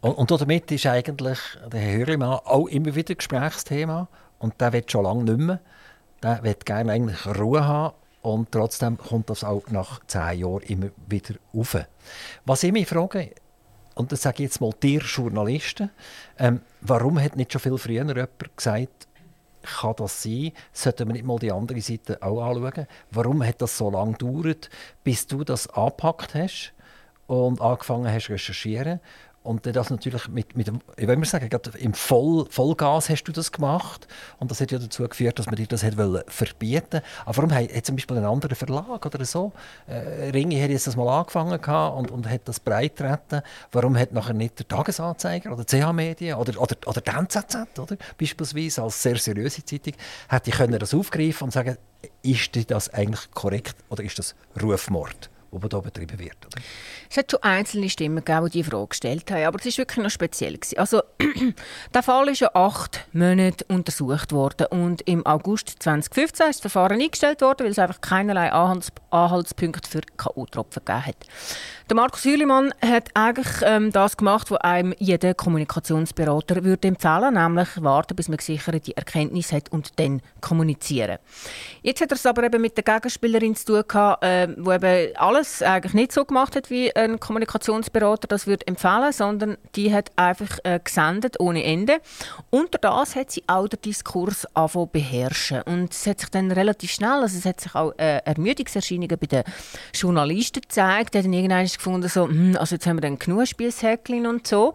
Und, 0.00 0.12
und 0.12 0.30
damit 0.30 0.70
ist 0.70 0.86
eigentlich 0.86 1.38
der 1.72 1.80
Herr 1.80 1.98
Hürlimann 1.98 2.38
auch 2.44 2.66
immer 2.68 2.94
wieder 2.94 3.14
Gesprächsthema. 3.14 4.08
Und 4.38 4.60
der 4.60 4.72
wird 4.72 4.92
schon 4.92 5.04
lange 5.04 5.24
nicht 5.24 5.38
mehr. 5.38 5.60
Der 6.22 6.42
wird 6.42 6.66
gerne 6.66 6.92
eigentlich 6.92 7.26
Ruhe 7.26 7.66
haben. 7.66 7.94
Und 8.22 8.52
trotzdem 8.52 8.96
kommt 8.96 9.28
das 9.28 9.44
auch 9.44 9.64
nach 9.70 10.00
zehn 10.06 10.40
Jahren 10.40 10.62
immer 10.62 10.88
wieder 11.08 11.34
auf. 11.52 11.76
Was 12.44 12.62
ich 12.62 12.72
mich 12.72 12.86
frage, 12.86 13.30
und 13.94 14.12
das 14.12 14.22
sage 14.22 14.42
ich 14.42 14.50
jetzt 14.50 14.60
mal 14.60 14.72
dir 14.82 15.00
Journalisten, 15.00 15.90
ähm, 16.38 16.60
warum 16.80 17.20
hat 17.20 17.36
nicht 17.36 17.52
schon 17.52 17.60
viel 17.60 17.78
früher 17.78 18.04
jemand 18.06 18.56
gesagt, 18.56 19.08
kann 19.62 19.94
das 19.96 20.22
sein? 20.22 20.52
Sollten 20.72 21.08
wir 21.08 21.14
nicht 21.14 21.24
mal 21.24 21.38
die 21.38 21.52
andere 21.52 21.80
Seite 21.80 22.22
auch 22.22 22.42
anschauen? 22.42 22.86
Warum 23.10 23.44
hat 23.44 23.62
das 23.62 23.78
so 23.78 23.90
lange 23.90 24.12
gedauert, 24.12 24.68
bis 25.02 25.26
du 25.26 25.42
das 25.44 25.68
angepackt 25.68 26.34
hast 26.34 26.72
und 27.26 27.60
angefangen 27.60 28.12
hast 28.12 28.26
zu 28.26 28.32
recherchieren? 28.32 29.00
Und 29.44 29.66
das 29.66 29.90
natürlich 29.90 30.26
mit, 30.28 30.56
mit 30.56 30.72
ich 30.96 31.06
will 31.06 31.16
mal 31.16 31.26
sagen, 31.26 31.50
im 31.78 31.92
Voll, 31.92 32.46
Vollgas 32.48 33.10
hast 33.10 33.24
du 33.24 33.32
das 33.32 33.52
gemacht. 33.52 34.08
Und 34.38 34.50
das 34.50 34.62
hat 34.62 34.72
ja 34.72 34.78
dazu 34.78 35.06
geführt, 35.06 35.38
dass 35.38 35.44
man 35.44 35.56
dir 35.56 35.66
das 35.66 35.84
hat 35.84 35.94
verbieten 36.28 37.02
Aber 37.26 37.36
warum 37.36 37.52
hat, 37.52 37.84
zum 37.84 37.96
Beispiel 37.96 38.16
ein 38.16 38.24
anderer 38.24 38.54
Verlag 38.54 39.04
oder 39.04 39.22
so, 39.26 39.52
äh, 39.86 40.30
Ringi 40.30 40.58
hat 40.58 40.70
jetzt 40.70 40.86
das 40.86 40.96
mal 40.96 41.20
angefangen 41.20 41.60
und, 41.92 42.10
und 42.10 42.26
hat 42.26 42.40
das 42.46 42.58
breit 42.58 42.96
treten. 42.96 43.42
Warum 43.70 43.98
hat 43.98 44.12
nachher 44.12 44.32
nicht 44.32 44.58
der 44.60 44.66
Tagesanzeiger 44.66 45.52
oder 45.52 45.66
CH 45.66 45.92
Medien 45.92 46.38
oder, 46.38 46.58
oder, 46.58 46.76
oder 46.86 47.02
der 47.02 47.14
NZZ, 47.14 47.78
oder, 47.78 47.98
beispielsweise 48.18 48.82
als 48.82 49.02
sehr 49.02 49.16
seriöse 49.16 49.62
Zeitung, 49.62 49.92
hätte 50.30 50.50
ich 50.50 50.78
das 50.78 50.94
aufgreifen 50.94 51.44
und 51.44 51.50
sagen, 51.50 51.76
ist 52.22 52.70
das 52.70 52.88
eigentlich 52.94 53.30
korrekt 53.32 53.76
oder 53.90 54.02
ist 54.02 54.18
das 54.18 54.34
Rufmord? 54.62 55.28
Die 55.60 55.68
hier 55.70 55.82
betrieben 55.82 56.18
wird. 56.18 56.46
Oder? 56.46 56.62
Es 57.10 57.16
hat 57.16 57.30
schon 57.30 57.42
einzelne 57.42 57.88
Stimmen 57.88 58.24
gegeben, 58.24 58.46
die 58.46 58.50
diese 58.50 58.70
Frage 58.70 58.88
gestellt 58.88 59.30
haben, 59.30 59.44
aber 59.44 59.58
es 59.58 59.66
war 59.66 59.78
wirklich 59.78 60.02
noch 60.04 60.10
speziell. 60.10 60.54
Gewesen. 60.54 60.78
Also, 60.78 61.02
der 61.94 62.02
Fall 62.02 62.28
ist 62.28 62.40
ja 62.40 62.50
acht 62.54 63.06
Monate 63.12 63.64
untersucht 63.68 64.32
worden 64.32 64.66
und 64.68 65.02
im 65.02 65.24
August 65.26 65.76
2015 65.82 66.46
ist 66.46 66.64
das 66.64 66.72
Verfahren 66.72 67.00
eingestellt 67.00 67.40
worden, 67.40 67.64
weil 67.64 67.72
es 67.72 67.78
einfach 67.78 68.00
keinerlei 68.00 68.52
Anhaltspunkte 68.52 69.88
für 69.88 70.00
K.O.-Tropfen 70.16 70.84
gegeben 70.84 71.06
hat. 71.06 71.16
Der 71.90 71.96
Markus 71.96 72.24
Hülimann 72.24 72.72
hat 72.80 73.10
eigentlich 73.12 73.60
ähm, 73.62 73.92
das 73.92 74.16
gemacht, 74.16 74.50
was 74.50 74.58
einem 74.62 74.94
jeder 74.98 75.34
Kommunikationsberater 75.34 76.64
würde 76.64 76.88
empfehlen, 76.88 77.34
nämlich 77.34 77.68
warten, 77.82 78.16
bis 78.16 78.28
man 78.28 78.38
gesicherte 78.38 78.96
Erkenntnis 78.96 79.52
hat 79.52 79.70
und 79.70 79.98
dann 80.00 80.22
kommunizieren. 80.40 81.18
Jetzt 81.82 82.00
hat 82.00 82.10
er 82.10 82.14
es 82.14 82.24
aber 82.24 82.44
eben 82.44 82.62
mit 82.62 82.78
der 82.78 82.84
Gegenspielerin 82.84 83.54
zu 83.54 83.66
tun 83.66 83.82
gehabt, 83.86 84.24
äh, 84.24 84.44
eben 84.44 85.16
alles 85.16 85.60
eigentlich 85.60 85.92
nicht 85.92 86.12
so 86.12 86.24
gemacht 86.24 86.56
hat, 86.56 86.70
wie 86.70 86.94
ein 86.96 87.20
Kommunikationsberater 87.20 88.28
das 88.28 88.46
würde 88.46 88.66
empfehlen, 88.66 89.12
sondern 89.12 89.58
die 89.76 89.92
hat 89.92 90.10
einfach 90.16 90.58
äh, 90.64 90.80
gesendet 90.82 91.38
ohne 91.38 91.64
Ende. 91.64 91.98
Unter 92.48 92.78
das 92.78 93.14
hat 93.14 93.30
sie 93.30 93.44
auch 93.46 93.68
den 93.68 93.82
Diskurs 93.82 94.46
anfangen 94.54 94.88
beherrschen 94.90 95.60
und 95.66 95.92
es 95.92 96.06
hat 96.06 96.20
sich 96.20 96.30
dann 96.30 96.50
relativ 96.50 96.92
schnell, 96.92 97.20
also 97.20 97.36
es 97.36 97.44
hat 97.44 97.60
sich 97.60 97.74
auch 97.74 97.92
äh, 97.98 98.20
Ermüdungserscheinungen 98.24 99.18
bei 99.18 99.26
den 99.26 99.44
Journalisten 99.92 100.62
gezeigt, 100.62 101.12
die 101.12 101.20
dann 101.20 101.32
irgendwann 101.34 101.73
gefunden, 101.78 102.08
so, 102.08 102.28
hm, 102.28 102.56
also 102.58 102.74
jetzt 102.76 102.86
haben 102.86 102.96
wir 102.96 103.02
dann 103.02 103.18
genug 103.18 103.46
Spielshäckchen 103.46 104.26
und 104.26 104.46
so. 104.46 104.74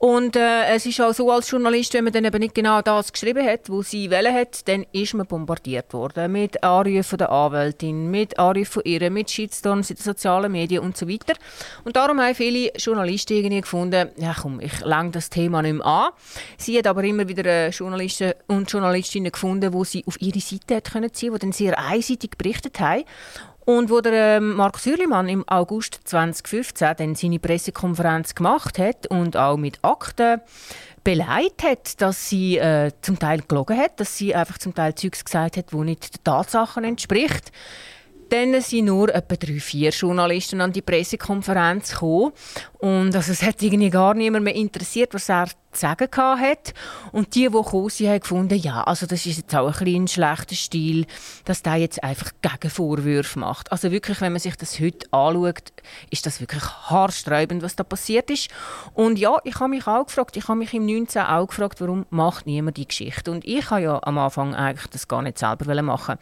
Und 0.00 0.34
äh, 0.34 0.64
es 0.74 0.86
ist 0.86 0.98
auch 1.02 1.12
so 1.12 1.30
als 1.30 1.50
Journalist, 1.50 1.92
wenn 1.92 2.04
man 2.04 2.12
dann 2.14 2.24
eben 2.24 2.38
nicht 2.38 2.54
genau 2.54 2.80
das 2.80 3.12
geschrieben 3.12 3.46
hat, 3.46 3.68
was 3.68 3.90
sie 3.90 4.10
wollen 4.10 4.34
hat, 4.34 4.66
dann 4.66 4.86
ist 4.92 5.12
man 5.12 5.26
bombardiert 5.26 5.92
worden 5.92 6.32
mit 6.32 6.64
Anrufen 6.64 7.18
der 7.18 7.30
Anwältin, 7.30 8.10
mit 8.10 8.38
Anrufen 8.38 8.72
von 8.72 8.82
ihr, 8.86 9.10
mit 9.10 9.30
Shitstorms 9.30 9.90
in 9.90 9.96
den 9.96 10.02
sozialen 10.02 10.52
Medien 10.52 10.82
und 10.82 10.96
so 10.96 11.06
weiter. 11.06 11.34
Und 11.84 11.96
darum 11.96 12.18
haben 12.18 12.34
viele 12.34 12.72
Journalisten 12.78 13.34
irgendwie 13.34 13.60
gefunden, 13.60 14.08
ja 14.16 14.34
komm, 14.40 14.60
ich 14.60 14.80
lang 14.80 15.12
das 15.12 15.28
Thema 15.28 15.60
nicht 15.60 15.74
mehr 15.74 15.84
an. 15.84 16.12
Sie 16.56 16.78
hat 16.78 16.86
aber 16.86 17.04
immer 17.04 17.28
wieder 17.28 17.44
äh, 17.44 17.68
Journalisten 17.68 18.32
und 18.46 18.72
Journalistinnen 18.72 19.30
gefunden, 19.30 19.70
die 19.70 19.84
sie 19.84 20.04
auf 20.06 20.18
ihre 20.18 20.40
Seite 20.40 20.76
hat 20.76 20.92
können 20.92 21.12
ziehen, 21.12 21.34
die 21.34 21.40
dann 21.40 21.52
sehr 21.52 21.78
einseitig 21.78 22.38
berichtet 22.38 22.80
haben. 22.80 23.04
Und 23.64 23.90
wo 23.90 24.00
der 24.00 24.38
ähm, 24.38 24.54
Markus 24.54 24.86
Hürlimann 24.86 25.28
im 25.28 25.46
August 25.48 26.00
2015 26.04 26.94
dann 26.96 27.14
seine 27.14 27.38
Pressekonferenz 27.38 28.34
gemacht 28.34 28.78
hat 28.78 29.06
und 29.06 29.36
auch 29.36 29.56
mit 29.56 29.78
Akten 29.82 30.40
beleidigt 31.04 31.62
hat, 31.62 32.00
dass 32.00 32.28
sie 32.28 32.58
äh, 32.58 32.90
zum 33.00 33.18
Teil 33.18 33.42
gelogen 33.46 33.78
hat, 33.78 34.00
dass 34.00 34.16
sie 34.16 34.34
einfach 34.34 34.58
zum 34.58 34.74
Teil 34.74 34.94
Zeugs 34.94 35.24
gesagt 35.24 35.56
hat, 35.56 35.72
wo 35.72 35.84
nicht 35.84 36.16
den 36.16 36.24
Tatsachen 36.24 36.84
entspricht, 36.84 37.52
dann 38.30 38.60
sind 38.60 38.86
nur 38.86 39.14
etwa 39.14 39.36
drei, 39.36 39.60
vier 39.60 39.90
Journalisten 39.90 40.60
an 40.60 40.72
die 40.72 40.82
Pressekonferenz 40.82 41.92
gekommen. 41.92 42.32
Und 42.78 43.14
also 43.14 43.32
es 43.32 43.42
hat 43.42 43.60
irgendwie 43.60 43.90
gar 43.90 44.14
niemand 44.14 44.44
mehr 44.44 44.54
interessiert, 44.54 45.12
was 45.12 45.28
er 45.28 45.48
zu 45.48 45.80
sagen 45.80 46.08
hat. 46.16 46.72
Und 47.12 47.34
die, 47.34 47.46
die 47.46 47.52
gekommen 47.52 47.90
sind, 47.90 48.08
haben 48.08 48.20
gefunden, 48.20 48.58
ja, 48.58 48.82
also 48.84 49.06
das 49.06 49.26
ist 49.26 49.36
jetzt 49.36 49.54
auch 49.54 49.80
ein, 49.80 50.04
ein 50.04 50.08
schlechter 50.08 50.54
Stil, 50.54 51.06
dass 51.44 51.62
der 51.62 51.76
jetzt 51.76 52.02
einfach 52.02 52.30
Gegenvorwürfe 52.40 53.38
macht. 53.38 53.70
Also 53.70 53.90
wirklich, 53.92 54.20
wenn 54.20 54.32
man 54.32 54.40
sich 54.40 54.56
das 54.56 54.80
heute 54.80 55.06
anschaut, 55.12 55.72
ist 56.10 56.24
das 56.24 56.40
wirklich 56.40 56.62
haarsträubend, 56.62 57.62
was 57.62 57.76
da 57.76 57.84
passiert 57.84 58.30
ist. 58.30 58.48
Und 58.94 59.18
ja, 59.18 59.36
ich 59.44 59.60
habe 59.60 59.70
mich 59.70 59.86
auch 59.86 60.06
gefragt, 60.06 60.36
ich 60.36 60.48
habe 60.48 60.58
mich 60.58 60.72
im 60.72 60.86
19 60.86 61.22
auch 61.22 61.46
gefragt, 61.48 61.80
warum 61.80 62.06
macht 62.10 62.46
niemand 62.46 62.76
die 62.76 62.88
Geschichte? 62.88 63.30
Und 63.30 63.44
ich 63.44 63.70
habe 63.70 63.82
ja 63.82 64.00
am 64.02 64.18
Anfang 64.18 64.54
eigentlich 64.54 64.88
das 64.88 65.06
gar 65.08 65.22
nicht 65.22 65.38
selber 65.38 65.82
machen 65.82 66.16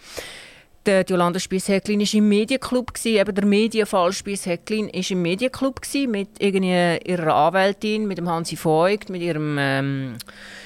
der 0.89 1.05
Jolanda 1.05 1.39
Spies-Häcklin 1.39 2.01
war 2.01 2.15
im 2.15 2.29
Medienclub. 2.31 2.93
Eben 3.05 3.35
der 3.35 3.45
Medienfall 3.45 4.11
Spies-Häcklin 4.11 4.87
war 4.87 5.11
im 5.11 5.23
Medienclub 5.23 5.81
mit 6.09 6.41
ihrer 6.41 7.35
Anwältin, 7.35 8.09
mit 8.09 8.17
dem 8.17 8.29
Hansi 8.29 8.57
Voigt, 8.57 9.11
mit 9.11 9.21
ihrem 9.21 9.57
ähm, 9.61 10.17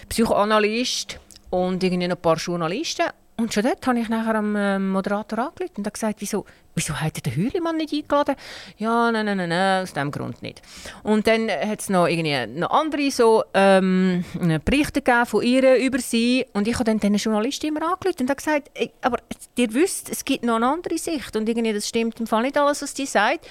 Psychoanalyst 0.08 1.18
und 1.50 1.82
irgendwie 1.82 2.06
noch 2.06 2.16
ein 2.16 2.22
paar 2.22 2.36
Journalisten. 2.36 3.06
Und 3.36 3.54
schon 3.54 3.64
dort 3.64 3.86
habe 3.86 3.98
ich 3.98 4.08
nachher 4.08 4.34
am 4.34 4.54
ähm, 4.56 4.90
Moderator 4.90 5.38
angerufen 5.38 5.78
und 5.78 5.92
gesagt, 5.92 6.20
wieso, 6.20 6.44
wieso 6.74 6.94
hat 6.94 7.16
er 7.16 7.22
den 7.22 7.32
Hühlemann 7.32 7.76
nicht 7.78 7.92
eingeladen? 7.92 8.36
Ja, 8.76 9.10
nein, 9.10 9.24
nein, 9.24 9.48
nein, 9.48 9.82
aus 9.82 9.92
diesem 9.94 10.10
Grund 10.10 10.42
nicht. 10.42 10.60
Und 11.02 11.26
dann 11.26 11.50
hat 11.50 11.80
es 11.80 11.88
noch, 11.88 12.06
irgendwie 12.06 12.46
noch 12.60 12.70
andere 12.70 13.10
so, 13.10 13.42
ähm, 13.54 14.24
Berichte 14.64 15.02
von 15.24 15.42
ihr 15.42 15.76
über 15.76 15.98
sie 15.98 16.44
und 16.52 16.68
ich 16.68 16.74
habe 16.74 16.84
dann 16.84 17.00
den 17.00 17.14
Journalisten 17.14 17.66
immer 17.66 17.90
angerufen 17.90 18.28
und 18.28 18.36
gesagt, 18.36 18.70
aber 19.00 19.18
ihr 19.56 19.72
wisst, 19.72 20.10
es 20.10 20.24
gibt 20.24 20.44
noch 20.44 20.56
eine 20.56 20.66
andere 20.66 20.98
Sicht 20.98 21.34
und 21.34 21.48
irgendwie, 21.48 21.72
das 21.72 21.88
stimmt 21.88 22.20
im 22.20 22.26
Fall 22.26 22.42
nicht 22.42 22.58
alles, 22.58 22.82
was 22.82 22.94
die 22.94 23.06
sagt. 23.06 23.46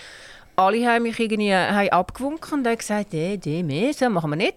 Alle 0.56 0.86
haben 0.88 1.04
mich 1.04 1.20
irgendwie 1.20 1.54
haben 1.56 1.90
abgewunken 1.90 2.60
und 2.60 2.68
haben 2.68 2.78
gesagt, 2.78 3.14
nee, 3.14 3.40
nee, 3.44 3.64
mehr, 3.64 3.94
so 3.94 4.10
machen 4.10 4.30
wir 4.30 4.38
nicht. 4.38 4.56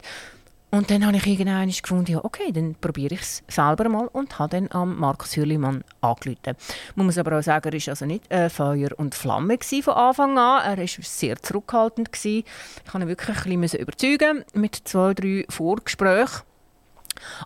Und 0.74 0.90
dann 0.90 1.06
habe 1.06 1.16
ich 1.18 1.26
irgendwann 1.28 1.70
gefunden, 1.70 2.10
ja, 2.10 2.24
okay, 2.24 2.50
dann 2.50 2.74
probiere 2.74 3.14
ich 3.14 3.20
es 3.20 3.44
selber 3.46 3.88
mal 3.88 4.08
und 4.08 4.40
habe 4.40 4.56
dann 4.56 4.72
am 4.72 4.98
Markus 4.98 5.36
Hürlimann 5.36 5.84
angerufen. 6.00 6.56
Man 6.96 7.06
muss 7.06 7.16
aber 7.16 7.38
auch 7.38 7.42
sagen, 7.44 7.72
er 7.72 7.80
war 7.80 7.88
also 7.90 8.06
nicht 8.06 8.28
äh, 8.32 8.50
Feuer 8.50 8.88
und 8.96 9.14
Flamme 9.14 9.56
von 9.60 9.94
Anfang 9.94 10.36
an. 10.36 10.64
Er 10.64 10.78
war 10.78 10.86
sehr 10.88 11.40
zurückhaltend. 11.40 12.10
Gewesen. 12.10 12.42
Ich 12.84 12.92
musste 12.92 12.98
ihn 12.98 13.06
wirklich 13.08 13.46
ein 13.46 13.60
bisschen 13.60 13.80
überzeugen 13.80 14.44
mit 14.54 14.74
zwei, 14.84 15.14
drei 15.14 15.46
Vorgesprächen. 15.48 16.42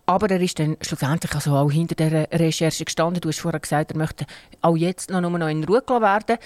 Aber 0.07 0.31
er 0.31 0.41
ist 0.41 0.59
dann 0.59 0.79
schlussendlich 0.81 1.35
also 1.35 1.55
auch 1.55 1.71
hinter 1.71 1.97
der 1.97 2.29
Recherche 2.33 2.87
gestanden. 2.87 3.21
Du 3.21 3.29
hast 3.29 3.41
vorher 3.41 3.61
gesagt, 3.61 3.91
er 3.91 3.99
möchte 3.99 4.25
auch 4.63 4.77
jetzt 4.79 5.11
noch, 5.11 5.21
nur 5.21 5.39
noch 5.39 5.49
in 5.49 5.65
Ruhe 5.65 5.83
werden. 5.87 6.39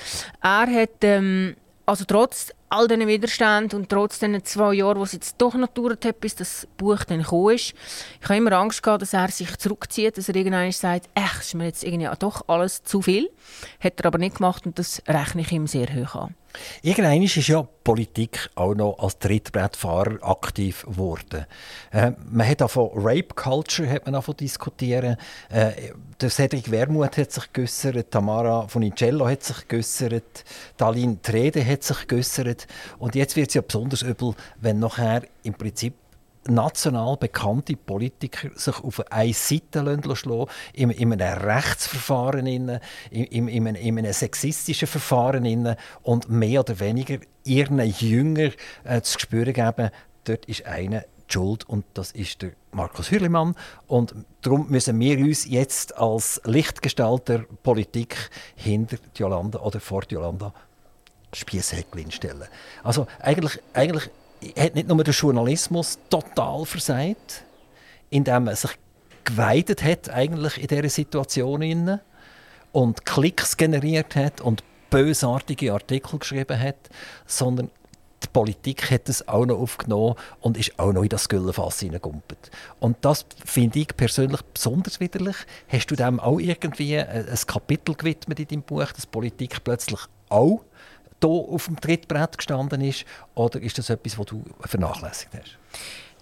Er 0.42 0.66
hat 0.66 1.04
ähm, 1.04 1.54
also 1.86 2.04
trotz 2.06 2.52
all 2.72 2.88
diesen 2.88 3.06
Widerständen 3.06 3.80
und 3.80 3.88
trotz 3.90 4.18
diesen 4.18 4.42
zwei 4.44 4.74
Jahren, 4.74 4.98
wo 4.98 5.02
es 5.02 5.12
jetzt 5.12 5.36
doch 5.38 5.54
noch 5.54 5.72
gedauert 5.74 6.04
hat, 6.04 6.20
bis 6.20 6.34
das 6.34 6.66
Buch 6.78 7.04
dann 7.04 7.22
gekommen 7.22 7.54
ist, 7.54 7.74
ich 8.20 8.24
habe 8.24 8.36
immer 8.36 8.52
Angst 8.52 8.82
gehabt, 8.82 9.02
dass 9.02 9.12
er 9.12 9.28
sich 9.28 9.56
zurückzieht, 9.58 10.16
dass 10.16 10.28
er 10.28 10.36
irgendwann 10.36 10.72
sagt, 10.72 11.08
echt, 11.14 11.40
ist 11.40 11.54
mir 11.54 11.66
jetzt 11.66 11.84
irgendwie 11.84 12.08
doch 12.18 12.48
alles 12.48 12.82
zu 12.82 13.02
viel. 13.02 13.30
Hat 13.78 14.00
er 14.00 14.06
aber 14.06 14.18
nicht 14.18 14.36
gemacht 14.36 14.64
und 14.64 14.78
das 14.78 15.02
rechne 15.06 15.42
ich 15.42 15.52
ihm 15.52 15.66
sehr 15.66 15.88
hoch 15.94 16.14
an. 16.14 16.34
Irgendwann 16.82 17.22
ist 17.22 17.36
ja 17.36 17.66
Politik 17.84 18.50
auch 18.55 18.74
noch 18.74 18.98
als 18.98 19.18
Trittbrettfahrer 19.18 20.18
aktiv 20.22 20.84
geworden. 20.86 21.46
Äh, 21.90 22.12
man 22.30 22.48
hat 22.48 22.62
auch 22.62 22.70
von 22.70 22.90
Rape 22.94 23.34
Culture 23.34 23.90
hat 23.90 24.07
man 24.07 24.22
diskutieren. 24.38 25.16
Äh, 25.50 25.92
Cedric 26.28 26.70
Wermuth 26.70 27.16
hat 27.16 27.32
sich 27.32 27.53
geäußert, 27.53 28.11
Tamara 28.11 28.68
Funicello 28.68 29.26
hat 29.26 29.42
sich 29.42 29.66
geäußert, 29.66 30.44
Dalin 30.76 31.20
Trede 31.20 31.66
hat 31.66 31.82
sich 31.82 32.07
geäußert. 32.07 32.66
Und 32.98 33.14
jetzt 33.14 33.34
wird 33.34 33.48
es 33.48 33.55
ja 33.55 33.62
besonders 33.62 34.03
übel, 34.03 34.34
wenn 34.61 34.78
nachher 34.78 35.22
im 35.42 35.55
Prinzip 35.55 35.94
national 36.49 37.16
bekannte 37.16 37.76
Politiker 37.76 38.51
sich 38.55 38.82
auf 38.82 39.12
eine 39.12 39.32
Seite 39.32 40.01
schlagen 40.14 40.47
in, 40.72 40.90
in 40.90 41.12
einem 41.12 41.43
Rechtsverfahren, 41.43 42.47
in, 42.47 42.80
in, 43.11 43.49
in, 43.49 43.66
in 43.66 43.99
einem 43.99 44.12
sexistischen 44.12 44.88
Verfahren 44.88 45.76
und 46.03 46.28
mehr 46.28 46.61
oder 46.61 46.80
weniger 46.80 47.18
ihren 47.45 47.80
Jünger 47.80 48.51
äh, 48.84 49.01
zu 49.03 49.18
spüren 49.18 49.53
geben, 49.53 49.90
dort 50.24 50.47
ist 50.47 50.66
einer 50.66 51.05
Schuld 51.32 51.66
und 51.68 51.86
das 51.95 52.12
ist 52.12 52.43
der 52.43 52.53
Markus 52.72 53.11
Hürlimann. 53.11 53.55
Und 53.86 54.14
darum 54.43 54.68
müssen 54.68 55.01
wir 55.01 55.18
uns 55.18 55.47
jetzt 55.47 55.97
als 55.97 56.40
Lichtgestalter 56.45 57.45
Politik 57.62 58.30
hinter 58.55 58.99
Jolanda 59.14 59.61
oder 59.61 59.80
vor 59.80 60.03
Jolanda 60.09 60.53
Spiesshäckchen 61.32 62.11
stellen. 62.11 62.45
Also 62.82 63.07
eigentlich, 63.20 63.59
eigentlich 63.72 64.11
hat 64.59 64.74
nicht 64.74 64.88
nur 64.88 65.03
der 65.03 65.14
Journalismus 65.14 65.99
total 66.11 66.64
versagt, 66.64 67.45
indem 68.11 68.49
er 68.49 68.57
sich 68.57 68.72
geweidet 69.24 69.82
hat 69.82 70.11
eigentlich 70.11 70.61
in 70.61 70.66
dieser 70.66 70.88
Situation 70.88 72.01
und 72.72 73.05
Klicks 73.05 73.57
generiert 73.57 74.16
hat 74.16 74.40
und 74.40 74.64
bösartige 74.90 75.72
Artikel 75.72 76.18
geschrieben 76.18 76.59
hat, 76.59 76.76
sondern 77.26 77.70
die 78.22 78.28
Politik 78.28 78.90
hat 78.90 79.09
es 79.09 79.26
auch 79.26 79.47
noch 79.47 79.59
aufgenommen 79.59 80.14
und 80.40 80.57
ist 80.57 80.78
auch 80.78 80.93
noch 80.93 81.03
in 81.03 81.09
das 81.09 81.28
Güllenfass 81.28 81.80
hineingegumpelt. 81.80 82.51
Und 82.78 82.97
das 83.01 83.26
finde 83.45 83.80
ich 83.80 83.88
persönlich 83.97 84.40
besonders 84.43 85.01
widerlich. 85.01 85.36
Hast 85.68 85.86
du 85.88 85.97
dem 85.97 86.20
auch 86.20 86.38
irgendwie 86.38 86.99
ein 86.99 87.26
Kapitel 87.47 87.95
gewidmet 87.95 88.38
in 88.38 88.49
deinem 88.49 88.62
Buch, 88.62 88.93
dass 88.93 89.07
Politik 89.07 89.64
plötzlich 89.64 90.01
auch 90.28 90.61
hier 91.22 91.54
auf 91.54 91.66
dem 91.66 91.80
Trittbrett 91.80 92.38
gestanden 92.38 92.80
ist? 92.80 93.04
Oder 93.34 93.60
ist 93.60 93.78
das 93.78 93.90
etwas, 93.90 94.18
was 94.18 94.26
du 94.26 94.42
vernachlässigt 94.60 95.32
hast? 95.34 95.58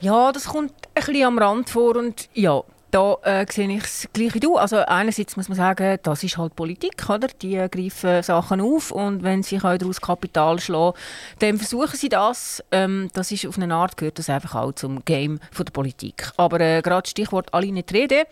Ja, 0.00 0.32
das 0.32 0.46
kommt 0.46 0.72
ein 0.94 1.04
bisschen 1.04 1.26
am 1.26 1.38
Rand 1.38 1.68
vor 1.68 1.96
und 1.96 2.28
ja, 2.34 2.62
da 2.90 3.16
äh, 3.22 3.46
sehe 3.50 3.70
ich 3.70 3.84
es 3.84 4.08
gleich 4.12 4.34
wie 4.34 4.40
du. 4.40 4.56
Also 4.56 4.78
einerseits 4.78 5.36
muss 5.36 5.48
man 5.48 5.56
sagen, 5.56 5.98
das 6.02 6.22
ist 6.22 6.38
halt 6.38 6.56
Politik, 6.56 7.08
oder? 7.08 7.28
Die 7.40 7.56
äh, 7.56 7.68
greifen 7.68 8.22
Sachen 8.22 8.60
auf 8.60 8.90
und 8.90 9.22
wenn 9.22 9.42
sie 9.42 9.58
daraus 9.58 10.00
Kapital 10.00 10.58
schlagen 10.60 10.96
dann 11.38 11.58
versuchen 11.58 11.96
sie 11.96 12.08
das. 12.08 12.62
Ähm, 12.72 13.10
das 13.12 13.30
ist 13.32 13.46
auf 13.46 13.58
eine 13.58 13.74
Art 13.74 13.96
gehört 13.96 14.18
das 14.18 14.30
einfach 14.30 14.54
auch 14.54 14.72
zum 14.72 15.04
Game 15.04 15.40
von 15.52 15.64
der 15.64 15.72
Politik. 15.72 16.32
Aber 16.36 16.60
äh, 16.60 16.82
gerade 16.82 17.08
Stichwort 17.08 17.52
Aline 17.54 17.84
Trede, 17.84 18.24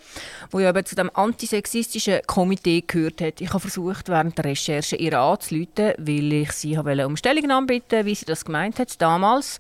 wo 0.50 0.58
ja 0.58 0.70
eben 0.70 0.84
zu 0.84 0.94
dem 0.94 1.10
antisexistischen 1.14 2.20
Komitee 2.26 2.84
gehört 2.86 3.20
hat. 3.20 3.40
Ich 3.40 3.50
habe 3.50 3.60
versucht, 3.60 4.08
während 4.08 4.36
der 4.38 4.46
Recherche 4.46 4.96
ihr 4.96 5.18
anzuleiten, 5.18 5.94
weil 5.98 6.32
ich 6.32 6.52
sie 6.52 6.76
um 6.76 7.16
Stellungnahme 7.16 7.66
bitten 7.66 8.04
wie 8.04 8.14
sie 8.14 8.26
das 8.26 8.44
gemeint 8.44 8.78
hat 8.78 9.00
damals. 9.00 9.58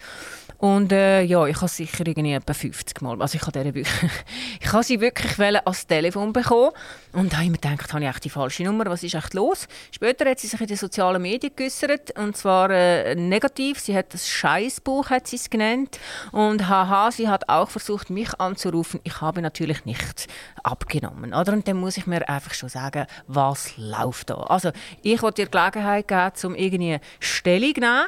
Und 0.58 0.90
äh, 0.90 1.22
ja, 1.22 1.46
ich 1.46 1.56
habe 1.56 1.68
sicher 1.68 2.04
irgendwie 2.04 2.32
etwa 2.32 2.52
50 2.52 3.00
Mal, 3.00 3.22
also 3.22 3.36
ich 3.36 3.46
habe, 3.46 3.64
wirklich, 3.64 3.88
ich 4.60 4.72
habe 4.72 4.82
sie 4.82 5.00
wirklich 5.00 5.38
als 5.64 5.86
Telefon 5.86 6.32
bekommen 6.32 6.72
und 7.12 7.36
habe 7.36 7.46
mir 7.46 7.58
gedacht, 7.58 7.92
habe 7.92 8.02
ich 8.02 8.10
echt 8.10 8.24
die 8.24 8.30
falsche 8.30 8.64
Nummer, 8.64 8.86
was 8.86 9.04
ist 9.04 9.14
echt 9.14 9.34
los? 9.34 9.68
Später 9.92 10.28
hat 10.28 10.40
sie 10.40 10.48
sich 10.48 10.60
in 10.60 10.66
den 10.66 10.76
sozialen 10.76 11.22
Medien 11.22 11.52
geäußert 11.54 12.18
und 12.18 12.36
zwar 12.36 12.70
äh, 12.70 13.14
negativ, 13.14 13.78
sie 13.78 13.96
hat 13.96 14.12
das 14.12 14.28
Scheißbuch 14.28 15.10
hat 15.10 15.28
sie 15.28 15.36
es 15.36 15.48
genannt 15.48 16.00
und 16.32 16.68
haha, 16.68 17.12
sie 17.12 17.28
hat 17.28 17.48
auch 17.48 17.70
versucht, 17.70 18.10
mich 18.10 18.40
anzurufen. 18.40 18.98
Ich 19.04 19.20
habe 19.20 19.40
natürlich 19.40 19.84
nicht 19.84 20.26
abgenommen, 20.64 21.34
oder? 21.34 21.52
Und 21.52 21.68
dann 21.68 21.76
muss 21.76 21.96
ich 21.96 22.08
mir 22.08 22.28
einfach 22.28 22.54
schon 22.54 22.68
sagen, 22.68 23.06
was 23.28 23.76
läuft 23.76 24.30
da? 24.30 24.34
Also 24.34 24.72
ich 25.02 25.22
wollte 25.22 25.42
ihr 25.42 25.48
Gelegenheit 25.48 26.08
geben, 26.08 26.32
um 26.42 26.54
irgendwie 26.56 26.98
Stellung 27.20 27.74
zu 27.74 27.80
nehmen, 27.80 28.06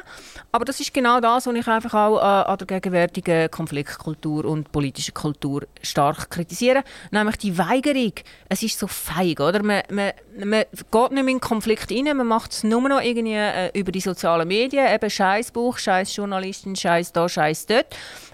aber 0.51 0.65
das 0.65 0.81
ist 0.81 0.93
genau 0.93 1.21
das, 1.21 1.47
was 1.47 1.55
ich 1.55 1.67
einfach 1.67 1.93
auch 1.93 2.17
äh, 2.19 2.40
an 2.43 2.57
der 2.57 2.67
gegenwärtigen 2.67 3.49
Konfliktkultur 3.49 4.45
und 4.45 4.71
politischen 4.71 5.13
Kultur 5.13 5.67
stark 5.81 6.29
kritisieren. 6.29 6.83
Nämlich 7.11 7.37
die 7.37 7.57
Weigerung. 7.57 8.13
Es 8.49 8.63
ist 8.63 8.79
so 8.79 8.87
feig, 8.87 9.39
oder? 9.39 9.63
Man, 9.63 9.83
man, 9.89 10.11
man 10.37 10.63
geht 10.71 11.11
nicht 11.11 11.11
mehr 11.11 11.19
in 11.19 11.25
den 11.25 11.41
Konflikt 11.41 11.91
rein, 11.91 12.15
man 12.17 12.27
macht 12.27 12.51
es 12.51 12.63
nur 12.63 12.87
noch 12.87 13.01
irgendwie 13.01 13.33
äh, 13.33 13.77
über 13.77 13.91
die 13.91 14.01
sozialen 14.01 14.47
Medien, 14.47 14.87
eben 14.93 15.09
Scheißbuch, 15.09 15.77
Scheiß 15.77 16.15
Journalistin, 16.15 16.75
Scheiß 16.75 17.11
da, 17.11 17.27
Scheiß 17.27 17.65
dort. 17.65 17.87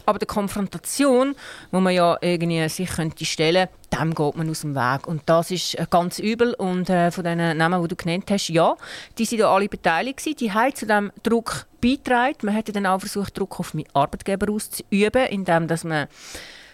Aber 0.08 0.20
die 0.20 0.26
Konfrontation, 0.26 1.36
wo 1.72 1.82
man 1.82 1.94
ja 1.94 2.18
irgendwie 2.22 2.68
sich 2.70 2.90
könnte 2.90 3.26
stellen, 3.26 3.68
dem 3.92 4.16
geht 4.16 4.36
man 4.38 4.50
aus 4.50 4.62
dem 4.62 4.74
Weg. 4.74 5.06
Und 5.06 5.22
das 5.26 5.52
ist 5.52 5.76
äh, 5.76 5.86
ganz 5.90 6.20
übel. 6.20 6.54
Und 6.54 6.90
äh, 6.90 7.12
von 7.12 7.26
den 7.26 7.58
Namen, 7.58 7.82
die 7.82 7.90
du 7.90 7.96
genannt 7.98 8.32
hast, 8.32 8.48
ja, 8.48 8.78
die 9.18 9.26
sind 9.26 9.40
ja 9.40 9.54
alle 9.54 9.68
beteiligt 9.68 10.20
gewesen. 10.20 10.38
Die 10.38 10.54
haben 10.54 10.74
zu 10.74 10.86
diesem 10.86 11.12
Druck 11.24 11.68
beitragen. 11.82 12.38
Man 12.44 12.56
hätte 12.56 12.72
dann 12.72 12.86
auch 12.86 13.00
versucht, 13.00 13.38
Druck 13.38 13.60
auf 13.60 13.74
meinen 13.74 13.88
Arbeitgeber 13.94 14.50
auszuüben, 14.50 15.26
indem 15.26 15.68
dass 15.68 15.84
man 15.84 16.08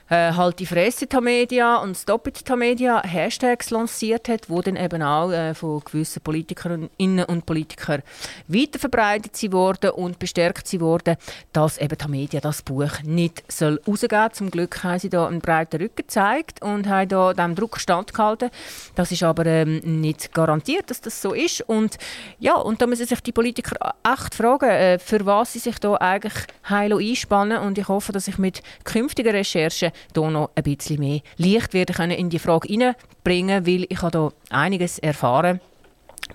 äh, 0.09 0.33
halt 0.33 0.59
die 0.59 0.65
Fresse 0.65 1.07
Media 1.21 1.77
und 1.77 1.95
Stop 1.95 2.27
it 2.27 2.43
Media 2.55 3.01
Hashtags 3.03 3.69
lanciert 3.69 4.27
hat, 4.29 4.49
wo 4.49 4.61
dann 4.61 4.75
eben 4.75 5.01
auch 5.01 5.31
äh, 5.31 5.53
von 5.53 5.81
gewissen 5.83 6.21
Politikerinnen 6.21 7.25
und 7.25 7.45
Politikern 7.45 8.03
weiterverbreitet 8.47 9.51
wurden 9.51 9.91
und 9.91 10.19
bestärkt 10.19 10.79
wurden, 10.79 11.15
dass 11.51 11.77
eben 11.77 11.97
Media 12.11 12.41
das 12.41 12.61
Buch 12.61 13.01
nicht 13.03 13.43
soll 13.51 13.81
rausgeben. 13.87 14.33
Zum 14.33 14.51
Glück 14.51 14.83
haben 14.83 14.99
sie 14.99 15.09
da 15.09 15.27
einen 15.27 15.39
breiten 15.39 15.81
Rücken 15.81 15.95
gezeigt 15.95 16.61
und 16.61 16.87
haben 16.87 17.09
da 17.09 17.33
dem 17.33 17.55
Druck 17.55 17.79
standgehalten. 17.79 18.49
Das 18.95 19.11
ist 19.11 19.23
aber 19.23 19.45
ähm, 19.45 19.81
nicht 20.01 20.33
garantiert, 20.33 20.89
dass 20.89 21.01
das 21.01 21.21
so 21.21 21.33
ist. 21.33 21.61
Und 21.61 21.97
ja, 22.39 22.55
und 22.55 22.81
da 22.81 22.87
müssen 22.87 23.05
sich 23.05 23.21
die 23.21 23.31
Politiker 23.31 23.95
echt 24.03 24.35
fragen, 24.35 24.69
äh, 24.69 24.99
für 24.99 25.25
was 25.25 25.53
sie 25.53 25.59
sich 25.59 25.79
da 25.79 25.95
eigentlich 25.95 26.45
heilo 26.69 26.97
einspannen. 26.97 27.59
Und 27.59 27.77
ich 27.77 27.87
hoffe, 27.87 28.11
dass 28.11 28.27
ich 28.27 28.37
mit 28.37 28.61
künftigen 28.83 29.31
Recherchen 29.31 29.91
hier 30.13 30.29
noch 30.29 30.51
ein 30.55 30.63
bisschen 30.63 30.99
mehr 30.99 31.21
Licht 31.37 31.73
werden 31.73 32.11
in 32.11 32.29
die 32.29 32.39
Frage 32.39 32.67
hineinbringen, 32.67 33.65
weil 33.65 33.85
ich 33.89 34.01
habe 34.01 34.11
da 34.11 34.29
einiges 34.49 34.99
erfahren 34.99 35.59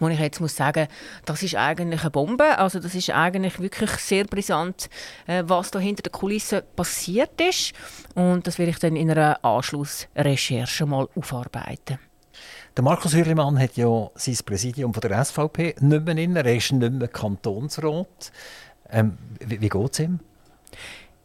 wo 0.00 0.08
ich 0.08 0.18
jetzt 0.18 0.40
muss 0.40 0.54
sagen, 0.54 0.86
das 1.24 1.42
ist 1.42 1.56
eigentlich 1.56 2.02
eine 2.02 2.10
Bombe. 2.10 2.58
Also 2.58 2.78
das 2.78 2.94
ist 2.94 3.10
eigentlich 3.10 3.58
wirklich 3.58 3.90
sehr 3.92 4.24
brisant, 4.24 4.88
äh, 5.26 5.42
was 5.46 5.70
da 5.70 5.78
hinter 5.78 6.02
der 6.02 6.12
Kulisse 6.12 6.62
passiert 6.62 7.40
ist. 7.40 7.72
Und 8.14 8.46
das 8.46 8.58
werde 8.58 8.70
ich 8.70 8.78
dann 8.78 8.96
in 8.96 9.10
einer 9.10 9.42
Anschlussrecherche 9.44 10.86
mal 10.86 11.08
aufarbeiten. 11.14 11.98
Der 12.76 12.84
Markus 12.84 13.14
Hürlimann 13.14 13.58
hat 13.58 13.76
ja 13.76 14.10
sein 14.14 14.38
Präsidium 14.44 14.94
von 14.94 15.00
der 15.00 15.24
SVP 15.24 15.74
nicht 15.80 16.04
mehr 16.04 16.16
in, 16.16 16.36
er 16.36 16.46
ist 16.46 16.70
nicht 16.70 16.92
mehr 16.92 17.08
Kantonsrat. 17.08 18.30
Ähm, 18.90 19.18
wie 19.40 19.60
wie 19.60 19.68
geht 19.68 19.92
es 19.92 19.98
ihm? 19.98 20.20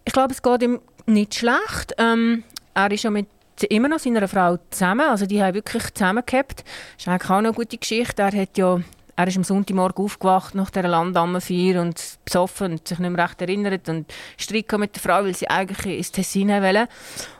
Ich 0.05 0.13
glaube, 0.13 0.33
es 0.33 0.41
geht 0.41 0.63
ihm 0.63 0.79
nicht 1.05 1.35
schlecht. 1.35 1.93
Ähm, 1.97 2.43
er 2.73 2.91
ist 2.91 3.03
ja 3.03 3.09
mit 3.09 3.27
immer 3.69 3.87
noch 3.87 3.99
seiner 3.99 4.27
Frau 4.27 4.57
zusammen, 4.71 5.07
also 5.09 5.25
die 5.25 5.41
haben 5.41 5.53
wirklich 5.53 5.93
zusammengehabt. 5.93 6.63
Das 6.63 7.05
ist 7.05 7.07
eigentlich 7.07 7.29
auch 7.29 7.37
eine 7.37 7.53
gute 7.53 7.77
Geschichte. 7.77 8.21
Er 8.21 8.31
hat 8.31 8.57
ja 8.57 8.81
er 9.15 9.27
ist 9.27 9.37
am 9.37 9.43
Sonntagmorgen 9.43 10.03
aufgewacht 10.03 10.55
nach 10.55 10.71
dieser 10.71 10.87
Landammenfeier 10.87 11.81
und 11.81 12.01
besoffen 12.25 12.73
und 12.73 12.87
sich 12.87 12.97
nicht 12.97 13.11
mehr 13.11 13.23
recht 13.23 13.41
erinnert 13.41 13.87
und 13.87 14.11
Streit 14.37 14.71
mit 14.79 14.95
der 14.95 15.01
Frau, 15.01 15.23
weil 15.23 15.35
sie 15.35 15.49
eigentlich 15.49 15.97
ins 15.97 16.11
Tessin 16.11 16.49
wollte. 16.49 16.87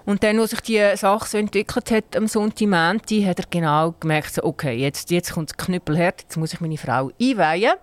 Und 0.06 0.24
dann, 0.24 0.40
als 0.40 0.52
sich 0.52 0.62
die 0.62 0.96
Sache 0.96 1.28
so 1.28 1.38
entwickelt 1.38 1.90
hat 1.90 2.16
am 2.16 2.28
Sonntagmorgen, 2.28 3.28
hat 3.28 3.40
er 3.40 3.46
genau 3.50 3.96
gemerkt, 4.00 4.36
so, 4.36 4.44
okay, 4.44 4.76
jetzt, 4.76 5.10
jetzt 5.10 5.34
kommt 5.34 5.50
das 5.50 5.58
Knüppelherd, 5.58 6.22
jetzt 6.22 6.38
muss 6.38 6.54
ich 6.54 6.62
meine 6.62 6.78
Frau 6.78 7.12
einweihen. 7.20 7.74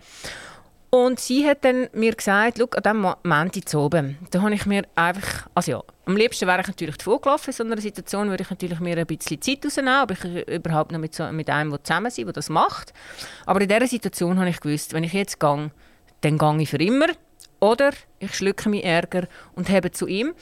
Und 0.90 1.20
sie 1.20 1.46
hat 1.46 1.64
dann 1.64 1.88
mir 1.92 2.14
gesagt, 2.14 2.60
an 2.60 2.82
diesem 2.82 3.00
Moment 3.00 3.68
zu 3.68 3.78
oben, 3.78 4.18
da 4.32 4.42
habe 4.42 4.54
ich 4.54 4.66
mir 4.66 4.82
einfach, 4.96 5.48
also 5.54 5.70
ja, 5.70 5.82
am 6.06 6.16
liebsten 6.16 6.48
wäre 6.48 6.60
ich 6.62 6.66
natürlich 6.66 7.00
vorgelaufen. 7.00 7.50
In 7.50 7.52
so 7.52 7.62
einer 7.62 7.80
Situation 7.80 8.28
würde 8.28 8.42
ich 8.42 8.50
natürlich 8.50 8.80
mir 8.80 8.98
ein 8.98 9.06
bisschen 9.06 9.40
Zeit 9.40 9.64
rausnehmen, 9.64 10.02
ob 10.02 10.10
ich 10.10 10.48
überhaupt 10.48 10.90
noch 10.90 10.98
mit, 10.98 11.14
so, 11.14 11.30
mit 11.30 11.48
einem 11.48 11.78
zusammen 11.84 12.10
sein 12.10 12.24
der 12.24 12.32
das 12.32 12.48
macht. 12.48 12.92
Aber 13.46 13.60
in 13.60 13.68
dieser 13.68 13.86
Situation 13.86 14.40
habe 14.40 14.50
ich 14.50 14.58
gewusst, 14.58 14.92
wenn 14.92 15.04
ich 15.04 15.12
jetzt 15.12 15.38
gehe, 15.38 15.70
dann 16.20 16.38
gehe 16.38 16.62
ich 16.62 16.70
für 16.70 16.78
immer. 16.78 17.06
Oder 17.60 17.90
ich 18.18 18.34
schlucke 18.34 18.70
meinen 18.70 18.82
Ärger 18.82 19.28
und 19.54 19.68
habe 19.68 19.90
zu 19.90 20.06
ihm. 20.06 20.32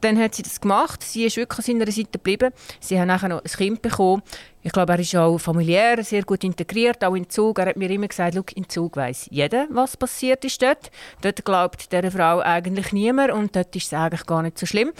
Dann 0.00 0.16
hat 0.16 0.36
sie 0.36 0.44
das 0.44 0.60
gemacht. 0.60 1.02
Sie 1.02 1.24
ist 1.24 1.36
wirklich 1.36 1.58
an 1.58 1.64
seiner 1.64 1.90
Seite 1.90 2.10
geblieben. 2.12 2.52
Sie 2.78 2.98
hat 2.98 3.08
nachher 3.08 3.28
noch 3.28 3.42
ein 3.42 3.50
Kind 3.50 3.82
bekommen. 3.82 4.22
Ich 4.62 4.72
glaube, 4.72 4.92
er 4.92 5.00
ist 5.00 5.16
auch 5.16 5.38
familiär 5.38 6.04
sehr 6.04 6.22
gut 6.22 6.44
integriert, 6.44 7.04
auch 7.04 7.16
in 7.16 7.28
Zug. 7.28 7.58
Er 7.58 7.66
hat 7.66 7.76
mir 7.76 7.90
immer 7.90 8.06
gesagt, 8.06 8.36
Schau, 8.36 8.44
in 8.54 8.68
Zug 8.68 8.96
weiß 8.96 9.28
jeder, 9.32 9.66
was 9.70 9.96
passiert 9.96 10.44
ist 10.44 10.62
dort. 10.62 10.92
Dort 11.20 11.44
glaubt 11.44 11.90
dieser 11.90 12.12
Frau 12.12 12.40
eigentlich 12.40 12.92
niemand 12.92 13.32
und 13.32 13.56
dort 13.56 13.74
ist 13.74 13.86
es 13.86 13.92
eigentlich 13.92 14.26
gar 14.26 14.42
nicht 14.42 14.58
so 14.58 14.66
schlimm. 14.66 14.92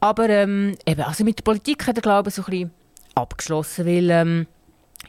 Aber 0.00 0.28
ähm, 0.28 0.76
eben, 0.86 1.02
also 1.02 1.22
mit 1.22 1.38
der 1.38 1.44
Politik 1.44 1.86
hat 1.86 1.96
er, 1.96 2.02
glaube 2.02 2.30
ich, 2.30 2.34
so 2.34 2.42
ein 2.42 2.50
bisschen 2.50 2.70
abgeschlossen, 3.14 3.86
weil 3.86 4.10
ähm, 4.10 4.46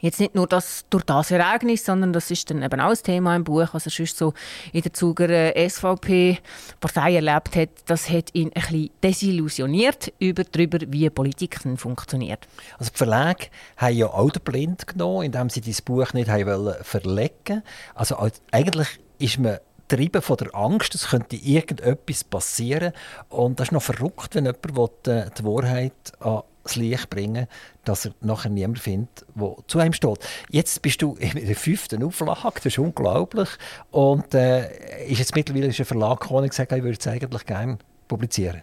Jetzt 0.04 0.20
nicht 0.20 0.34
nur 0.34 0.46
das, 0.46 0.84
durch 0.90 1.04
das 1.04 1.30
Ereignis, 1.30 1.86
sondern 1.86 2.12
das 2.12 2.30
ist 2.30 2.50
dann 2.50 2.62
eben 2.62 2.78
auch 2.78 2.90
ein 2.90 3.02
Thema 3.02 3.34
im 3.34 3.42
Buch, 3.42 3.68
was 3.72 3.86
er 3.86 3.90
sonst 3.90 4.18
so 4.18 4.34
in 4.74 4.82
der 4.82 4.92
Zuger 4.92 5.30
äh, 5.30 5.66
SVP-Partei 5.66 7.14
erlebt 7.14 7.56
hat. 7.56 7.70
Das 7.86 8.10
hat 8.10 8.34
ihn 8.34 8.50
ein 8.54 8.60
bisschen 8.60 8.90
desillusioniert 9.02 10.12
über 10.18 10.44
darüber, 10.44 10.76
wie 10.88 11.08
Politik 11.08 11.58
funktioniert. 11.76 12.46
Also 12.78 12.90
die 12.92 12.98
Verlage 12.98 13.46
haben 13.78 13.96
ja 13.96 14.08
auch 14.08 14.30
den 14.30 14.42
Blind 14.42 14.86
genommen, 14.86 15.22
indem 15.24 15.48
sie 15.48 15.62
dieses 15.62 15.80
Buch 15.80 16.12
nicht 16.12 16.28
haben 16.28 16.74
verlegen 16.82 17.62
Also 17.94 18.18
eigentlich 18.50 19.00
ist 19.18 19.38
man 19.38 19.56
getrieben 19.88 20.20
von 20.20 20.36
der 20.36 20.54
Angst, 20.54 20.94
es 20.94 21.08
könnte 21.08 21.36
irgendetwas 21.36 22.24
passieren. 22.24 22.92
Und 23.30 23.58
das 23.58 23.68
ist 23.68 23.72
noch 23.72 23.82
verrückt, 23.82 24.34
wenn 24.34 24.44
jemand 24.44 25.08
äh, 25.08 25.30
die 25.38 25.44
Wahrheit 25.44 26.12
an 26.20 26.42
das 26.64 26.76
Licht 26.76 27.10
bringen, 27.10 27.46
dass 27.84 28.06
er 28.06 28.14
nachher 28.20 28.50
niemand 28.50 28.80
findet, 28.80 29.24
der 29.34 29.56
zu 29.66 29.80
ihm 29.80 29.92
steht. 29.92 30.18
Jetzt 30.50 30.82
bist 30.82 31.02
du 31.02 31.14
in 31.16 31.46
der 31.46 31.56
fünften 31.56 32.02
Auflage, 32.02 32.54
das 32.56 32.66
ist 32.66 32.78
unglaublich. 32.78 33.48
Und 33.90 34.34
äh, 34.34 35.06
ist 35.06 35.18
jetzt 35.18 35.34
mittlerweile 35.34 35.66
ist 35.66 35.78
ein 35.78 35.86
Verlag 35.86 36.20
gekommen 36.20 36.44
und 36.44 36.50
gesagt, 36.50 36.72
ich 36.72 36.82
würde 36.82 36.98
es 36.98 37.06
eigentlich 37.06 37.46
gerne 37.46 37.78
publizieren. 38.08 38.62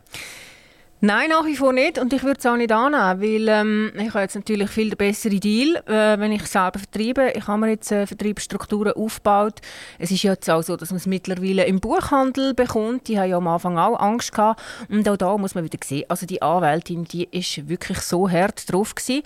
Nein, 1.04 1.30
nach 1.32 1.48
wie 1.48 1.56
vor 1.56 1.74
nicht. 1.74 1.98
Und 1.98 2.14
ich 2.14 2.22
würde 2.22 2.38
es 2.38 2.46
auch 2.46 2.56
nicht 2.56 2.72
annehmen, 2.72 3.22
weil 3.22 3.48
ähm, 3.50 3.92
ich 3.98 4.10
habe 4.10 4.20
jetzt 4.20 4.36
natürlich 4.36 4.70
viel 4.70 4.96
bessere 4.96 5.40
Deal, 5.40 5.78
äh, 5.88 6.20
wenn 6.20 6.32
ich 6.32 6.46
selber 6.46 6.78
vertreibe. 6.78 7.32
Ich 7.36 7.48
habe 7.48 7.58
mir 7.60 7.70
jetzt 7.72 7.92
äh, 7.92 8.06
Vertriebsstrukturen 8.06 8.94
aufgebaut. 8.94 9.62
Es 9.98 10.12
ist 10.12 10.22
jetzt 10.22 10.48
auch 10.48 10.62
so, 10.62 10.78
dass 10.78 10.92
man 10.92 10.98
es 10.98 11.08
mittlerweile 11.08 11.66
im 11.66 11.80
Buchhandel 11.80 12.54
bekommt. 12.54 13.08
Die 13.08 13.20
haben 13.20 13.32
ja 13.32 13.38
am 13.38 13.48
Anfang 13.48 13.80
auch 13.80 14.00
Angst 14.00 14.32
gehabt. 14.32 14.62
Und 14.90 15.10
auch 15.10 15.18
da 15.18 15.36
muss 15.40 15.56
man 15.56 15.64
wieder 15.64 15.80
sehen, 15.84 16.06
also 16.08 16.28
die 16.28 16.44
Anwältin, 16.44 17.06
die 17.06 17.28
ist 17.32 17.68
wirklich 17.68 18.02
so 18.02 18.30
hart 18.30 18.72
drauf 18.72 18.94
gewesen. 18.94 19.24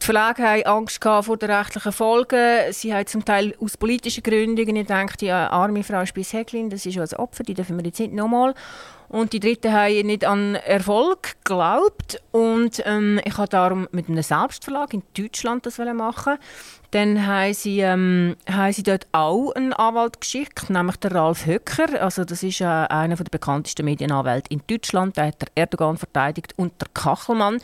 Die 0.00 0.04
Verlage 0.04 0.42
haben 0.42 0.62
Angst 0.62 1.02
vor 1.02 1.36
den 1.36 1.50
rechtlichen 1.50 1.92
Folgen. 1.92 2.72
Sie 2.72 2.94
haben 2.94 3.06
zum 3.06 3.24
Teil 3.24 3.54
aus 3.60 3.76
politischen 3.76 4.22
Gründen 4.22 4.64
gedacht, 4.64 5.20
die 5.20 5.30
arme 5.30 5.82
Frau 5.82 6.06
Spies-Häcklin, 6.06 6.70
das 6.70 6.86
ist 6.86 6.94
ja 6.94 7.02
ein 7.02 7.12
Opfer, 7.14 7.42
die 7.42 7.54
dürfen 7.54 7.76
wir 7.76 7.84
jetzt 7.84 7.98
nicht 8.00 8.12
nochmal. 8.12 8.54
Und 9.08 9.32
die 9.32 9.40
Dritten 9.40 9.72
haben 9.72 10.06
nicht 10.06 10.24
an 10.24 10.54
Erfolg 10.54 11.36
geglaubt. 11.44 12.22
Und 12.30 12.82
ähm, 12.84 13.20
ich 13.24 13.36
habe 13.38 13.48
darum 13.48 13.88
mit 13.90 14.08
einem 14.08 14.22
Selbstverlag 14.22 14.92
in 14.94 15.02
Deutschland 15.16 15.66
das 15.66 15.78
machen. 15.78 16.38
Dann 16.90 17.26
haben 17.26 17.52
sie, 17.52 17.80
ähm, 17.80 18.36
haben 18.50 18.72
sie 18.72 18.82
dort 18.82 19.06
auch 19.12 19.52
einen 19.52 19.74
Anwalt 19.74 20.22
geschickt, 20.22 20.70
nämlich 20.70 20.96
der 20.96 21.14
Ralf 21.14 21.44
Höcker. 21.44 22.00
Also 22.00 22.24
das 22.24 22.42
ist 22.42 22.62
äh, 22.62 22.64
einer 22.64 23.16
der 23.16 23.24
bekanntesten 23.24 23.84
Medienanwälte 23.84 24.48
in 24.50 24.62
Deutschland. 24.66 25.18
Der 25.18 25.26
hat 25.26 25.42
der 25.42 25.48
Erdogan 25.54 25.98
verteidigt 25.98 26.54
und 26.56 26.72
der 26.80 26.88
Kachelmann. 26.94 27.58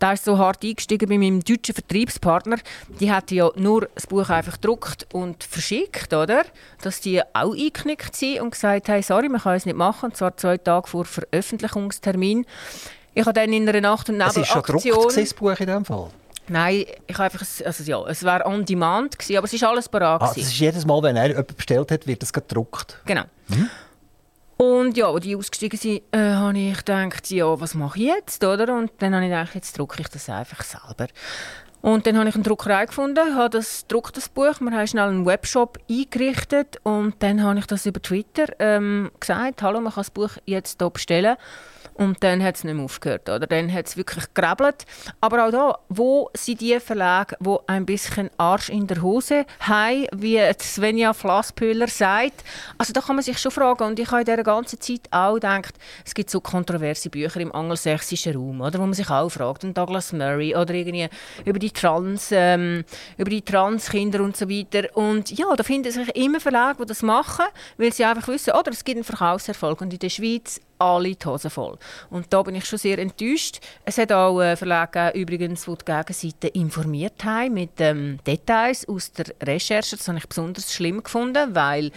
Der 0.00 0.14
ist 0.14 0.24
so 0.24 0.38
hart 0.38 0.64
eingestiegen 0.64 1.08
bei 1.08 1.18
meinem 1.18 1.44
deutschen 1.44 1.74
Vertriebspartner. 1.74 2.56
Die 2.98 3.12
hat 3.12 3.30
ja 3.30 3.48
nur 3.54 3.88
das 3.94 4.08
Buch 4.08 4.28
einfach 4.28 4.54
gedruckt 4.54 5.06
und 5.12 5.44
verschickt, 5.44 6.12
oder? 6.12 6.44
Dass 6.82 7.00
die 7.00 7.22
auch 7.32 7.54
eingeknickt 7.54 8.16
sind 8.16 8.40
und 8.40 8.50
gesagt 8.50 8.88
haben, 8.88 9.02
sorry, 9.04 9.28
wir 9.28 9.38
können 9.38 9.56
es 9.56 9.66
nicht 9.66 9.76
machen. 9.76 10.06
Und 10.06 10.16
zwar 10.16 10.36
zwei 10.36 10.58
Tage 10.58 10.88
vor 10.88 11.04
Veröffentlichungstermin. 11.04 12.44
Ich 13.14 13.24
habe 13.24 13.34
dann 13.34 13.52
in 13.52 13.68
einer 13.68 13.80
Nacht- 13.80 14.08
und 14.08 14.16
Nebelaktion... 14.16 14.42
Es 14.42 14.48
ist 14.48 14.52
schon 14.52 14.62
gedruckt, 14.62 15.16
das 15.16 15.34
Buch 15.34 15.60
in 15.60 15.66
diesem 15.66 15.84
Fall? 15.84 16.10
Nein, 16.48 16.84
ich 17.06 17.14
habe 17.14 17.24
einfach, 17.24 17.44
also 17.64 17.84
ja, 17.84 18.02
es 18.06 18.22
war 18.24 18.46
on 18.46 18.64
demand 18.64 19.18
gewesen, 19.18 19.36
aber 19.38 19.46
es 19.46 19.52
ist 19.52 19.64
alles 19.64 19.88
parat 19.88 20.22
ah, 20.22 20.26
Das 20.26 20.36
ist 20.36 20.58
jedes 20.58 20.84
Mal, 20.84 21.02
wenn 21.02 21.16
er 21.16 21.28
jemand 21.28 21.56
bestellt 21.56 21.90
hat, 21.90 22.06
wird 22.06 22.22
das 22.22 22.32
gedruckt. 22.32 23.00
Genau. 23.06 23.24
Mhm. 23.48 23.70
Und 24.56 24.96
ja, 24.96 25.08
als 25.08 25.24
die 25.24 25.34
ausgestiegen 25.34 25.78
sind, 25.78 26.02
äh, 26.12 26.18
habe 26.18 26.56
ich 26.58 26.76
gedacht, 26.76 27.30
ja, 27.30 27.60
was 27.60 27.74
mache 27.74 27.98
ich 27.98 28.06
jetzt, 28.06 28.44
oder? 28.44 28.74
Und 28.74 28.92
dann 28.98 29.14
habe 29.14 29.24
ich 29.24 29.30
gedacht, 29.30 29.54
jetzt 29.54 29.76
drucke 29.78 30.00
ich 30.00 30.08
das 30.08 30.28
einfach 30.28 30.62
selber. 30.62 31.08
Und 31.84 32.06
dann 32.06 32.16
habe 32.16 32.28
ich 32.28 32.34
eine 32.34 32.44
Druckerei 32.44 32.86
gefunden, 32.86 33.36
habe 33.36 33.50
das 33.50 33.86
druckt 33.86 34.16
das 34.16 34.30
Buch, 34.30 34.58
wir 34.60 34.70
haben 34.70 34.86
schnell 34.86 35.08
einen 35.08 35.26
Webshop 35.26 35.78
eingerichtet 35.90 36.78
und 36.82 37.22
dann 37.22 37.42
habe 37.42 37.58
ich 37.58 37.66
das 37.66 37.84
über 37.84 38.00
Twitter 38.00 38.46
ähm, 38.58 39.10
gesagt, 39.20 39.60
hallo, 39.60 39.80
man 39.80 39.92
kann 39.92 40.00
das 40.00 40.10
Buch 40.10 40.30
jetzt 40.46 40.80
hier 40.80 40.88
bestellen. 40.88 41.36
Und 41.94 42.22
dann 42.22 42.42
hat 42.42 42.56
es 42.56 42.64
nicht 42.64 42.74
mehr 42.74 42.84
aufgehört. 42.84 43.28
Oder? 43.28 43.46
Dann 43.46 43.72
hat 43.72 43.86
es 43.86 43.96
wirklich 43.96 44.24
gekrabbelt. 44.34 44.84
Aber 45.20 45.46
auch 45.46 45.50
da, 45.50 45.78
wo 45.88 46.30
sind 46.34 46.60
die 46.60 46.78
Verlage, 46.80 47.36
die 47.40 47.56
ein 47.66 47.86
bisschen 47.86 48.30
Arsch 48.36 48.68
in 48.68 48.86
der 48.86 49.00
Hose 49.00 49.46
haben, 49.60 50.06
wie 50.14 50.40
Svenja 50.60 51.12
Flasspöhler 51.12 51.88
sagt? 51.88 52.44
Also 52.78 52.92
da 52.92 53.00
kann 53.00 53.16
man 53.16 53.22
sich 53.22 53.38
schon 53.38 53.52
fragen. 53.52 53.84
Und 53.84 53.98
ich 53.98 54.10
habe 54.10 54.20
in 54.20 54.26
dieser 54.26 54.42
ganzen 54.42 54.80
Zeit 54.80 55.02
auch 55.10 55.34
gedacht, 55.34 55.74
es 56.04 56.14
gibt 56.14 56.30
so 56.30 56.40
kontroverse 56.40 57.10
Bücher 57.10 57.40
im 57.40 57.54
angelsächsischen 57.54 58.34
Raum, 58.34 58.60
oder? 58.60 58.78
wo 58.78 58.84
man 58.84 58.94
sich 58.94 59.08
auch 59.10 59.28
fragt. 59.28 59.64
Und 59.64 59.78
Douglas 59.78 60.12
Murray 60.12 60.54
oder 60.54 60.74
irgendwie 60.74 61.08
über 61.44 61.58
die 61.58 61.70
Trans, 61.70 62.28
ähm, 62.32 62.84
über 63.16 63.30
die 63.30 63.42
Transkinder 63.42 64.20
und 64.22 64.36
so 64.36 64.48
weiter. 64.48 64.88
Und 64.96 65.30
ja, 65.30 65.46
da 65.56 65.62
finden 65.62 65.90
sich 65.90 66.14
immer 66.16 66.40
Verlage, 66.40 66.78
die 66.82 66.86
das 66.86 67.02
machen, 67.02 67.46
weil 67.76 67.92
sie 67.92 68.04
einfach 68.04 68.28
wissen, 68.28 68.52
oder 68.54 68.72
es 68.72 68.84
gibt 68.84 68.96
einen 68.96 69.04
Verkaufserfolg. 69.04 69.80
Und 69.80 69.92
in 69.92 69.98
der 69.98 70.10
Schweiz 70.10 70.60
alle 70.78 71.14
die 71.14 71.26
Hosen 71.26 71.50
voll. 71.50 71.78
Und 72.10 72.32
da 72.32 72.42
bin 72.42 72.54
ich 72.54 72.64
schon 72.64 72.78
sehr 72.78 72.98
enttäuscht. 72.98 73.60
Es 73.84 73.98
hat 73.98 74.12
auch 74.12 74.40
äh, 74.40 74.56
Verlage 74.56 75.10
übrigens, 75.14 75.64
die 75.64 75.74
die 75.74 75.84
Gegenseite 75.84 76.48
informiert 76.48 77.24
haben 77.24 77.54
mit 77.54 77.72
ähm, 77.78 78.18
Details 78.26 78.88
aus 78.88 79.12
der 79.12 79.26
Recherche. 79.42 79.96
Das 79.96 80.08
habe 80.08 80.18
ich 80.18 80.28
besonders 80.28 80.72
schlimm 80.72 81.02
gefunden, 81.02 81.54
weil 81.54 81.90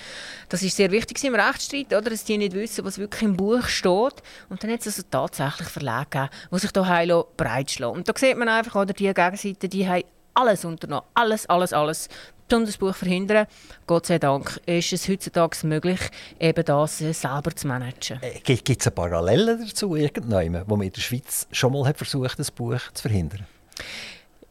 das 0.50 0.64
ist 0.64 0.78
sehr 0.78 0.92
wichtig 0.92 1.24
im 1.24 1.36
Rechtsstreit, 1.36 1.88
oder? 1.88 2.10
dass 2.10 2.24
die 2.24 2.38
nicht 2.38 2.54
wissen, 2.54 2.86
was 2.86 2.98
wirklich 2.98 3.24
im 3.24 3.38
Buch 3.38 3.68
steht. 3.68 4.24
Und 4.50 4.64
dann 4.64 4.72
hat 4.72 4.82
es 4.82 4.88
also 4.88 5.04
tatsächlich 5.10 5.68
Verlage 5.68 6.08
gegeben, 6.10 6.30
die 6.52 6.60
sich 6.60 6.72
hier 6.74 7.26
breitschlagen. 7.38 7.98
Und 7.98 8.08
da 8.08 8.14
sieht 8.16 8.38
man 8.38 8.50
einfach, 8.50 8.76
oder, 8.76 8.94
die 8.94 9.14
Gegenseite, 9.14 9.70
die 9.70 9.88
haben 9.88 10.04
alles 10.38 10.64
unternommen. 10.66 11.06
Alles, 11.14 11.46
alles, 11.48 11.74
alles 11.74 12.10
um 12.54 12.66
das 12.66 12.78
Buch 12.78 12.96
verhindern. 12.96 13.46
Gott 13.88 14.06
sei 14.06 14.20
Dank 14.20 14.62
ist 14.66 14.94
es 14.94 15.10
heutzutage 15.10 15.68
möglich, 15.68 16.00
eben 16.40 16.64
das 16.64 17.02
äh, 17.02 17.12
selber 17.12 17.54
zu 17.54 17.68
managen. 17.68 18.20
Äh, 18.22 18.40
Gibt 18.40 18.70
es 18.70 18.88
eine 18.88 18.96
Parallele 18.96 19.58
dazu, 19.58 19.96
irgendjemand, 19.96 20.70
wo 20.70 20.78
man 20.78 20.88
in 20.88 20.94
der 20.94 21.02
Schweiz 21.02 21.48
schon 21.52 21.74
mal 21.74 21.86
hat 21.86 21.98
versucht 21.98 22.40
das 22.40 22.52
Buch 22.52 22.80
zu 22.94 23.02
verhindern? 23.02 23.46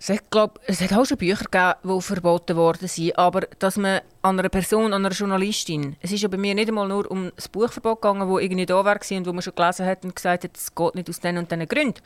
Ich 0.08 0.30
glaube, 0.30 0.60
es 0.66 0.80
hat 0.80 0.92
auch 0.92 1.04
schon 1.04 1.16
Bücher 1.16 1.44
gegeben, 1.44 1.74
die 1.82 2.00
verboten 2.00 2.56
worden 2.56 2.86
sind, 2.86 3.18
aber 3.18 3.40
dass 3.58 3.76
man 3.76 4.00
an 4.22 4.38
einer 4.38 4.48
Person, 4.48 4.92
an 4.92 5.04
einer 5.04 5.14
Journalistin, 5.14 5.96
es 6.00 6.12
ist 6.12 6.22
ja 6.22 6.28
bei 6.28 6.36
mir 6.36 6.54
nicht 6.54 6.68
einmal 6.68 6.88
nur 6.88 7.10
um 7.10 7.32
das 7.34 7.48
Buchverbot 7.48 8.02
gegangen, 8.02 8.28
wo 8.28 8.38
irgendwie 8.38 8.66
da 8.66 8.84
war 8.84 8.98
und 9.10 9.26
wo 9.26 9.32
man 9.32 9.42
schon 9.42 9.54
gelesen 9.54 9.86
hat 9.86 10.04
und 10.04 10.14
gesagt 10.14 10.44
hat, 10.44 10.56
es 10.56 10.74
geht 10.74 10.94
nicht 10.94 11.08
aus 11.08 11.20
diesen 11.20 11.38
und 11.38 11.50
diesen 11.50 11.68
Gründen, 11.68 12.00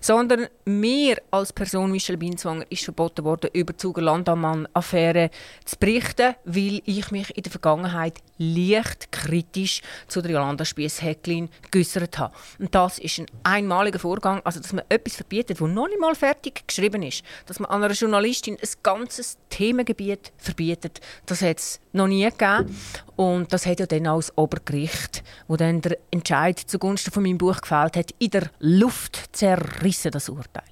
sondern 0.00 0.46
mir 0.64 1.20
als 1.30 1.52
Person, 1.52 1.90
Michel 1.90 2.16
Binswanger, 2.16 2.64
ist 2.70 2.84
verboten 2.84 3.24
worden, 3.24 3.50
über 3.52 3.76
Zuger 3.76 4.02
Landammann-Affäre 4.02 5.30
zu 5.64 5.76
berichten, 5.76 6.34
weil 6.44 6.82
ich 6.84 7.10
mich 7.10 7.36
in 7.36 7.42
der 7.42 7.52
Vergangenheit 7.52 8.18
leicht 8.38 9.10
kritisch 9.12 9.82
zu 10.08 10.20
der 10.20 10.32
Jolanda 10.32 10.64
Spiess-Häcklin 10.64 11.48
geäußert 11.70 12.18
habe. 12.18 12.34
Und 12.58 12.74
das 12.74 12.98
ist 12.98 13.18
ein 13.18 13.26
einmaliger 13.42 13.98
Vorgang, 13.98 14.40
also 14.44 14.60
dass 14.60 14.72
man 14.72 14.84
etwas 14.88 15.16
verbietet, 15.16 15.60
das 15.60 15.68
noch 15.68 15.88
nicht 15.88 16.00
mal 16.00 16.14
fertig 16.14 16.66
geschrieben 16.66 17.02
ist 17.02 17.24
dass 17.46 17.60
man 17.60 17.70
einer 17.70 17.92
Journalistin 17.92 18.56
ein 18.60 18.68
ganzes 18.82 19.36
Themengebiet 19.50 20.32
verbietet, 20.38 21.00
das 21.26 21.42
hat 21.42 21.58
es 21.58 21.80
noch 21.92 22.06
nie 22.06 22.24
gegeben. 22.24 22.76
Und 23.16 23.52
das 23.52 23.66
hat 23.66 23.80
ja 23.80 23.86
dann 23.86 24.06
auch 24.06 24.18
das 24.18 24.36
Obergericht, 24.36 25.22
wo 25.48 25.56
dann 25.56 25.80
der 25.80 25.98
Entscheid 26.10 26.58
zugunsten 26.58 27.10
von 27.10 27.22
meinem 27.22 27.38
Buch 27.38 27.60
gefällt 27.60 27.96
hat, 27.96 28.10
in 28.18 28.30
der 28.30 28.50
Luft 28.58 29.36
zerrissen, 29.36 30.10
das 30.10 30.28
Urteil 30.28 30.64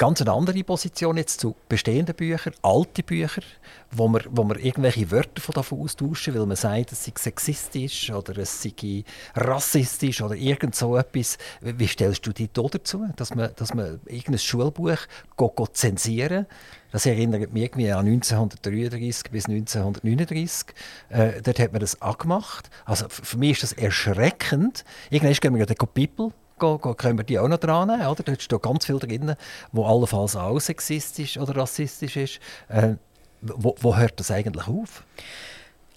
ganz 0.00 0.22
eine 0.22 0.32
andere 0.32 0.64
Position 0.64 1.18
jetzt 1.18 1.40
zu 1.40 1.54
bestehenden 1.68 2.14
Büchern, 2.14 2.54
alte 2.62 3.02
Bücher, 3.02 3.42
wo 3.90 4.08
man, 4.08 4.22
wo 4.30 4.44
man 4.44 4.58
irgendwelche 4.58 5.10
Wörter 5.10 5.42
von 5.42 5.52
davon 5.52 5.82
austauschen, 5.82 6.34
weil 6.34 6.46
man 6.46 6.56
sagt, 6.56 6.92
es 6.92 7.04
sei 7.04 7.12
sexistisch 7.18 8.10
oder 8.10 8.38
es 8.38 8.62
sei 8.62 9.04
rassistisch 9.34 10.22
oder 10.22 10.34
irgend 10.34 10.74
so 10.74 10.96
etwas. 10.96 11.36
Wie 11.60 11.86
stellst 11.86 12.26
du 12.26 12.32
dich 12.32 12.48
dazu, 12.50 13.08
dass 13.14 13.34
man, 13.34 13.50
dass 13.56 13.74
man 13.74 14.00
irgendein 14.06 14.38
Schulbuch 14.38 14.96
go, 15.36 15.50
go 15.50 15.66
zensieren 15.66 16.46
das 16.92 17.06
erinnert 17.06 17.52
mich 17.52 17.62
irgendwie 17.62 17.92
an 17.92 18.06
1933 18.06 19.30
bis 19.30 19.46
1939. 19.46 20.74
Äh, 21.08 21.40
dort 21.40 21.58
hat 21.60 21.72
man 21.72 21.80
das 21.80 22.02
angemacht. 22.02 22.68
Also 22.84 23.06
für 23.08 23.38
mich 23.38 23.52
ist 23.52 23.62
das 23.62 23.72
erschreckend. 23.74 24.84
Irgendwann 25.08 25.34
gehen 25.34 25.54
wir 25.54 25.60
ja 25.60 25.66
den 25.66 25.76
People 25.76 26.32
können 26.60 27.18
wir 27.18 27.24
die 27.24 27.38
auch 27.38 27.48
noch 27.48 27.58
dran 27.58 27.90
oder? 27.90 28.22
Da 28.22 28.34
steht 28.38 28.62
ganz 28.62 28.86
viel 28.86 28.98
drin, 28.98 29.34
wo 29.72 29.84
allenfalls 29.84 30.36
auch 30.36 30.60
sexistisch 30.60 31.38
oder 31.38 31.56
rassistisch 31.56 32.16
ist. 32.16 32.40
Äh, 32.68 32.94
wo, 33.42 33.74
wo 33.80 33.96
hört 33.96 34.20
das 34.20 34.30
eigentlich 34.30 34.68
auf? 34.68 35.02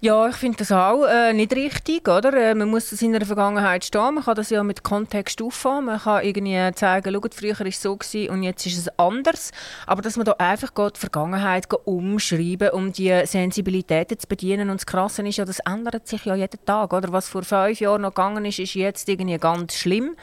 Ja, 0.05 0.27
ich 0.27 0.35
finde 0.35 0.57
das 0.57 0.69
auch 0.73 1.05
äh, 1.05 1.31
nicht 1.31 1.55
richtig, 1.55 2.09
oder? 2.09 2.33
Äh, 2.33 2.55
man 2.55 2.69
muss 2.69 2.91
in 2.91 2.97
seiner 2.97 3.25
Vergangenheit 3.25 3.85
stehen, 3.85 4.15
man 4.15 4.25
kann 4.25 4.35
das 4.35 4.49
ja 4.49 4.61
mit 4.61 4.83
Kontext 4.83 5.41
auffahren, 5.41 5.85
man 5.85 5.97
kann 5.97 6.25
irgendwie 6.25 6.59
zeigen, 6.75 7.13
schaut, 7.13 7.33
früher 7.33 7.57
war 7.57 7.67
es 7.67 7.81
so 7.81 7.95
gewesen 7.95 8.29
und 8.29 8.43
jetzt 8.43 8.65
ist 8.65 8.79
es 8.79 8.99
anders, 8.99 9.53
aber 9.87 10.01
dass 10.01 10.17
man 10.17 10.25
da 10.25 10.33
einfach 10.33 10.71
die 10.71 10.99
Vergangenheit 10.99 11.73
umschreiben, 11.85 12.71
um 12.71 12.91
die 12.91 13.17
Sensibilitäten 13.23 14.19
zu 14.19 14.27
bedienen 14.27 14.69
und 14.69 14.81
das 14.81 14.85
Krasse 14.85 15.25
ist 15.25 15.37
ja, 15.37 15.45
das 15.45 15.59
ändert 15.59 16.05
sich 16.05 16.25
ja 16.25 16.35
jeden 16.35 16.65
Tag, 16.65 16.91
oder? 16.91 17.13
Was 17.13 17.29
vor 17.29 17.43
fünf 17.43 17.79
Jahren 17.79 18.01
noch 18.01 18.09
gegangen 18.09 18.43
ist, 18.43 18.59
ist 18.59 18.73
jetzt 18.73 19.07
irgendwie 19.07 19.37
ganz 19.37 19.75
schlimm 19.75 20.17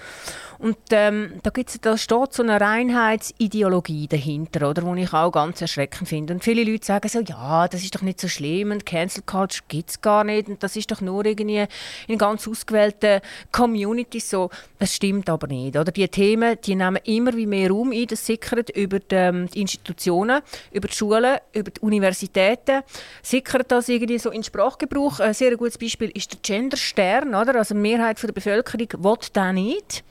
und 0.61 0.77
ähm, 0.91 1.41
da, 1.43 1.49
gibt's, 1.49 1.81
da 1.81 1.97
steht 1.97 2.35
so 2.35 2.43
eine 2.43 2.61
Reinheitsideologie 2.61 4.09
dahinter, 4.09 4.69
oder, 4.69 4.83
die 4.83 5.03
ich 5.05 5.13
auch 5.15 5.31
ganz 5.31 5.63
erschreckend 5.63 6.07
finde. 6.07 6.35
Und 6.35 6.45
viele 6.45 6.71
Leute 6.71 6.85
sagen 6.85 7.09
so, 7.09 7.21
ja, 7.21 7.67
das 7.67 7.83
ist 7.83 7.95
doch 7.95 8.03
nicht 8.03 8.21
so 8.21 8.29
schlimm 8.29 8.71
und 8.71 8.85
Cancel 8.85 9.23
Culture 9.25 9.65
gibt 9.71 9.91
es 9.91 10.01
gar 10.01 10.25
nicht 10.25 10.49
und 10.49 10.63
das 10.63 10.77
ist 10.77 10.91
doch 10.91 11.01
nur 11.01 11.25
irgendwie 11.25 11.65
in 12.07 12.19
ganz 12.19 12.47
ausgewählten 12.47 13.21
Communities 13.51 14.29
so. 14.29 14.51
Das 14.79 14.95
stimmt 14.95 15.31
aber 15.31 15.47
nicht. 15.47 15.77
Oder? 15.77 15.93
Die 15.93 16.07
Themen 16.09 16.59
die 16.63 16.75
nehmen 16.75 16.99
immer 17.05 17.35
wie 17.35 17.47
mehr 17.47 17.71
Raum 17.71 17.93
ein, 17.93 18.07
das 18.07 18.27
sickert 18.27 18.71
über 18.71 18.99
die, 18.99 19.15
ähm, 19.15 19.49
die 19.49 19.63
Institutionen, 19.63 20.43
über 20.73 20.89
die 20.89 20.95
Schulen, 20.95 21.39
über 21.53 21.71
die 21.71 21.81
Universitäten, 21.81 22.83
sickert 23.23 23.71
das 23.71 23.89
irgendwie 23.89 24.19
so 24.19 24.31
in 24.31 24.43
Sprachgebrauch. 24.43 25.21
Ein 25.21 25.35
sehr 25.35 25.57
gutes 25.57 25.79
Beispiel 25.79 26.11
ist 26.11 26.33
der 26.33 26.41
Genderstern, 26.43 27.35
oder? 27.35 27.55
Also 27.55 27.75
die 27.75 27.81
Mehrheit 27.81 28.23
der 28.23 28.33
Bevölkerung 28.33 29.05
will 29.05 29.17
den 29.35 29.55
nicht. 29.55 30.05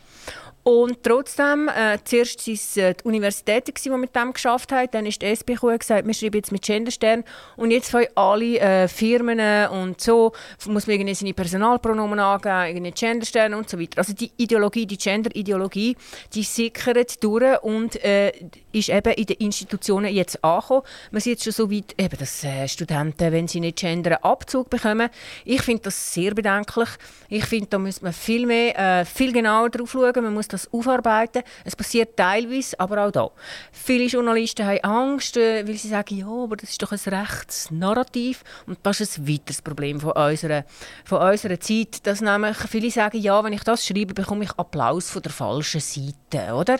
Und 0.70 1.02
trotzdem, 1.02 1.68
äh, 1.68 1.98
zuerst 2.04 2.46
waren 2.46 2.54
es 2.54 2.78
äh, 2.78 2.94
die 2.94 3.04
Universitäten, 3.04 3.74
die 3.84 3.90
mit 3.90 4.16
dem 4.16 4.34
geschafft 4.34 4.72
haben. 4.72 4.88
Dann 4.92 5.08
ist 5.08 5.20
die 5.20 5.26
SBQ 5.26 5.80
gesagt, 5.80 6.06
wir 6.06 6.14
schreiben 6.14 6.36
jetzt 6.36 6.52
mit 6.52 6.62
Genderstern. 6.62 7.24
Und 7.58 7.72
jetzt 7.72 7.90
fangen 7.90 8.10
alle 8.14 8.60
äh, 8.60 8.88
Firmen 8.88 9.40
und 9.70 10.00
so, 10.00 10.32
muss 10.68 10.86
man 10.86 10.94
irgendwie 10.94 11.16
seine 11.16 11.34
Personalpronomen 11.34 12.20
angeben, 12.20 12.68
irgendwie 12.68 12.92
Genderstern 12.92 13.56
und 13.56 13.68
so 13.68 13.80
weiter. 13.80 13.98
Also 13.98 14.14
die 14.14 14.30
Ideologie, 14.38 14.86
die 14.86 15.00
Gender-Ideologie, 15.00 15.98
die 16.36 16.44
sickert 16.44 17.24
durch 17.24 17.64
und 17.64 17.96
äh, 18.04 18.32
ist 18.72 18.90
eben 18.90 19.14
in 19.14 19.26
den 19.26 19.38
Institutionen 19.38 20.14
jetzt 20.14 20.44
angekommen. 20.44 20.84
Man 21.12 21.22
sieht 21.22 21.44
schon 21.44 21.54
so 21.54 21.72
weit, 21.72 21.96
eben, 21.98 22.18
dass 22.18 22.44
äh, 22.44 22.68
Studenten, 22.68 23.32
wenn 23.32 23.48
sie 23.48 23.60
nicht 23.60 23.80
gendern, 23.80 24.20
Abzug 24.22 24.70
bekommen. 24.70 25.10
Ich 25.46 25.64
finde 25.64 25.84
das 25.84 26.14
sehr 26.14 26.36
bedenklich. 26.36 26.90
Ich 27.28 27.46
finde, 27.46 27.68
da 27.72 27.80
muss 27.80 28.02
man 28.02 28.14
viel 28.14 28.46
mehr, 28.46 28.78
äh, 29.02 29.06
viel 29.06 29.34
genauer 29.34 29.70
drauf 29.70 29.92
schauen. 29.92 30.24
Man 30.24 30.34
muss 30.34 30.48
das 30.48 30.60
das 30.60 30.74
aufarbeiten. 30.74 31.44
Es 31.64 31.76
passiert 31.76 32.18
teilweise, 32.18 32.80
aber 32.80 33.06
auch 33.06 33.12
da. 33.12 33.32
Viele 33.72 34.06
Journalisten 34.06 34.66
haben 34.66 34.84
Angst, 34.84 35.38
äh, 35.38 35.68
weil 35.68 35.76
sie 35.76 35.88
sagen, 35.88 36.18
ja, 36.18 36.28
aber 36.28 36.58
das 36.58 36.72
ist 36.72 36.82
doch 36.82 36.92
ein 36.92 37.00
rechtes 37.00 37.72
Narrativ. 37.72 38.44
Und 38.68 38.80
das 38.84 39.02
ist 39.02 39.18
ein 39.18 39.28
weiteres 39.28 39.62
Problem 39.62 40.00
von 40.00 40.12
unserer, 40.12 40.66
von 41.06 41.20
unserer 41.22 41.60
Zeit, 41.60 42.06
dass 42.06 42.22
nämlich 42.22 42.58
viele 42.58 42.92
sagen, 42.92 43.20
ja, 43.20 43.44
wenn 43.44 43.54
ich 43.54 43.64
das 43.64 43.86
schreibe, 43.86 44.14
bekomme 44.14 44.44
ich 44.44 44.52
Applaus 44.52 45.10
von 45.10 45.22
der 45.22 45.32
falschen 45.32 45.82
Seite, 45.82 46.54
oder? 46.54 46.78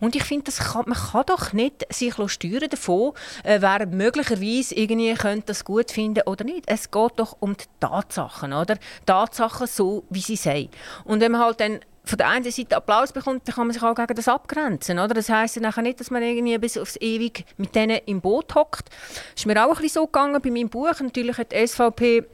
Und 0.00 0.16
ich 0.16 0.24
finde, 0.24 0.50
kann, 0.50 0.84
man 0.86 0.98
kann 0.98 1.24
doch 1.30 1.52
nicht 1.52 1.86
sich 1.92 2.14
steuern 2.26 2.68
davon, 2.68 3.12
äh, 3.44 3.60
wer 3.60 3.86
möglicherweise 3.86 4.74
irgendwie 4.74 5.14
könnte 5.14 5.46
das 5.46 5.64
gut 5.64 5.90
finden 5.90 6.22
oder 6.26 6.44
nicht. 6.44 6.64
Es 6.66 6.90
geht 6.90 7.12
doch 7.16 7.36
um 7.40 7.56
die 7.56 7.64
Tatsachen, 7.78 8.52
oder? 8.52 8.76
Tatsachen 9.06 9.66
so, 9.66 10.04
wie 10.10 10.20
sie 10.20 10.36
sind. 10.36 10.70
Und 11.04 11.20
wenn 11.20 11.32
man 11.32 11.42
halt 11.42 11.60
dann 11.60 11.80
von 12.04 12.18
der 12.18 12.28
einen 12.28 12.50
Seite 12.50 12.76
Applaus 12.76 13.12
bekommt, 13.12 13.46
dann 13.46 13.54
kann 13.54 13.66
man 13.66 13.74
sich 13.74 13.82
auch 13.82 13.94
gegen 13.94 14.14
das 14.14 14.26
abgrenzen. 14.26 14.98
Oder? 14.98 15.14
Das 15.14 15.28
heisst 15.28 15.56
ja 15.56 15.62
nachher 15.62 15.82
nicht, 15.82 16.00
dass 16.00 16.10
man 16.10 16.22
irgendwie 16.22 16.58
bis 16.58 16.76
aufs 16.76 16.96
Ewig 17.00 17.44
mit 17.56 17.74
denen 17.74 18.00
im 18.06 18.20
Boot 18.20 18.54
hockt. 18.54 18.88
Das 18.88 19.42
ist 19.42 19.46
mir 19.46 19.64
auch 19.64 19.68
ein 19.68 19.82
bisschen 19.82 20.02
so 20.02 20.06
gegangen 20.06 20.40
bei 20.42 20.50
meinem 20.50 20.68
Buch. 20.68 20.98
Natürlich 21.00 21.38
hat 21.38 21.52
die 21.52 21.66
SVP 21.66 22.24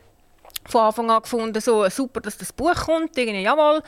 von 0.69 0.83
Anfang 0.83 1.11
an 1.11 1.23
gefunden, 1.23 1.61
so 1.61 1.89
super, 1.89 2.21
dass 2.21 2.37
das 2.37 2.53
Buch 2.53 2.75
kommt, 2.75 3.17
irgendwie, 3.17 3.43
jawohl. 3.43 3.83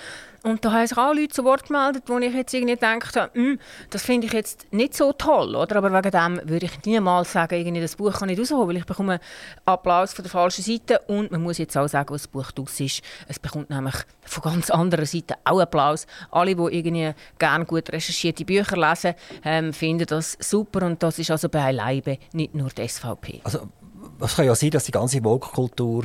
Und 0.44 0.64
da 0.64 0.72
haben 0.72 0.86
sich 0.86 0.96
auch 0.96 1.12
Leute 1.12 1.28
zu 1.28 1.44
Wort 1.44 1.66
gemeldet, 1.66 2.04
wo 2.06 2.16
ich 2.18 2.32
jetzt 2.32 2.54
irgendwie 2.54 2.74
gedacht 2.74 3.16
habe, 3.16 3.32
hm, 3.34 3.58
das 3.90 4.02
finde 4.02 4.28
ich 4.28 4.32
jetzt 4.32 4.72
nicht 4.72 4.94
so 4.94 5.12
toll, 5.12 5.56
oder? 5.56 5.76
Aber 5.76 5.92
wegen 5.92 6.10
dem 6.10 6.48
würde 6.48 6.66
ich 6.66 6.84
niemals 6.84 7.32
sagen, 7.32 7.56
irgendwie, 7.56 7.80
das 7.80 7.96
Buch 7.96 8.12
kann 8.12 8.28
ich 8.28 8.38
rausholen, 8.38 8.68
weil 8.68 8.76
ich 8.76 8.86
bekomme 8.86 9.18
Applaus 9.64 10.12
von 10.12 10.22
der 10.22 10.30
falschen 10.30 10.62
Seite 10.62 11.00
und 11.08 11.32
man 11.32 11.42
muss 11.42 11.58
jetzt 11.58 11.76
auch 11.76 11.88
sagen, 11.88 12.14
was 12.14 12.22
das 12.22 12.28
Buch 12.28 12.52
draus 12.52 12.78
ist. 12.78 13.02
Es 13.26 13.38
bekommt 13.40 13.70
nämlich 13.70 13.96
von 14.24 14.42
ganz 14.44 14.70
anderer 14.70 15.06
Seite 15.06 15.34
auch 15.44 15.60
Applaus. 15.60 16.06
Alle, 16.30 16.54
die 16.54 16.62
irgendwie 16.62 17.12
gerne 17.38 17.64
gut 17.64 17.90
recherchierte 17.90 18.44
Bücher 18.44 18.76
lesen, 18.76 19.14
ähm, 19.44 19.72
finden 19.72 20.06
das 20.06 20.38
super 20.40 20.86
und 20.86 21.02
das 21.02 21.18
ist 21.18 21.32
also 21.32 21.48
beileibe 21.48 22.18
nicht 22.32 22.54
nur 22.54 22.70
die 22.70 22.86
SVP. 22.86 23.40
Also, 23.42 23.68
es 24.20 24.36
kann 24.36 24.46
ja 24.46 24.54
sein, 24.54 24.70
dass 24.70 24.84
die 24.84 24.92
ganze 24.92 25.20
Vogue-Kultur 25.20 26.04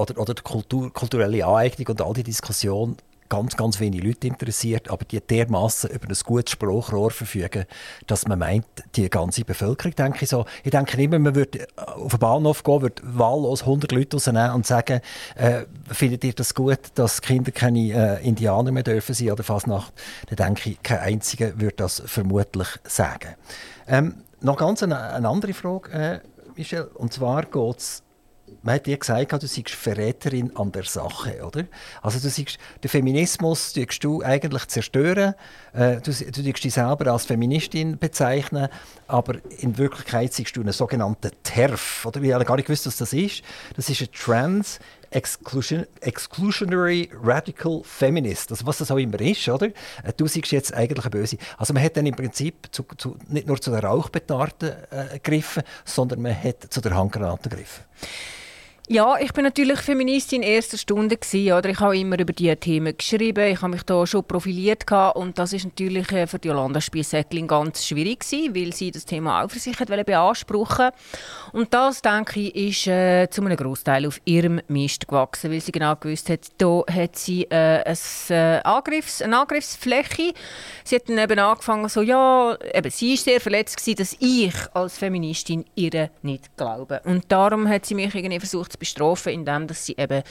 oder, 0.00 0.18
oder 0.18 0.34
die 0.34 0.42
Kultur, 0.42 0.92
kulturelle 0.92 1.44
Aneignung 1.46 1.88
und 1.88 2.02
all 2.02 2.14
die 2.14 2.22
Diskussion 2.22 2.96
ganz, 3.28 3.56
ganz 3.56 3.78
wenige 3.78 4.08
Leute 4.08 4.26
interessiert, 4.26 4.90
aber 4.90 5.04
die 5.04 5.20
dermaßen 5.20 5.88
über 5.90 6.08
ein 6.08 6.16
gutes 6.24 6.50
Sprachrohr 6.50 7.12
verfügen, 7.12 7.64
dass 8.08 8.26
man 8.26 8.40
meint, 8.40 8.66
die 8.96 9.08
ganze 9.08 9.44
Bevölkerung, 9.44 9.94
denke 9.94 10.24
ich 10.24 10.30
so. 10.30 10.46
Ich 10.64 10.72
denke 10.72 11.00
immer, 11.00 11.20
man 11.20 11.36
würde 11.36 11.68
auf 11.76 12.10
den 12.10 12.18
Bahnhof 12.18 12.64
gehen, 12.64 12.82
würde 12.82 13.02
wahllos 13.04 13.62
100 13.62 13.92
Leute 13.92 14.16
rausnehmen 14.16 14.50
und 14.50 14.66
sagen, 14.66 15.00
äh, 15.36 15.62
findet 15.90 16.24
ihr 16.24 16.32
das 16.32 16.54
gut, 16.54 16.80
dass 16.96 17.22
Kinder 17.22 17.52
keine 17.52 18.18
äh, 18.20 18.26
Indianer 18.26 18.72
mehr 18.72 18.82
dürfen 18.82 19.14
sein 19.14 19.30
oder 19.30 19.44
Fasnacht? 19.44 19.92
Dann 20.28 20.36
denke 20.36 20.70
ich, 20.70 20.82
kein 20.82 20.98
einziger 20.98 21.60
würde 21.60 21.76
das 21.76 22.02
vermutlich 22.04 22.68
sagen. 22.82 23.36
Ähm, 23.86 24.24
noch 24.40 24.56
ganz 24.56 24.82
eine, 24.82 24.98
eine 24.98 25.28
andere 25.28 25.54
Frage, 25.54 25.92
äh, 25.92 26.20
Michel, 26.56 26.90
und 26.94 27.12
zwar 27.12 27.42
geht 27.44 27.76
es 27.78 28.02
man 28.62 28.74
hat 28.76 28.86
dir 28.86 28.98
gesagt, 28.98 29.32
du 29.32 29.46
seist 29.46 29.70
Verräterin 29.70 30.54
an 30.56 30.72
der 30.72 30.84
Sache, 30.84 31.44
oder? 31.44 31.64
Also 32.02 32.18
du 32.18 32.28
siehst, 32.28 32.58
den 32.82 32.88
Feminismus 32.88 33.72
tust 33.72 34.04
du 34.04 34.22
eigentlich 34.22 34.66
zerstören, 34.68 35.34
äh, 35.72 36.00
du, 36.00 36.12
du 36.12 36.42
dich 36.42 36.60
selber 36.72 37.12
als 37.12 37.24
Feministin 37.24 37.98
bezeichnen, 37.98 38.68
aber 39.06 39.36
in 39.58 39.78
Wirklichkeit 39.78 40.32
siehst 40.32 40.56
du 40.56 40.60
einen 40.60 40.72
sogenannten 40.72 41.30
TERF, 41.42 42.06
oder? 42.06 42.20
Ich 42.22 42.32
habe 42.32 42.44
gar 42.44 42.56
nicht 42.56 42.66
gewusst, 42.66 42.86
was 42.86 42.96
das 42.96 43.12
ist. 43.12 43.42
Das 43.76 43.88
ist 43.88 44.00
ein 44.02 44.08
Trans 44.12 44.78
Exclusion, 45.10 45.86
Exclusionary 46.00 47.10
Radical 47.22 47.82
Feminist, 47.84 48.50
also 48.52 48.64
was 48.66 48.78
das 48.78 48.90
auch 48.90 48.96
immer 48.96 49.20
ist, 49.20 49.48
oder? 49.48 49.66
Äh, 50.04 50.12
du 50.16 50.26
siehst 50.26 50.52
jetzt 50.52 50.72
eigentlich 50.72 51.04
eine 51.04 51.10
Böse. 51.10 51.36
Also 51.56 51.74
man 51.74 51.82
hat 51.82 51.96
dann 51.96 52.06
im 52.06 52.14
Prinzip 52.14 52.68
zu, 52.70 52.84
zu, 52.96 53.16
nicht 53.28 53.46
nur 53.46 53.60
zu 53.60 53.70
den 53.70 53.80
Rauchbetarten 53.80 54.70
äh, 54.90 55.18
gegriffen, 55.18 55.62
sondern 55.84 56.22
man 56.22 56.40
hat 56.40 56.72
zu 56.72 56.80
der 56.80 56.94
Handgranate 56.96 57.48
gegriffen. 57.48 57.84
Ja, 58.92 59.16
ich 59.20 59.32
bin 59.32 59.44
natürlich 59.44 59.78
Feministin 59.78 60.42
in 60.42 60.48
erster 60.48 60.76
Stunde 60.76 61.16
gewesen, 61.16 61.52
oder? 61.52 61.68
Ich 61.68 61.78
habe 61.78 61.96
immer 61.96 62.18
über 62.18 62.32
diese 62.32 62.56
Themen 62.56 62.96
geschrieben, 62.96 63.44
ich 63.44 63.62
habe 63.62 63.70
mich 63.70 63.84
da 63.84 64.04
schon 64.04 64.24
profiliert 64.24 64.84
und 65.14 65.38
das 65.38 65.52
ist 65.52 65.64
natürlich 65.64 66.10
äh, 66.10 66.26
für 66.26 66.40
Jolanda 66.42 66.80
Spiessäckling 66.80 67.46
ganz 67.46 67.86
schwierig 67.86 68.18
gewesen, 68.18 68.52
weil 68.52 68.72
sie 68.72 68.90
das 68.90 69.04
Thema 69.04 69.44
auch 69.44 69.48
für 69.48 69.60
sich 69.60 69.78
hat 69.78 69.90
beanspruchen 70.04 70.90
und 71.52 71.72
das 71.72 72.02
denke 72.02 72.40
ich 72.40 72.56
ist 72.56 72.88
äh, 72.88 73.30
zu 73.30 73.44
einem 73.44 73.56
Großteil 73.56 74.08
auf 74.08 74.20
ihrem 74.24 74.60
Mist 74.66 75.06
gewachsen, 75.06 75.52
weil 75.52 75.60
sie 75.60 75.70
genau 75.70 75.94
gewusst 75.94 76.28
hat, 76.28 76.48
da 76.58 76.82
hat 76.90 77.14
sie 77.14 77.44
äh, 77.44 77.84
ein, 77.84 77.96
äh, 78.30 78.60
Angriffs-, 78.64 79.22
eine 79.22 79.38
Angriffsfläche. 79.38 80.32
Sie 80.82 80.96
hat 80.96 81.08
dann 81.08 81.18
eben 81.18 81.38
angefangen 81.38 81.88
so, 81.88 82.02
ja, 82.02 82.58
eben, 82.74 82.90
sie 82.90 83.14
ist 83.14 83.22
sehr 83.22 83.40
verletzt 83.40 83.76
gewesen, 83.76 83.98
dass 83.98 84.16
ich 84.18 84.54
als 84.74 84.98
Feministin 84.98 85.64
ihr 85.76 86.10
nicht 86.22 86.56
glaube 86.56 87.02
und 87.04 87.26
darum 87.28 87.68
hat 87.68 87.86
sie 87.86 87.94
mich 87.94 88.12
irgendwie 88.16 88.40
versucht 88.40 88.79
bestrafen, 88.80 89.32
indem 89.32 89.68
dass 89.68 89.86
sie 89.86 89.94
eben 89.96 90.24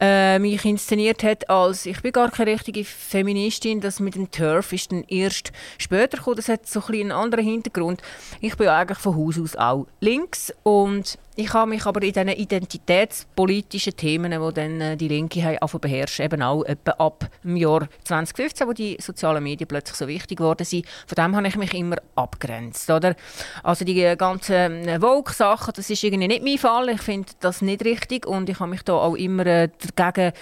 äh, 0.00 0.38
mich 0.38 0.64
inszeniert 0.64 1.22
hat 1.22 1.50
als 1.50 1.86
ich 1.86 2.00
bin 2.00 2.12
gar 2.12 2.30
keine 2.30 2.52
richtige 2.52 2.84
Feministin. 2.84 3.80
Das 3.80 4.00
mit 4.00 4.14
dem 4.14 4.30
Turf 4.30 4.72
ist 4.72 4.90
dann 4.90 5.04
erst 5.08 5.52
später 5.76 6.16
gekommen. 6.16 6.36
Das 6.36 6.48
hat 6.48 6.66
so 6.66 6.80
ein 6.88 6.94
einen 6.94 7.12
anderen 7.12 7.44
Hintergrund. 7.44 8.00
Ich 8.40 8.56
bin 8.56 8.68
eigentlich 8.68 8.98
von 8.98 9.16
Haus 9.16 9.38
aus 9.38 9.56
auch 9.56 9.86
links 10.00 10.52
und 10.62 11.18
ich 11.34 11.54
habe 11.54 11.70
mich 11.70 11.86
aber 11.86 12.02
in 12.02 12.12
diesen 12.12 12.28
identitätspolitischen 12.28 13.96
Themen, 13.96 14.32
die 14.32 14.54
dann 14.54 14.80
äh, 14.80 14.96
die 14.96 15.08
Linke 15.08 15.42
haben, 15.42 15.80
beherrschen, 15.80 16.26
eben 16.26 16.42
auch 16.42 16.62
etwa 16.64 16.90
ab 16.92 17.30
dem 17.42 17.56
Jahr 17.56 17.88
2015, 18.04 18.68
wo 18.68 18.72
die 18.72 18.98
sozialen 19.00 19.42
Medien 19.42 19.66
plötzlich 19.66 19.96
so 19.96 20.06
wichtig 20.06 20.38
geworden 20.38 20.64
sind, 20.64 20.86
von 21.06 21.16
dem 21.16 21.34
habe 21.34 21.48
ich 21.48 21.56
mich 21.56 21.72
immer 21.74 21.96
abgrenzt, 22.16 22.90
oder? 22.90 23.16
Also 23.62 23.84
die 23.84 24.14
ganzen 24.16 24.88
äh, 24.88 25.00
Vogue-Sachen, 25.00 25.72
das 25.74 25.88
ist 25.88 26.04
irgendwie 26.04 26.28
nicht 26.28 26.44
mein 26.44 26.58
Fall. 26.58 26.90
Ich 26.90 27.02
finde 27.02 27.28
das 27.40 27.62
nicht 27.62 27.84
richtig 27.84 28.26
und 28.26 28.48
ich 28.50 28.60
habe 28.60 28.70
mich 28.70 28.82
da 28.82 28.94
auch 28.94 29.14
immer 29.14 29.46
äh, 29.46 29.68
dagegen 29.96 30.32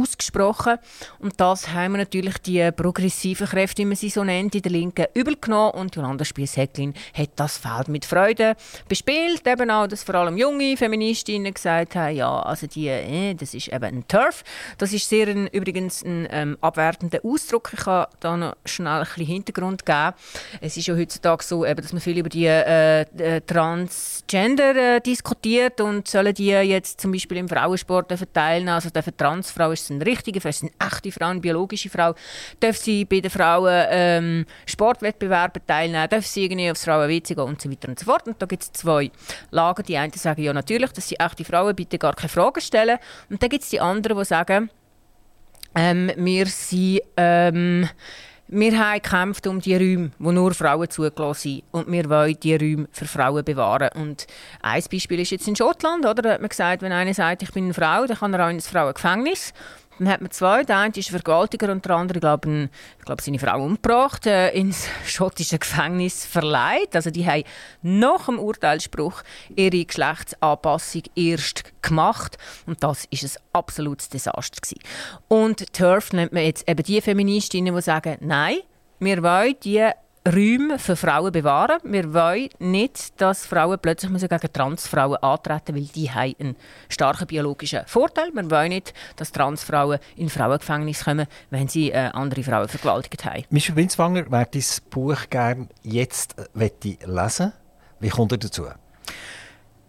ausgesprochen. 0.00 0.78
Und 1.18 1.40
das 1.40 1.72
haben 1.72 1.92
wir 1.92 1.98
natürlich 1.98 2.38
die 2.38 2.70
progressiven 2.72 3.46
Kräfte, 3.46 3.82
wie 3.82 3.86
man 3.86 3.96
sie 3.96 4.10
so 4.10 4.24
nennt, 4.24 4.54
in 4.54 4.62
der 4.62 4.72
Linken 4.72 5.06
übel 5.14 5.36
genommen. 5.40 5.72
Und 5.72 5.96
Jolanda 5.96 6.24
Spies-Häcklin 6.24 6.94
hat 7.14 7.30
das 7.36 7.58
Feld 7.58 7.88
mit 7.88 8.04
Freude 8.04 8.56
bespielt. 8.88 9.46
Eben 9.46 9.70
auch, 9.70 9.86
dass 9.86 10.02
vor 10.02 10.16
allem 10.16 10.36
junge 10.36 10.76
Feministinnen 10.76 11.52
gesagt 11.52 11.94
haben, 11.94 12.14
ja, 12.14 12.40
also 12.40 12.66
die, 12.66 12.88
äh, 12.88 13.34
das 13.34 13.54
ist 13.54 13.68
eben 13.68 13.84
ein 13.84 14.08
Turf. 14.08 14.44
Das 14.78 14.92
ist 14.92 15.08
sehr 15.08 15.28
ein, 15.28 15.46
übrigens 15.48 16.02
ein 16.02 16.28
ähm, 16.30 16.58
abwertender 16.60 17.20
Ausdruck. 17.22 17.70
Ich 17.72 17.80
kann 17.80 18.06
da 18.20 18.36
noch 18.36 18.56
schnell 18.64 19.00
ein 19.00 19.04
bisschen 19.04 19.26
Hintergrund 19.26 19.84
geben. 19.84 20.12
Es 20.60 20.76
ist 20.76 20.86
ja 20.86 20.94
heutzutage 20.94 21.44
so, 21.44 21.64
eben, 21.64 21.80
dass 21.80 21.92
man 21.92 22.00
viel 22.00 22.18
über 22.18 22.28
die 22.28 22.46
äh, 22.46 23.02
äh 23.02 23.40
Transgender 23.40 24.96
äh, 24.96 25.00
diskutiert 25.00 25.80
und 25.80 26.08
sollen 26.08 26.34
die 26.34 26.48
jetzt 26.48 27.00
zum 27.00 27.12
Beispiel 27.12 27.38
im 27.38 27.48
Frauensport 27.48 28.12
teilnehmen, 28.32 28.68
also 28.70 28.90
dürfen 28.90 29.16
Transfrauen 29.16 29.72
ist 29.72 29.87
es 29.88 29.94
eine 29.94 30.06
richtige 30.06 30.40
Frau, 30.40 30.48
es 30.48 30.62
eine 30.62 30.72
echte 30.78 31.12
Frau, 31.12 31.26
eine 31.26 31.40
biologische 31.40 31.88
Frau, 31.88 32.14
darf 32.60 32.76
sie 32.76 33.04
bei 33.04 33.20
den 33.20 33.30
Frauen 33.30 33.86
ähm, 33.90 34.46
Sportwettbewerben 34.66 35.62
teilnehmen, 35.66 36.08
darf 36.08 36.26
sie 36.26 36.44
irgendwie 36.44 36.70
aufs 36.70 36.84
Frauen-WC 36.84 37.34
gehen 37.34 37.44
und 37.44 37.60
so 37.60 37.70
weiter 37.70 37.88
und 37.88 37.98
so 37.98 38.04
fort. 38.04 38.26
Und 38.26 38.40
da 38.40 38.46
gibt 38.46 38.62
es 38.62 38.72
zwei 38.72 39.10
Lager. 39.50 39.82
Die 39.82 39.96
einen 39.96 40.12
sagen, 40.12 40.42
ja 40.42 40.52
natürlich, 40.52 40.92
dass 40.92 41.08
sie 41.08 41.16
echte 41.16 41.44
Frauen 41.44 41.74
bitte 41.74 41.98
gar 41.98 42.14
keine 42.14 42.28
Fragen 42.28 42.60
stellen. 42.60 42.98
Und 43.30 43.42
dann 43.42 43.50
gibt 43.50 43.64
es 43.64 43.70
die 43.70 43.80
anderen, 43.80 44.18
die 44.18 44.24
sagen, 44.24 44.70
ähm, 45.74 46.12
wir 46.16 46.46
sind... 46.46 47.00
Ähm, 47.16 47.88
wir 48.48 48.78
haben 48.78 49.02
gekämpft 49.02 49.46
um 49.46 49.60
die 49.60 49.76
Räume, 49.76 50.10
wo 50.18 50.32
nur 50.32 50.54
Frauen 50.54 50.88
zugelassen 50.88 51.40
sind. 51.40 51.62
Und 51.70 51.92
wir 51.92 52.08
wollen 52.08 52.38
die 52.40 52.54
Räume 52.54 52.88
für 52.92 53.04
Frauen 53.04 53.44
bewahren. 53.44 53.90
Und 53.94 54.26
ein 54.62 54.82
Beispiel 54.90 55.20
ist 55.20 55.30
jetzt 55.30 55.46
in 55.46 55.56
Schottland. 55.56 56.06
Oder? 56.06 56.22
Da 56.22 56.32
hat 56.32 56.40
man 56.40 56.48
gesagt, 56.48 56.82
wenn 56.82 56.92
einer 56.92 57.14
sagt, 57.14 57.42
ich 57.42 57.52
bin 57.52 57.64
eine 57.64 57.74
Frau, 57.74 58.06
dann 58.06 58.16
kann 58.16 58.34
er 58.34 58.46
auch 58.46 58.50
ins 58.50 58.68
Frauengefängnis. 58.68 59.52
Dann 59.98 60.08
hat 60.08 60.20
man 60.20 60.30
zwei. 60.30 60.62
Der 60.62 60.78
eine 60.78 60.94
ist 60.94 61.10
Vergewaltiger 61.10 61.70
und 61.72 61.84
der 61.84 61.96
andere, 61.96 62.20
glaube 62.20 62.68
ich, 62.98 63.04
glaube, 63.04 63.22
seine 63.22 63.38
Frau 63.38 63.64
umgebracht, 63.64 64.26
äh, 64.26 64.50
ins 64.50 64.86
schottische 65.04 65.58
Gefängnis 65.58 66.24
verleiht. 66.24 66.94
Also 66.94 67.10
die 67.10 67.26
haben 67.26 67.44
nach 67.82 68.26
dem 68.26 68.38
Urteilsspruch 68.38 69.22
ihre 69.54 69.84
Geschlechtsanpassung 69.84 71.02
erst 71.14 71.64
gemacht. 71.82 72.38
Und 72.66 72.82
das 72.82 73.06
ist 73.10 73.24
ein 73.24 73.42
absolutes 73.52 74.08
Desaster 74.08 74.60
gewesen. 74.60 74.80
Und 75.26 75.72
TERF 75.72 76.12
nennt 76.12 76.32
man 76.32 76.44
jetzt 76.44 76.68
eben 76.68 76.82
die 76.82 77.00
Feministinnen, 77.00 77.74
die 77.74 77.82
sagen, 77.82 78.18
nein, 78.20 78.58
wir 79.00 79.22
wollen 79.22 79.54
die 79.64 79.90
Räume 80.32 80.78
für 80.78 80.96
Frauen 80.96 81.32
bewahren. 81.32 81.78
Wir 81.84 82.12
wollen 82.12 82.48
nicht, 82.58 83.18
dass 83.20 83.46
Frauen 83.46 83.78
plötzlich 83.80 84.10
müssen 84.10 84.28
gegen 84.28 84.52
Transfrauen 84.52 85.16
antreten 85.16 85.74
müssen, 85.74 85.86
weil 85.86 85.92
die 85.94 86.10
haben 86.10 86.34
einen 86.38 86.56
starken 86.88 87.26
biologischen 87.26 87.86
Vorteil. 87.86 88.30
Wir 88.34 88.50
wollen 88.50 88.70
nicht, 88.70 88.92
dass 89.16 89.32
Transfrauen 89.32 89.98
in 90.16 90.28
Frauengefängnis 90.28 91.04
kommen, 91.04 91.26
wenn 91.50 91.68
sie 91.68 91.90
äh, 91.90 92.10
andere 92.12 92.42
Frauen 92.42 92.68
vergewaltigt 92.68 93.24
haben. 93.24 93.44
Michel 93.50 93.76
Winzwanger, 93.76 94.26
wer 94.28 94.44
dieses 94.44 94.80
Buch 94.82 95.18
gerne 95.30 95.68
jetzt 95.82 96.36
äh, 96.38 96.70
lesen 97.04 97.52
Wie 98.00 98.10
kommt 98.10 98.32
er 98.32 98.38
dazu? 98.38 98.66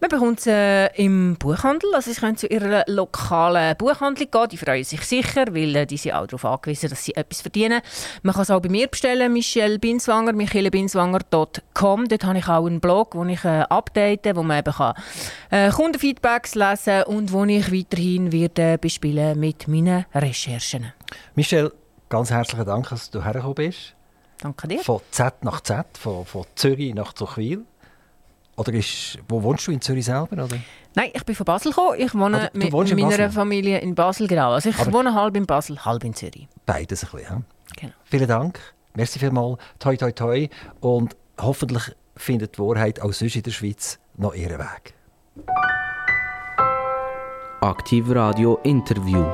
Man 0.02 0.10
bekommt 0.10 0.40
sie 0.40 0.52
äh, 0.52 1.04
im 1.04 1.36
Buchhandel. 1.36 1.94
Also 1.94 2.12
Sie 2.12 2.20
können 2.20 2.38
zu 2.38 2.48
Ihrer 2.48 2.86
lokalen 2.88 3.76
Buchhandlung 3.76 4.32
gehen. 4.32 4.50
Die 4.50 4.58
freuen 4.58 4.84
sich 4.86 5.02
sicher, 5.02 5.46
weil 5.50 5.76
äh, 5.76 5.86
die 5.86 5.98
sind 5.98 6.14
auch 6.14 6.26
darauf 6.26 6.46
angewiesen, 6.46 6.90
dass 6.90 7.04
sie 7.04 7.16
etwas 7.16 7.42
verdienen. 7.42 7.82
Man 8.24 8.34
kann 8.34 8.44
es 8.44 8.52
auch 8.52 8.62
bei 8.62 8.70
mir 8.70 8.88
bestellen, 8.88 9.34
Michelle 9.34 9.78
Binswanger, 9.78 10.32
michelebinswanger.com. 10.32 12.08
Dort 12.08 12.24
habe 12.24 12.38
ich 12.38 12.48
auch 12.48 12.66
einen 12.66 12.80
Blog, 12.80 13.14
wo 13.14 13.26
ich 13.26 13.44
äh, 13.44 13.66
update, 13.70 14.36
wo 14.36 14.44
man 14.44 14.60
eben 14.60 14.74
kann, 14.74 14.94
äh, 15.50 15.70
Kundenfeedbacks 15.70 16.56
lesen 16.56 17.04
kann 17.04 17.16
und 17.16 17.34
wo 17.34 17.44
ich 17.44 17.70
weiterhin 17.70 18.32
werde 18.32 18.78
bespielen 18.78 19.38
mit 19.38 19.68
meinen 19.68 20.06
Recherchen. 20.16 20.94
Michelle, 21.36 21.74
ganz 22.08 22.32
herzlichen 22.32 22.66
Dank, 22.66 22.88
dass 22.90 23.12
du 23.12 23.22
hergekommen 23.22 23.56
bist. 23.56 23.96
Danke 24.38 24.70
dir. 24.70 24.80
Von 24.80 25.02
Z 25.12 25.44
nach 25.44 25.60
Z, 25.60 25.86
von, 25.98 26.26
von 26.26 26.46
Zürich 26.56 26.94
nach 26.94 27.12
Zuchwil. 27.12 27.66
Oder 28.60 28.74
ist, 28.74 29.18
wo 29.30 29.42
wohnst 29.42 29.66
du 29.68 29.72
in 29.72 29.80
Zürich 29.80 30.04
selber? 30.06 30.44
Oder? 30.44 30.58
Nein, 30.94 31.12
ich 31.14 31.24
bin 31.24 31.34
von 31.34 31.46
Basel 31.46 31.72
gekommen. 31.72 31.96
Ich 31.98 32.14
wohne 32.14 32.38
Ah, 32.42 32.50
du- 32.54 32.60
du 32.60 32.66
mit 32.68 32.72
meiner 32.96 33.10
Basel? 33.10 33.30
Familie 33.32 33.80
in 33.80 33.96
Basel, 33.96 34.28
genau. 34.28 34.52
Also 34.52 34.70
ich 34.70 34.78
Aber- 34.78 34.92
wohne 34.92 35.14
halb 35.14 35.38
in 35.38 35.46
Basel, 35.46 35.84
halb 35.86 36.04
in 36.04 36.14
Zürich. 36.14 36.48
Beides 36.66 37.06
ein 37.06 37.10
bisschen. 37.12 37.28
Ja? 37.38 37.42
Genau. 37.80 37.94
Vielen 38.04 38.28
Dank. 38.28 38.60
Merci 38.96 39.18
vielmals. 39.18 39.60
Toi, 39.80 39.96
toi, 39.96 40.12
toi. 40.12 40.50
Und 40.82 41.16
hoffentlich 41.40 41.96
findet 42.18 42.58
die 42.58 42.62
Wahrheit 42.62 43.02
auch 43.02 43.14
sonst 43.14 43.38
in 43.38 43.44
der 43.44 43.52
Schweiz 43.52 43.98
noch 44.18 44.34
ihren 44.36 44.60
Weg. 44.60 44.94
Aktiv 47.62 48.06
Radio 48.10 48.60
Interview. 48.64 49.26